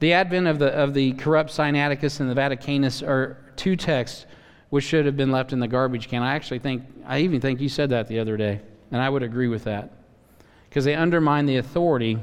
The 0.00 0.14
advent 0.14 0.48
of 0.48 0.58
the, 0.58 0.72
of 0.72 0.94
the 0.94 1.12
corrupt 1.12 1.50
Sinaiticus 1.50 2.18
and 2.18 2.28
the 2.28 2.34
Vaticanus 2.34 3.06
are 3.06 3.38
two 3.54 3.76
texts 3.76 4.26
which 4.70 4.82
should 4.82 5.06
have 5.06 5.16
been 5.16 5.30
left 5.30 5.52
in 5.52 5.60
the 5.60 5.68
garbage 5.68 6.08
can. 6.08 6.24
I 6.24 6.34
actually 6.34 6.58
think, 6.58 6.82
I 7.06 7.20
even 7.20 7.40
think 7.40 7.60
you 7.60 7.68
said 7.68 7.90
that 7.90 8.08
the 8.08 8.18
other 8.18 8.36
day, 8.36 8.60
and 8.94 9.02
I 9.02 9.10
would 9.10 9.24
agree 9.24 9.48
with 9.48 9.64
that. 9.64 9.90
Because 10.68 10.84
they 10.84 10.94
undermine 10.94 11.46
the 11.46 11.56
authority 11.56 12.16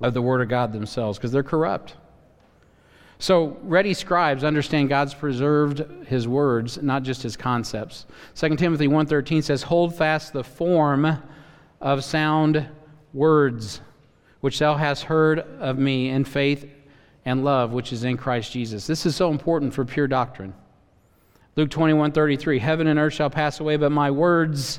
of 0.00 0.14
the 0.14 0.22
Word 0.22 0.40
of 0.40 0.48
God 0.48 0.72
themselves, 0.72 1.18
because 1.18 1.32
they're 1.32 1.42
corrupt. 1.42 1.96
So, 3.18 3.56
ready 3.64 3.92
scribes 3.92 4.44
understand 4.44 4.88
God's 4.88 5.14
preserved 5.14 6.06
his 6.06 6.28
words, 6.28 6.80
not 6.80 7.02
just 7.02 7.24
his 7.24 7.36
concepts. 7.36 8.06
2 8.34 8.56
Timothy 8.56 8.86
1:13 8.86 9.42
says, 9.42 9.64
"Hold 9.64 9.96
fast 9.96 10.32
the 10.32 10.44
form 10.44 11.18
of 11.80 12.04
sound 12.04 12.68
words, 13.12 13.80
which 14.42 14.60
thou 14.60 14.76
hast 14.76 15.02
heard 15.02 15.40
of 15.40 15.76
me 15.76 16.08
in 16.08 16.24
faith 16.24 16.70
and 17.24 17.44
love 17.44 17.72
which 17.72 17.92
is 17.92 18.04
in 18.04 18.16
Christ 18.16 18.52
Jesus. 18.52 18.86
This 18.86 19.06
is 19.06 19.16
so 19.16 19.32
important 19.32 19.74
for 19.74 19.84
pure 19.84 20.06
doctrine. 20.06 20.54
Luke 21.56 21.70
21:33, 21.70 22.60
heaven 22.60 22.86
and 22.86 23.00
earth 23.00 23.14
shall 23.14 23.30
pass 23.30 23.58
away, 23.58 23.76
but 23.76 23.90
my 23.90 24.12
words 24.12 24.78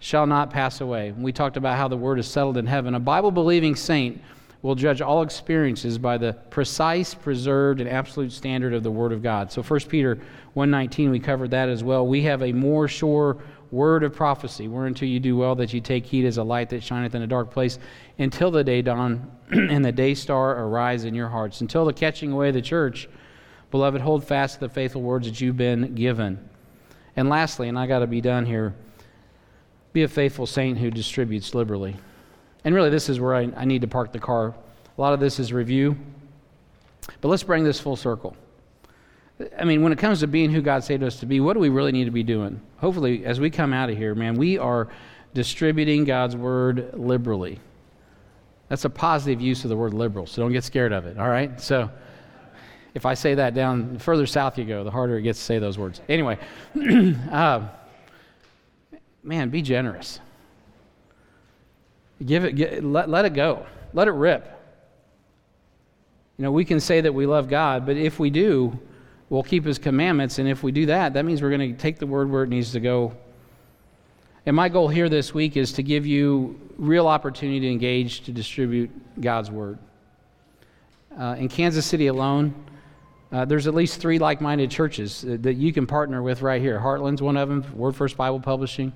shall 0.00 0.26
not 0.26 0.50
pass 0.50 0.80
away. 0.80 1.12
We 1.12 1.32
talked 1.32 1.56
about 1.56 1.76
how 1.76 1.86
the 1.86 1.96
word 1.96 2.18
is 2.18 2.26
settled 2.26 2.56
in 2.56 2.66
heaven. 2.66 2.94
A 2.94 3.00
Bible 3.00 3.30
believing 3.30 3.76
saint 3.76 4.20
will 4.62 4.74
judge 4.74 5.00
all 5.00 5.22
experiences 5.22 5.98
by 5.98 6.18
the 6.18 6.32
precise, 6.50 7.14
preserved, 7.14 7.80
and 7.80 7.88
absolute 7.88 8.32
standard 8.32 8.74
of 8.74 8.82
the 8.82 8.90
Word 8.90 9.12
of 9.12 9.22
God. 9.22 9.50
So 9.52 9.62
1 9.62 9.80
Peter 9.88 10.16
1.19, 10.56 11.10
we 11.10 11.20
covered 11.20 11.50
that 11.52 11.68
as 11.68 11.84
well. 11.84 12.06
We 12.06 12.22
have 12.22 12.42
a 12.42 12.52
more 12.52 12.88
sure 12.88 13.38
word 13.70 14.02
of 14.02 14.12
prophecy, 14.12 14.68
whereunto 14.68 15.06
you 15.06 15.20
do 15.20 15.36
well 15.36 15.54
that 15.54 15.72
you 15.72 15.80
take 15.80 16.04
heed 16.04 16.26
as 16.26 16.38
a 16.38 16.42
light 16.42 16.68
that 16.70 16.82
shineth 16.82 17.14
in 17.14 17.22
a 17.22 17.26
dark 17.26 17.50
place, 17.50 17.78
until 18.18 18.50
the 18.50 18.64
day 18.64 18.82
dawn 18.82 19.30
and 19.50 19.84
the 19.84 19.92
day 19.92 20.14
star 20.14 20.64
arise 20.64 21.04
in 21.04 21.14
your 21.14 21.28
hearts. 21.28 21.60
Until 21.60 21.84
the 21.84 21.92
catching 21.92 22.32
away 22.32 22.48
of 22.48 22.54
the 22.54 22.62
church, 22.62 23.08
beloved, 23.70 24.00
hold 24.00 24.24
fast 24.24 24.54
to 24.54 24.60
the 24.60 24.68
faithful 24.68 25.02
words 25.02 25.26
that 25.26 25.40
you've 25.40 25.56
been 25.56 25.94
given. 25.94 26.48
And 27.16 27.28
lastly, 27.28 27.68
and 27.68 27.78
I 27.78 27.86
got 27.86 28.00
to 28.00 28.06
be 28.06 28.20
done 28.20 28.44
here, 28.44 28.74
be 29.92 30.02
a 30.02 30.08
faithful 30.08 30.46
saint 30.46 30.78
who 30.78 30.90
distributes 30.90 31.54
liberally. 31.54 31.96
And 32.64 32.74
really, 32.74 32.90
this 32.90 33.08
is 33.08 33.20
where 33.20 33.34
I, 33.34 33.50
I 33.56 33.64
need 33.64 33.80
to 33.82 33.88
park 33.88 34.12
the 34.12 34.18
car. 34.18 34.54
A 34.96 35.00
lot 35.00 35.12
of 35.12 35.20
this 35.20 35.38
is 35.38 35.52
review. 35.52 35.96
But 37.20 37.28
let's 37.28 37.42
bring 37.42 37.64
this 37.64 37.80
full 37.80 37.96
circle. 37.96 38.36
I 39.58 39.64
mean, 39.64 39.82
when 39.82 39.92
it 39.92 39.98
comes 39.98 40.20
to 40.20 40.26
being 40.26 40.50
who 40.50 40.60
God 40.60 40.84
saved 40.84 41.02
us 41.02 41.18
to 41.20 41.26
be, 41.26 41.40
what 41.40 41.54
do 41.54 41.60
we 41.60 41.70
really 41.70 41.92
need 41.92 42.04
to 42.04 42.10
be 42.10 42.22
doing? 42.22 42.60
Hopefully, 42.78 43.24
as 43.24 43.40
we 43.40 43.50
come 43.50 43.72
out 43.72 43.88
of 43.88 43.96
here, 43.96 44.14
man, 44.14 44.36
we 44.36 44.58
are 44.58 44.88
distributing 45.32 46.04
God's 46.04 46.36
word 46.36 46.90
liberally. 46.92 47.58
That's 48.68 48.84
a 48.84 48.90
positive 48.90 49.40
use 49.40 49.64
of 49.64 49.70
the 49.70 49.76
word 49.76 49.94
liberal, 49.94 50.26
so 50.26 50.42
don't 50.42 50.52
get 50.52 50.64
scared 50.64 50.92
of 50.92 51.06
it, 51.06 51.18
all 51.18 51.28
right? 51.28 51.58
So, 51.60 51.90
if 52.94 53.06
I 53.06 53.14
say 53.14 53.34
that 53.34 53.54
down, 53.54 53.94
the 53.94 54.00
further 54.00 54.26
south 54.26 54.58
you 54.58 54.64
go, 54.64 54.84
the 54.84 54.90
harder 54.90 55.16
it 55.16 55.22
gets 55.22 55.38
to 55.38 55.44
say 55.44 55.58
those 55.58 55.78
words. 55.78 56.00
Anyway, 56.08 56.38
uh, 57.30 57.68
man, 59.22 59.50
be 59.50 59.62
generous. 59.62 60.20
Give 62.24 62.44
it, 62.44 62.52
get, 62.54 62.84
let, 62.84 63.08
let 63.08 63.24
it 63.24 63.34
go. 63.34 63.66
Let 63.92 64.08
it 64.08 64.12
rip. 64.12 64.56
You 66.36 66.44
know, 66.44 66.52
we 66.52 66.64
can 66.64 66.80
say 66.80 67.00
that 67.00 67.12
we 67.12 67.26
love 67.26 67.48
God, 67.48 67.84
but 67.84 67.96
if 67.96 68.18
we 68.18 68.30
do, 68.30 68.78
we'll 69.28 69.42
keep 69.42 69.64
his 69.64 69.78
commandments. 69.78 70.38
And 70.38 70.48
if 70.48 70.62
we 70.62 70.72
do 70.72 70.86
that, 70.86 71.14
that 71.14 71.24
means 71.24 71.42
we're 71.42 71.56
going 71.56 71.74
to 71.74 71.78
take 71.78 71.98
the 71.98 72.06
word 72.06 72.30
where 72.30 72.42
it 72.42 72.48
needs 72.48 72.72
to 72.72 72.80
go. 72.80 73.12
And 74.46 74.56
my 74.56 74.68
goal 74.68 74.88
here 74.88 75.08
this 75.08 75.34
week 75.34 75.56
is 75.56 75.72
to 75.74 75.82
give 75.82 76.06
you 76.06 76.58
real 76.78 77.06
opportunity 77.06 77.60
to 77.60 77.70
engage 77.70 78.22
to 78.22 78.32
distribute 78.32 78.90
God's 79.20 79.50
word. 79.50 79.78
Uh, 81.18 81.36
in 81.38 81.48
Kansas 81.48 81.84
City 81.84 82.06
alone, 82.06 82.54
uh, 83.32 83.44
there's 83.44 83.66
at 83.66 83.74
least 83.74 84.00
three 84.00 84.18
like 84.18 84.40
minded 84.40 84.70
churches 84.70 85.22
that, 85.22 85.42
that, 85.42 85.54
you 85.54 85.72
can 85.72 85.86
partner 85.86 86.22
with 86.22 86.42
right 86.42 86.60
here. 86.60 86.78
Heartland's 86.78 87.22
one 87.22 87.36
of 87.36 87.48
them, 87.48 87.64
Word 87.76 87.94
First 87.94 88.16
Bible 88.16 88.40
Publishing. 88.40 88.92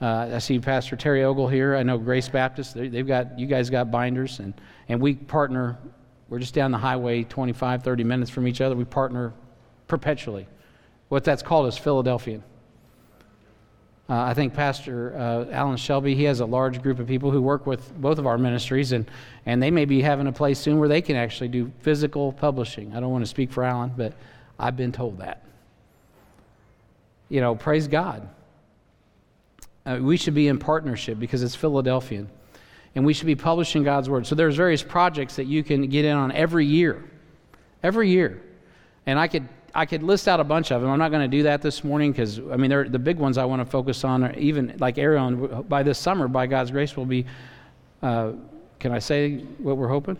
Uh, 0.00 0.30
I 0.34 0.38
see 0.38 0.58
Pastor 0.58 0.96
Terry 0.96 1.24
Ogle 1.24 1.48
here. 1.48 1.76
I 1.76 1.82
know 1.82 1.98
Grace 1.98 2.28
Baptist. 2.28 2.74
They, 2.74 2.88
have 2.88 3.06
got, 3.06 3.38
you 3.38 3.46
guys 3.46 3.68
got 3.68 3.90
binders, 3.90 4.38
and, 4.38 4.54
and 4.88 5.00
we 5.00 5.14
partner. 5.14 5.78
We're 6.30 6.38
just 6.38 6.54
down 6.54 6.70
the 6.70 6.78
highway 6.78 7.24
25, 7.24 7.82
30 7.82 8.04
minutes 8.04 8.30
from 8.30 8.48
each 8.48 8.60
other. 8.60 8.74
We 8.74 8.84
partner 8.84 9.34
perpetually. 9.88 10.46
What 11.08 11.24
that's 11.24 11.42
called 11.42 11.66
is 11.66 11.76
Philadelphian. 11.76 12.42
Uh, 14.08 14.22
I 14.22 14.34
think 14.34 14.54
Pastor 14.54 15.14
uh, 15.16 15.52
Alan 15.52 15.76
Shelby, 15.76 16.14
he 16.14 16.24
has 16.24 16.40
a 16.40 16.46
large 16.46 16.82
group 16.82 16.98
of 16.98 17.06
people 17.06 17.30
who 17.30 17.42
work 17.42 17.66
with 17.66 17.94
both 18.00 18.18
of 18.18 18.26
our 18.26 18.38
ministries, 18.38 18.92
and, 18.92 19.08
and 19.44 19.62
they 19.62 19.70
may 19.70 19.84
be 19.84 20.00
having 20.00 20.26
a 20.26 20.32
place 20.32 20.58
soon 20.58 20.78
where 20.78 20.88
they 20.88 21.02
can 21.02 21.14
actually 21.14 21.48
do 21.48 21.70
physical 21.80 22.32
publishing. 22.32 22.94
I 22.94 23.00
don't 23.00 23.12
want 23.12 23.22
to 23.22 23.30
speak 23.30 23.52
for 23.52 23.64
Alan, 23.64 23.92
but 23.96 24.14
I've 24.58 24.76
been 24.76 24.92
told 24.92 25.18
that. 25.18 25.44
You 27.28 27.40
know, 27.40 27.54
praise 27.54 27.86
God. 27.86 28.28
Uh, 29.86 29.98
we 30.00 30.16
should 30.16 30.34
be 30.34 30.48
in 30.48 30.58
partnership 30.58 31.18
because 31.18 31.42
it's 31.42 31.54
Philadelphian, 31.54 32.28
and 32.94 33.04
we 33.04 33.14
should 33.14 33.26
be 33.26 33.34
publishing 33.34 33.82
God's 33.82 34.10
word. 34.10 34.26
So 34.26 34.34
there's 34.34 34.56
various 34.56 34.82
projects 34.82 35.36
that 35.36 35.46
you 35.46 35.62
can 35.62 35.88
get 35.88 36.04
in 36.04 36.16
on 36.16 36.32
every 36.32 36.66
year, 36.66 37.04
every 37.82 38.10
year, 38.10 38.42
and 39.06 39.18
I 39.18 39.28
could 39.28 39.48
I 39.74 39.86
could 39.86 40.02
list 40.02 40.26
out 40.28 40.40
a 40.40 40.44
bunch 40.44 40.72
of 40.72 40.80
them. 40.82 40.90
I'm 40.90 40.98
not 40.98 41.10
going 41.10 41.28
to 41.28 41.36
do 41.36 41.44
that 41.44 41.62
this 41.62 41.84
morning 41.84 42.10
because, 42.10 42.38
I 42.38 42.56
mean, 42.56 42.70
the 42.90 42.98
big 42.98 43.18
ones 43.18 43.38
I 43.38 43.44
want 43.44 43.60
to 43.60 43.66
focus 43.66 44.02
on 44.02 44.24
are 44.24 44.32
even 44.34 44.76
like 44.80 44.98
Arion, 44.98 45.64
by 45.68 45.82
this 45.82 45.98
summer, 45.98 46.26
by 46.26 46.46
God's 46.46 46.72
grace, 46.72 46.96
will 46.96 47.06
be, 47.06 47.24
uh, 48.02 48.32
can 48.80 48.92
I 48.92 48.98
say 48.98 49.38
what 49.58 49.76
we're 49.76 49.88
hoping? 49.88 50.16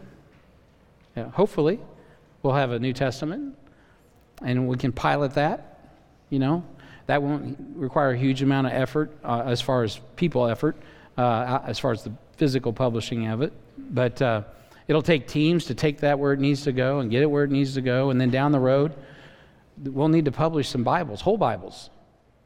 Yeah, 1.17 1.31
hopefully, 1.31 1.81
we'll 2.43 2.55
have 2.55 2.71
a 2.71 2.79
New 2.79 2.93
Testament 2.93 3.57
and 4.43 4.69
we 4.69 4.77
can 4.77 4.93
pilot 4.93 5.35
that, 5.35 5.91
you 6.31 6.39
know. 6.39 6.65
That 7.11 7.25
won't 7.25 7.59
require 7.75 8.13
a 8.13 8.17
huge 8.17 8.41
amount 8.41 8.69
of 8.69 8.73
effort 8.73 9.11
uh, 9.25 9.43
as 9.45 9.61
far 9.61 9.83
as 9.83 10.01
people 10.15 10.47
effort, 10.47 10.77
uh, 11.19 11.59
as 11.67 11.77
far 11.77 11.91
as 11.91 12.05
the 12.05 12.13
physical 12.37 12.73
publishing 12.73 13.27
of 13.27 13.43
it. 13.43 13.53
But 13.77 14.23
uh, 14.23 14.43
it'll 14.87 15.03
take 15.03 15.27
teams 15.27 15.65
to 15.65 15.75
take 15.75 15.99
that 16.03 16.21
where 16.21 16.33
it 16.33 16.39
needs 16.39 16.63
to 16.63 16.73
go 16.73 17.01
and 17.01 17.11
get 17.11 17.23
it 17.23 17.27
where 17.27 17.43
it 17.43 17.51
needs 17.51 17.75
to 17.75 17.81
go. 17.81 18.11
And 18.11 18.21
then 18.21 18.31
down 18.31 18.53
the 18.53 18.61
road, 18.61 18.95
we'll 19.83 20.07
need 20.07 20.27
to 20.27 20.31
publish 20.31 20.69
some 20.69 20.85
Bibles, 20.85 21.21
whole 21.21 21.37
Bibles, 21.37 21.91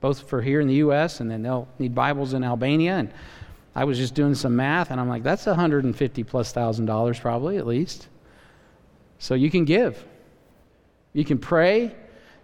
both 0.00 0.26
for 0.30 0.40
here 0.40 0.62
in 0.62 0.66
the 0.66 0.76
U.S. 0.76 1.20
and 1.20 1.30
then 1.30 1.42
they'll 1.42 1.68
need 1.78 1.94
Bibles 1.94 2.32
in 2.32 2.42
Albania. 2.42 2.94
And 2.94 3.12
I 3.74 3.84
was 3.84 3.98
just 3.98 4.14
doing 4.14 4.34
some 4.34 4.56
math, 4.56 4.90
and 4.90 4.98
I'm 4.98 5.10
like, 5.10 5.22
that's 5.22 5.44
150 5.44 6.24
plus 6.24 6.52
thousand 6.52 6.86
dollars 6.86 7.20
probably 7.20 7.58
at 7.58 7.66
least. 7.66 8.08
So 9.18 9.34
you 9.34 9.50
can 9.50 9.66
give, 9.66 10.02
you 11.12 11.22
can 11.22 11.36
pray, 11.36 11.94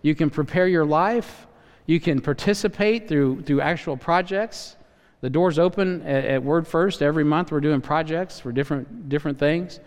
you 0.03 0.15
can 0.15 0.29
prepare 0.29 0.69
your 0.69 0.85
life, 0.85 1.47
you 1.91 1.99
can 1.99 2.21
participate 2.21 3.09
through 3.09 3.43
through 3.43 3.61
actual 3.61 3.97
projects. 3.97 4.77
The 5.23 5.29
door's 5.29 5.59
open 5.59 6.03
at, 6.03 6.25
at 6.25 6.43
Word 6.43 6.65
First 6.65 7.03
every 7.03 7.25
month. 7.25 7.51
We're 7.51 7.59
doing 7.59 7.81
projects 7.81 8.39
for 8.39 8.53
different 8.53 9.09
different 9.09 9.41
things. 9.41 9.81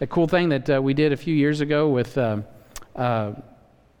A 0.00 0.06
cool 0.06 0.28
thing 0.28 0.50
that 0.50 0.70
uh, 0.70 0.80
we 0.80 0.94
did 0.94 1.12
a 1.12 1.16
few 1.16 1.34
years 1.34 1.60
ago 1.60 1.88
with. 1.88 2.16
Uh, 2.16 2.42
uh, 2.94 3.32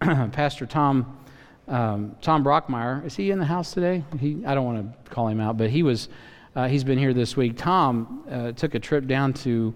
Pastor 0.00 0.66
Tom 0.66 1.18
um, 1.66 2.14
Tom 2.22 2.44
Brockmeyer. 2.44 3.04
Is 3.04 3.16
he 3.16 3.32
in 3.32 3.40
the 3.40 3.44
house 3.44 3.74
today? 3.74 4.04
He, 4.20 4.44
I 4.46 4.54
don't 4.54 4.64
want 4.64 5.04
to 5.04 5.10
call 5.10 5.26
him 5.26 5.40
out, 5.40 5.56
but 5.56 5.68
he 5.68 5.82
was. 5.82 6.08
Uh, 6.54 6.68
he's 6.68 6.84
been 6.84 6.98
here 6.98 7.12
this 7.12 7.36
week. 7.36 7.56
Tom 7.56 8.24
uh, 8.30 8.52
took 8.52 8.76
a 8.76 8.80
trip 8.80 9.06
down 9.06 9.32
to 9.32 9.74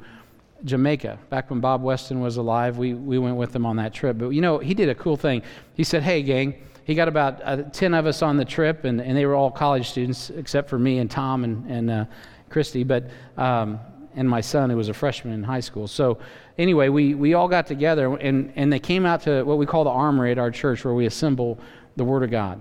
Jamaica 0.65 1.19
back 1.31 1.51
when 1.51 1.59
Bob 1.61 1.83
Weston 1.83 2.21
was 2.21 2.37
alive. 2.37 2.79
We 2.79 2.95
we 2.95 3.19
went 3.19 3.37
with 3.37 3.55
him 3.55 3.67
on 3.67 3.75
that 3.77 3.93
trip. 3.93 4.19
But 4.19 4.29
you 4.29 4.41
know, 4.41 4.59
he 4.59 4.73
did 4.73 4.89
a 4.89 4.95
cool 4.95 5.17
thing. 5.17 5.43
He 5.75 5.83
said, 5.83 6.05
"Hey, 6.05 6.23
gang." 6.23 6.55
He 6.85 6.95
got 6.95 7.09
about 7.09 7.41
uh, 7.45 7.63
10 7.63 7.95
of 7.95 8.07
us 8.07 8.23
on 8.23 8.37
the 8.37 8.45
trip, 8.45 8.85
and, 8.85 9.01
and 9.01 9.17
they 9.17 9.27
were 9.27 9.35
all 9.35 9.51
college 9.51 9.91
students 9.91 10.31
except 10.31 10.69
for 10.69 10.79
me 10.79 10.99
and 10.99 11.11
Tom 11.11 11.45
and, 11.45 11.71
and 11.71 11.91
uh, 11.91 12.05
Christy. 12.51 12.85
But 12.85 13.11
um, 13.37 13.79
and 14.15 14.29
my 14.29 14.41
son, 14.41 14.71
who 14.71 14.77
was 14.77 14.89
a 14.89 14.95
freshman 14.95 15.35
in 15.35 15.43
high 15.43 15.61
school. 15.61 15.89
So, 15.89 16.19
anyway, 16.59 16.89
we, 16.89 17.15
we 17.15 17.35
all 17.35 17.49
got 17.49 17.67
together 17.67 18.15
and, 18.17 18.53
and 18.57 18.73
they 18.73 18.79
came 18.79 19.07
out 19.07 19.23
to 19.23 19.43
what 19.45 19.59
we 19.59 19.67
call 19.67 19.85
the 19.85 19.91
armory 19.91 20.33
at 20.33 20.39
our 20.39 20.51
church 20.51 20.85
where 20.85 20.95
we 20.95 21.07
assemble 21.07 21.59
the 21.97 22.05
Word 22.05 22.23
of 22.23 22.31
God. 22.31 22.61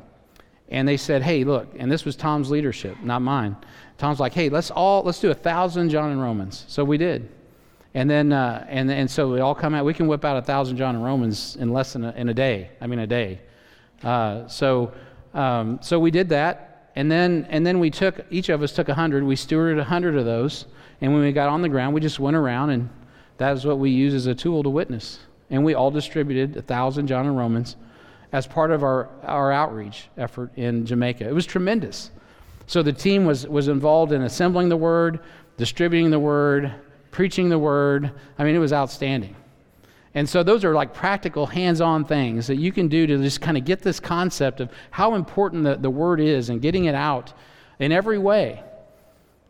And 0.70 0.88
they 0.88 0.98
said, 0.98 1.22
hey, 1.22 1.44
look, 1.44 1.74
and 1.78 1.92
this 1.92 2.06
was 2.06 2.16
Tom's 2.16 2.50
leadership, 2.50 2.98
not 3.04 3.22
mine. 3.22 3.58
Tom's 3.98 4.20
like, 4.20 4.34
hey, 4.34 4.50
let's 4.50 4.72
all, 4.72 5.04
let's 5.04 5.20
do 5.20 5.32
a 5.32 5.36
thousand 5.36 5.90
John 5.90 6.12
and 6.12 6.22
Romans. 6.22 6.64
So 6.68 6.84
we 6.84 6.98
did. 6.98 7.30
And 7.94 8.10
then, 8.10 8.32
uh, 8.32 8.66
and, 8.70 8.90
and 8.90 9.12
so 9.12 9.30
we 9.34 9.42
all 9.42 9.54
come 9.54 9.76
out, 9.76 9.84
we 9.84 9.94
can 9.94 10.08
whip 10.08 10.24
out 10.24 10.38
a 10.38 10.42
thousand 10.42 10.78
John 10.78 10.96
and 10.96 11.04
Romans 11.04 11.58
in 11.58 11.74
less 11.74 11.92
than 11.92 12.06
a, 12.06 12.12
in 12.12 12.30
a 12.30 12.34
day. 12.34 12.70
I 12.80 12.88
mean, 12.88 13.00
a 13.00 13.08
day. 13.08 13.42
Uh, 14.04 14.48
so, 14.48 14.92
um, 15.34 15.80
so 15.82 16.00
we 16.00 16.12
did 16.12 16.30
that. 16.30 16.90
And 16.96 17.10
then, 17.10 17.48
and 17.50 17.66
then 17.66 17.80
we 17.80 17.90
took, 17.90 18.26
each 18.30 18.50
of 18.50 18.62
us 18.62 18.74
took 18.74 18.90
a 18.90 18.94
hundred. 18.94 19.24
We 19.24 19.36
stewarded 19.36 19.80
a 19.80 19.84
hundred 19.84 20.18
of 20.18 20.26
those 20.26 20.66
and 21.02 21.14
when 21.14 21.24
we 21.24 21.32
got 21.32 21.50
on 21.50 21.64
the 21.64 21.70
ground, 21.70 21.96
we 21.96 22.00
just 22.00 22.20
went 22.20 22.38
around, 22.38 22.70
and 22.70 22.90
that 23.38 23.54
is 23.54 23.66
what 23.66 23.80
we 23.80 23.90
use 23.90 24.14
as 24.14 24.28
a 24.28 24.36
tool 24.36 24.62
to 24.64 24.70
witness. 24.70 25.20
And 25.50 25.66
we 25.66 25.74
all 25.74 25.92
distributed 25.92 26.56
a 26.56 26.62
thousand 26.62 27.08
John 27.08 27.26
and 27.26 27.36
Romans 27.36 27.76
as 28.32 28.48
part 28.48 28.72
of 28.72 28.84
our, 28.84 29.10
our 29.24 29.52
outreach 29.52 30.08
effort 30.18 30.52
in 30.56 30.86
Jamaica. 30.86 31.28
It 31.28 31.34
was 31.34 31.46
tremendous. 31.46 32.12
So 32.68 32.84
the 32.84 32.94
team 32.94 33.26
was, 33.26 33.48
was 33.48 33.68
involved 33.68 34.14
in 34.14 34.22
assembling 34.22 34.70
the 34.70 34.78
word, 34.78 35.20
distributing 35.58 36.12
the 36.12 36.20
word, 36.20 36.72
preaching 37.10 37.50
the 37.50 37.60
word. 37.60 38.12
I 38.38 38.44
mean, 38.44 38.56
it 38.56 38.60
was 38.60 38.72
outstanding. 38.72 39.36
And 40.14 40.28
so 40.28 40.44
those 40.44 40.66
are 40.66 40.74
like 40.74 40.94
practical, 40.94 41.46
hands 41.46 41.80
on 41.80 42.04
things 42.04 42.48
that 42.48 42.58
you 42.58 42.72
can 42.72 42.90
do 42.90 43.08
to 43.08 43.18
just 43.18 43.40
kind 43.40 43.58
of 43.58 43.64
get 43.64 43.82
this 43.82 44.00
concept 44.00 44.60
of 44.60 44.70
how 44.90 45.16
important 45.16 45.64
the, 45.64 45.76
the 45.76 45.90
word 45.90 46.20
is 46.20 46.50
and 46.50 46.62
getting 46.62 46.86
it 46.86 46.96
out 46.96 47.34
in 47.80 47.92
every 47.92 48.18
way. 48.18 48.62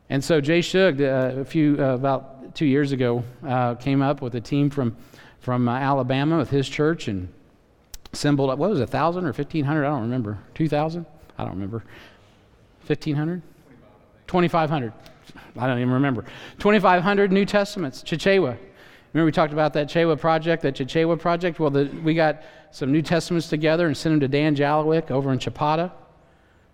And 0.10 0.24
so 0.24 0.40
Jay 0.40 0.62
Shug, 0.62 1.02
uh, 1.02 1.34
a 1.38 1.46
few 1.46 1.78
uh, 1.80 1.96
about 1.96 2.54
two 2.54 2.66
years 2.66 2.92
ago, 2.92 3.24
uh, 3.48 3.76
came 3.76 4.02
up 4.02 4.22
with 4.22 4.36
a 4.36 4.42
team 4.42 4.70
from 4.70 4.96
from 5.40 5.68
uh, 5.68 5.72
Alabama 5.72 6.38
with 6.38 6.52
his 6.52 6.70
church 6.70 7.08
and 7.08 7.28
assembled. 8.14 8.50
What 8.60 8.70
was 8.70 8.80
it, 8.80 8.90
thousand 8.90 9.26
or 9.26 9.34
fifteen 9.34 9.66
hundred? 9.66 9.86
I 9.86 9.90
don't 9.90 10.02
remember. 10.02 10.38
Two 10.54 10.68
thousand? 10.68 11.06
I 11.38 11.44
don't 11.44 11.54
remember. 11.54 11.84
Fifteen 12.82 13.16
hundred? 13.16 13.42
Twenty-five 14.28 14.70
hundred. 14.70 14.94
I 15.58 15.66
don't 15.66 15.80
even 15.80 15.94
remember. 15.94 16.26
Twenty-five 16.60 17.02
hundred 17.02 17.32
New 17.32 17.46
Testaments. 17.46 18.04
Chichewa. 18.04 18.58
Remember 19.14 19.26
we 19.26 19.32
talked 19.32 19.54
about 19.54 19.74
that 19.74 19.88
Chewa 19.88 20.18
project, 20.18 20.64
that 20.64 20.76
Chichewa 20.76 21.20
project? 21.20 21.60
Well, 21.60 21.70
the, 21.70 21.86
we 22.04 22.14
got 22.14 22.44
some 22.72 22.92
New 22.92 23.02
Testaments 23.02 23.50
together 23.50 23.88
and 23.88 23.96
sent 23.96 24.14
them 24.14 24.20
to 24.22 24.28
Dan 24.28 24.56
Jalowick 24.56 25.12
over 25.12 25.34
in 25.34 25.40
Chipata. 25.40 25.92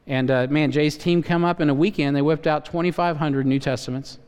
And 0.06 0.30
uh, 0.30 0.48
man, 0.50 0.72
Jay's 0.72 0.98
team 0.98 1.24
come 1.24 1.44
up 1.44 1.60
in 1.60 1.70
a 1.70 1.74
weekend. 1.74 2.16
They 2.16 2.22
whipped 2.22 2.48
out 2.48 2.66
2,500 2.66 3.46
New 3.46 3.60
Testaments. 3.60 4.20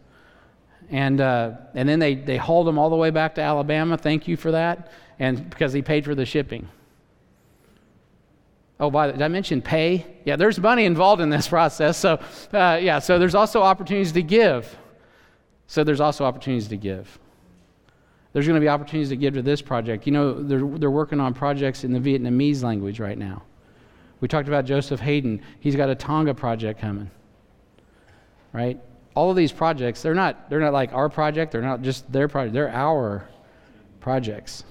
And, 0.89 1.21
uh, 1.21 1.51
and 1.75 1.87
then 1.87 1.99
they, 1.99 2.15
they 2.15 2.37
hauled 2.37 2.65
them 2.65 2.79
all 2.79 2.89
the 2.89 2.95
way 2.95 3.11
back 3.11 3.35
to 3.35 3.41
Alabama. 3.41 3.95
Thank 3.95 4.27
you 4.27 4.35
for 4.35 4.51
that. 4.51 4.91
And 5.19 5.47
because 5.49 5.71
he 5.71 5.83
paid 5.83 6.03
for 6.03 6.15
the 6.15 6.25
shipping. 6.25 6.67
Oh, 8.79 8.89
by 8.89 9.07
the, 9.07 9.13
way, 9.13 9.17
did 9.19 9.25
I 9.25 9.27
mention 9.27 9.61
pay? 9.61 10.05
Yeah, 10.25 10.35
there's 10.35 10.59
money 10.59 10.85
involved 10.85 11.21
in 11.21 11.29
this 11.29 11.47
process. 11.49 11.97
So, 11.97 12.19
uh, 12.53 12.79
yeah, 12.81 12.97
so 12.97 13.19
there's 13.19 13.35
also 13.35 13.61
opportunities 13.61 14.13
to 14.13 14.23
give. 14.23 14.77
So 15.67 15.83
there's 15.83 16.01
also 16.01 16.25
opportunities 16.25 16.69
to 16.69 16.77
give. 16.77 17.19
There's 18.33 18.45
going 18.45 18.59
to 18.59 18.61
be 18.61 18.69
opportunities 18.69 19.09
to 19.09 19.15
give 19.15 19.33
to 19.33 19.41
this 19.41 19.61
project. 19.61 20.05
You 20.05 20.13
know, 20.13 20.33
they're, 20.43 20.65
they're 20.77 20.91
working 20.91 21.19
on 21.19 21.33
projects 21.33 21.83
in 21.83 21.91
the 21.91 21.99
Vietnamese 21.99 22.63
language 22.63 22.99
right 22.99 23.17
now. 23.17 23.43
We 24.21 24.27
talked 24.27 24.47
about 24.47 24.65
Joseph 24.65 24.99
Hayden. 24.99 25.41
He's 25.59 25.75
got 25.75 25.89
a 25.89 25.95
Tonga 25.95 26.33
project 26.33 26.79
coming. 26.79 27.09
Right? 28.53 28.79
All 29.15 29.29
of 29.29 29.35
these 29.35 29.51
projects, 29.51 30.01
they're 30.01 30.13
not 30.13 30.49
they're 30.49 30.59
not 30.59 30.73
like 30.73 30.93
our 30.93 31.09
project, 31.09 31.51
they're 31.51 31.61
not 31.61 31.81
just 31.81 32.09
their 32.11 32.27
project, 32.27 32.53
they're 32.53 32.71
our 32.71 33.27
projects. 33.99 34.63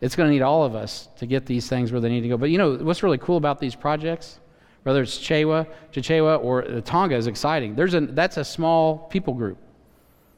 It's 0.00 0.16
going 0.16 0.28
to 0.28 0.32
need 0.32 0.42
all 0.42 0.64
of 0.64 0.74
us 0.74 1.08
to 1.16 1.26
get 1.26 1.46
these 1.46 1.68
things 1.68 1.92
where 1.92 2.00
they 2.00 2.08
need 2.08 2.22
to 2.22 2.28
go. 2.28 2.36
But 2.36 2.50
you 2.50 2.58
know 2.58 2.74
what's 2.76 3.02
really 3.02 3.18
cool 3.18 3.36
about 3.36 3.58
these 3.58 3.74
projects? 3.74 4.40
Whether 4.82 5.02
it's 5.02 5.18
Chewa, 5.18 5.66
Chichewa, 5.92 6.42
or 6.44 6.62
Tonga 6.82 7.16
is 7.16 7.26
exciting. 7.26 7.74
There's 7.74 7.94
a 7.94 8.00
that's 8.00 8.36
a 8.36 8.44
small 8.44 8.98
people 8.98 9.32
group. 9.32 9.58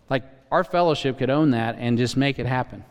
Like 0.09 0.25
our 0.57 0.65
fellowship 0.65 1.19
could 1.19 1.29
own 1.29 1.51
that 1.51 1.77
and 1.79 1.99
just 1.99 2.17
make 2.17 2.39
it 2.39 2.47
happen. 2.47 2.83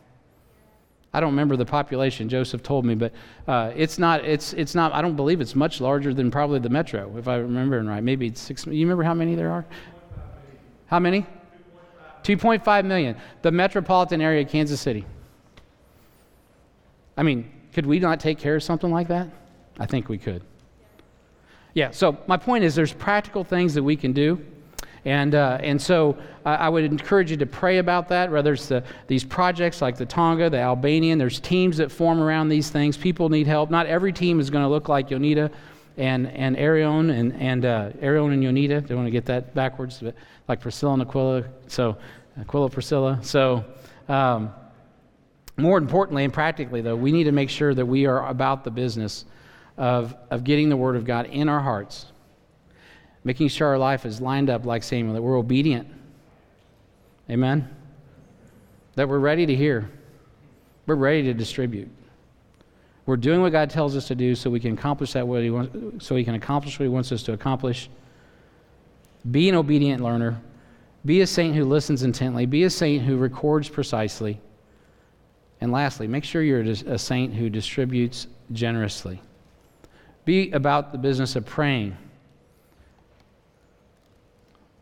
I 1.12 1.18
don't 1.18 1.30
remember 1.30 1.56
the 1.56 1.64
population. 1.64 2.28
Joseph 2.28 2.62
told 2.62 2.84
me, 2.84 2.94
but 2.94 3.12
uh, 3.48 3.72
it's 3.74 3.98
not. 3.98 4.24
It's 4.24 4.52
it's 4.52 4.76
not. 4.76 4.92
I 4.92 5.02
don't 5.02 5.16
believe 5.16 5.40
it's 5.40 5.56
much 5.56 5.80
larger 5.80 6.14
than 6.14 6.30
probably 6.30 6.60
the 6.60 6.68
metro, 6.68 7.16
if 7.18 7.26
I 7.26 7.36
remember 7.38 7.82
right. 7.82 8.04
Maybe 8.04 8.32
six. 8.34 8.66
You 8.66 8.86
remember 8.86 9.02
how 9.02 9.14
many 9.14 9.34
there 9.34 9.50
are? 9.50 9.64
How 10.86 11.00
many? 11.00 11.26
2.5 12.22 12.84
million. 12.84 13.16
The 13.42 13.50
metropolitan 13.50 14.20
area 14.20 14.42
of 14.42 14.48
Kansas 14.48 14.80
City. 14.80 15.04
I 17.16 17.24
mean, 17.24 17.50
Could 17.72 17.86
we 17.86 17.98
not 17.98 18.20
take 18.20 18.38
care 18.38 18.56
of 18.56 18.62
something 18.62 18.92
like 18.92 19.08
that? 19.08 19.28
I 19.78 19.86
think 19.86 20.08
we 20.08 20.18
could. 20.18 20.42
Yeah, 21.74 21.90
so 21.90 22.16
my 22.28 22.36
point 22.36 22.62
is 22.62 22.74
there's 22.74 22.92
practical 22.92 23.42
things 23.42 23.74
that 23.74 23.82
we 23.82 23.96
can 23.96 24.12
do. 24.12 24.40
And, 25.06 25.36
uh, 25.36 25.58
and 25.62 25.80
so 25.80 26.18
I, 26.46 26.68
would 26.68 26.84
encourage 26.84 27.32
you 27.32 27.36
to 27.38 27.46
pray 27.46 27.78
about 27.78 28.08
that, 28.10 28.30
whether 28.30 28.52
it's 28.52 28.68
the, 28.68 28.84
these 29.08 29.24
projects 29.24 29.82
like 29.82 29.96
the 29.96 30.06
Tonga, 30.06 30.48
the 30.48 30.60
Albanian, 30.60 31.18
there's 31.18 31.40
teams 31.40 31.76
that 31.78 31.90
form 31.90 32.20
around 32.20 32.48
these 32.48 32.70
things. 32.70 32.96
People 32.96 33.28
need 33.28 33.48
help. 33.48 33.68
Not 33.68 33.86
every 33.86 34.12
team 34.12 34.38
is 34.38 34.48
going 34.48 34.62
to 34.62 34.68
look 34.68 34.88
like 34.88 35.08
Yonita 35.08 35.50
and, 35.96 36.28
and 36.28 36.56
Arion 36.56 37.10
and, 37.10 37.32
and 37.34 37.64
uh, 37.64 37.90
Arion 38.00 38.32
and 38.32 38.44
Yonita. 38.44 38.86
Don't 38.86 38.96
want 38.96 39.08
to 39.08 39.10
get 39.10 39.24
that 39.26 39.54
backwards, 39.54 39.98
but 40.00 40.14
like 40.46 40.60
Priscilla 40.60 40.92
and 40.92 41.02
Aquila. 41.02 41.44
So, 41.66 41.96
Aquila, 42.40 42.70
Priscilla. 42.70 43.18
So, 43.22 43.64
um, 44.08 44.54
more 45.56 45.78
importantly 45.78 46.22
and 46.22 46.32
practically, 46.32 46.80
though, 46.80 46.94
we 46.94 47.10
need 47.10 47.24
to 47.24 47.32
make 47.32 47.50
sure 47.50 47.74
that 47.74 47.86
we 47.86 48.06
are 48.06 48.28
about 48.28 48.62
the 48.62 48.70
business 48.70 49.24
of, 49.78 50.14
of 50.30 50.44
getting 50.44 50.68
the 50.68 50.76
Word 50.76 50.94
of 50.94 51.04
God 51.04 51.26
in 51.26 51.48
our 51.48 51.60
hearts, 51.60 52.06
making 53.24 53.48
sure 53.48 53.66
our 53.66 53.78
life 53.78 54.06
is 54.06 54.20
lined 54.20 54.48
up 54.48 54.64
like 54.64 54.84
Samuel, 54.84 55.14
that 55.14 55.22
we're 55.22 55.38
obedient. 55.38 55.88
Amen? 57.30 57.68
That 58.94 59.08
we're 59.08 59.18
ready 59.18 59.46
to 59.46 59.54
hear, 59.54 59.90
we're 60.86 60.94
ready 60.94 61.22
to 61.24 61.34
distribute. 61.34 61.90
We're 63.04 63.16
doing 63.16 63.40
what 63.40 63.52
God 63.52 63.70
tells 63.70 63.96
us 63.96 64.08
to 64.08 64.14
do 64.14 64.34
so 64.34 64.50
we 64.50 64.60
can 64.60 64.72
accomplish 64.74 65.12
that 65.12 65.26
what 65.26 65.42
he 65.42 65.50
wants, 65.50 66.04
so 66.04 66.16
he 66.16 66.24
can 66.24 66.34
accomplish 66.34 66.78
what 66.78 66.84
he 66.84 66.88
wants 66.88 67.12
us 67.12 67.22
to 67.24 67.32
accomplish. 67.32 67.88
Be 69.30 69.48
an 69.48 69.54
obedient 69.54 70.02
learner. 70.02 70.40
Be 71.04 71.20
a 71.20 71.26
saint 71.26 71.54
who 71.54 71.64
listens 71.64 72.02
intently. 72.02 72.46
Be 72.46 72.64
a 72.64 72.70
saint 72.70 73.04
who 73.04 73.16
records 73.16 73.68
precisely. 73.68 74.40
And 75.60 75.70
lastly, 75.70 76.08
make 76.08 76.24
sure 76.24 76.42
you're 76.42 76.62
a 76.62 76.98
saint 76.98 77.32
who 77.32 77.48
distributes 77.48 78.26
generously. 78.52 79.22
Be 80.24 80.50
about 80.50 80.90
the 80.90 80.98
business 80.98 81.36
of 81.36 81.46
praying. 81.46 81.96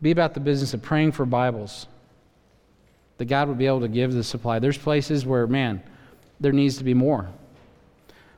Be 0.01 0.11
about 0.11 0.33
the 0.33 0.39
business 0.39 0.73
of 0.73 0.81
praying 0.81 1.11
for 1.11 1.25
Bibles 1.25 1.87
that 3.17 3.25
God 3.25 3.47
would 3.47 3.57
be 3.57 3.67
able 3.67 3.81
to 3.81 3.87
give 3.87 4.13
the 4.13 4.23
supply. 4.23 4.59
There's 4.59 4.77
places 4.77 5.25
where, 5.25 5.47
man, 5.47 5.81
there 6.39 6.51
needs 6.51 6.77
to 6.77 6.83
be 6.83 6.93
more. 6.93 7.27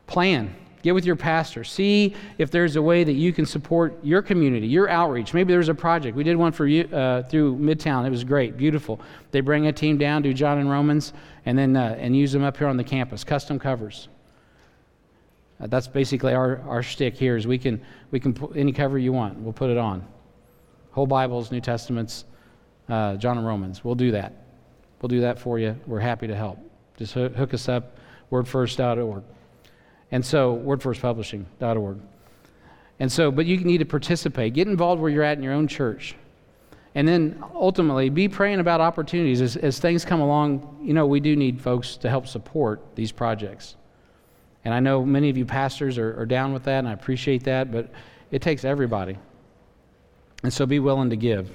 Plan. 0.05 0.55
Get 0.84 0.93
with 0.93 1.05
your 1.05 1.15
pastor. 1.15 1.63
See 1.63 2.15
if 2.38 2.51
there's 2.51 2.75
a 2.75 2.82
way 2.82 3.03
that 3.03 3.13
you 3.13 3.34
can 3.34 3.45
support 3.45 3.97
your 4.03 4.21
community, 4.21 4.67
your 4.67 4.88
outreach. 4.88 5.34
Maybe 5.34 5.51
there's 5.51 5.69
a 5.69 5.75
project. 5.75 6.15
We 6.15 6.23
did 6.23 6.38
one 6.38 6.51
for 6.51 6.67
you 6.67 6.84
uh, 6.95 7.23
through 7.23 7.57
Midtown. 7.57 8.05
It 8.05 8.09
was 8.09 8.23
great, 8.23 8.55
beautiful. 8.55 9.01
They 9.32 9.41
bring 9.41 9.67
a 9.67 9.73
team 9.73 9.97
down, 9.97 10.21
do 10.21 10.34
John 10.34 10.59
and 10.59 10.69
Romans, 10.69 11.13
and 11.45 11.57
then 11.57 11.75
uh, 11.75 11.97
and 11.99 12.15
use 12.15 12.32
them 12.32 12.43
up 12.43 12.57
here 12.57 12.67
on 12.67 12.78
the 12.78 12.84
campus. 12.84 13.23
Custom 13.23 13.59
covers. 13.59 14.07
Uh, 15.59 15.67
that's 15.67 15.88
basically 15.88 16.34
our, 16.34 16.61
our 16.67 16.84
shtick 16.84 17.17
here. 17.17 17.36
Is 17.36 17.47
we 17.47 17.57
can 17.57 17.82
we 18.11 18.19
can 18.19 18.34
put 18.34 18.55
any 18.55 18.71
cover 18.71 18.97
you 18.97 19.11
want. 19.11 19.38
We'll 19.39 19.53
put 19.53 19.71
it 19.71 19.78
on. 19.78 20.07
Whole 20.91 21.07
Bibles, 21.07 21.51
New 21.51 21.59
Testaments, 21.61 22.23
uh, 22.88 23.15
John 23.17 23.38
and 23.38 23.45
Romans. 23.45 23.84
We'll 23.84 23.95
do 23.95 24.11
that. 24.11 24.46
We'll 25.01 25.09
do 25.09 25.21
that 25.21 25.39
for 25.39 25.59
you. 25.59 25.79
We're 25.85 25.99
happy 25.99 26.27
to 26.27 26.35
help. 26.35 26.59
Just 26.97 27.13
hook 27.13 27.53
us 27.53 27.69
up. 27.69 27.97
Wordfirst.org. 28.31 29.23
And 30.11 30.25
so, 30.25 30.57
wordfirstpublishing.org. 30.57 31.99
And 32.99 33.11
so, 33.11 33.31
but 33.31 33.45
you 33.45 33.57
need 33.57 33.77
to 33.77 33.85
participate. 33.85 34.53
Get 34.53 34.67
involved 34.67 35.01
where 35.01 35.11
you're 35.11 35.23
at 35.23 35.37
in 35.37 35.43
your 35.43 35.53
own 35.53 35.67
church. 35.67 36.15
And 36.95 37.07
then 37.07 37.43
ultimately, 37.53 38.09
be 38.09 38.27
praying 38.27 38.59
about 38.59 38.81
opportunities. 38.81 39.41
As, 39.41 39.55
as 39.55 39.79
things 39.79 40.03
come 40.03 40.19
along, 40.19 40.79
you 40.81 40.93
know, 40.93 41.05
we 41.05 41.19
do 41.19 41.35
need 41.35 41.61
folks 41.61 41.95
to 41.97 42.09
help 42.09 42.25
support 42.25 42.81
these 42.95 43.11
projects. 43.11 43.75
And 44.65 44.73
I 44.73 44.79
know 44.79 45.05
many 45.05 45.29
of 45.29 45.37
you 45.37 45.45
pastors 45.45 45.97
are, 45.97 46.19
are 46.19 46.25
down 46.25 46.53
with 46.53 46.63
that, 46.63 46.79
and 46.79 46.87
I 46.87 46.93
appreciate 46.93 47.43
that, 47.43 47.71
but 47.71 47.91
it 48.31 48.41
takes 48.41 48.65
everybody. 48.65 49.17
And 50.43 50.51
so 50.51 50.65
be 50.65 50.79
willing 50.79 51.09
to 51.11 51.15
give 51.15 51.49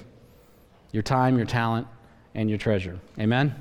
your 0.91 1.03
time, 1.03 1.37
your 1.37 1.45
talent, 1.45 1.87
and 2.35 2.49
your 2.49 2.57
treasure. 2.57 2.99
Amen? 3.19 3.53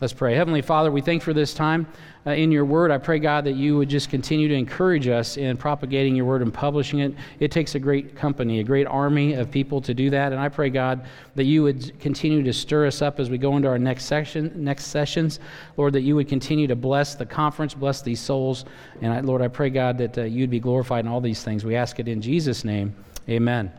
Let's 0.00 0.14
pray. 0.14 0.34
Heavenly 0.34 0.62
Father, 0.62 0.90
we 0.90 1.02
thank 1.02 1.20
for 1.20 1.34
this 1.34 1.52
time 1.52 1.86
uh, 2.26 2.30
in 2.30 2.50
your 2.50 2.64
word. 2.64 2.90
I 2.90 2.96
pray, 2.96 3.18
God, 3.18 3.44
that 3.44 3.52
you 3.52 3.76
would 3.76 3.90
just 3.90 4.08
continue 4.08 4.48
to 4.48 4.54
encourage 4.54 5.06
us 5.08 5.36
in 5.36 5.58
propagating 5.58 6.16
your 6.16 6.24
word 6.24 6.40
and 6.40 6.54
publishing 6.54 7.00
it. 7.00 7.14
It 7.38 7.50
takes 7.50 7.74
a 7.74 7.78
great 7.78 8.16
company, 8.16 8.60
a 8.60 8.64
great 8.64 8.86
army 8.86 9.34
of 9.34 9.50
people 9.50 9.82
to 9.82 9.92
do 9.92 10.08
that. 10.08 10.32
And 10.32 10.40
I 10.40 10.48
pray, 10.48 10.70
God, 10.70 11.04
that 11.34 11.44
you 11.44 11.62
would 11.62 12.00
continue 12.00 12.42
to 12.42 12.52
stir 12.52 12.86
us 12.86 13.02
up 13.02 13.20
as 13.20 13.28
we 13.28 13.36
go 13.36 13.56
into 13.56 13.68
our 13.68 13.78
next 13.78 14.06
section, 14.06 14.50
next 14.56 14.86
sessions. 14.86 15.38
Lord, 15.76 15.92
that 15.92 16.00
you 16.00 16.16
would 16.16 16.28
continue 16.28 16.66
to 16.66 16.76
bless 16.76 17.14
the 17.14 17.26
conference, 17.26 17.74
bless 17.74 18.00
these 18.00 18.20
souls. 18.20 18.64
And 19.02 19.12
I, 19.12 19.20
Lord, 19.20 19.42
I 19.42 19.48
pray, 19.48 19.68
God, 19.68 19.98
that 19.98 20.16
uh, 20.16 20.22
you'd 20.22 20.48
be 20.48 20.60
glorified 20.60 21.04
in 21.04 21.10
all 21.10 21.20
these 21.20 21.42
things. 21.42 21.62
We 21.62 21.76
ask 21.76 22.00
it 22.00 22.08
in 22.08 22.22
Jesus' 22.22 22.64
name. 22.64 22.96
Amen. 23.28 23.70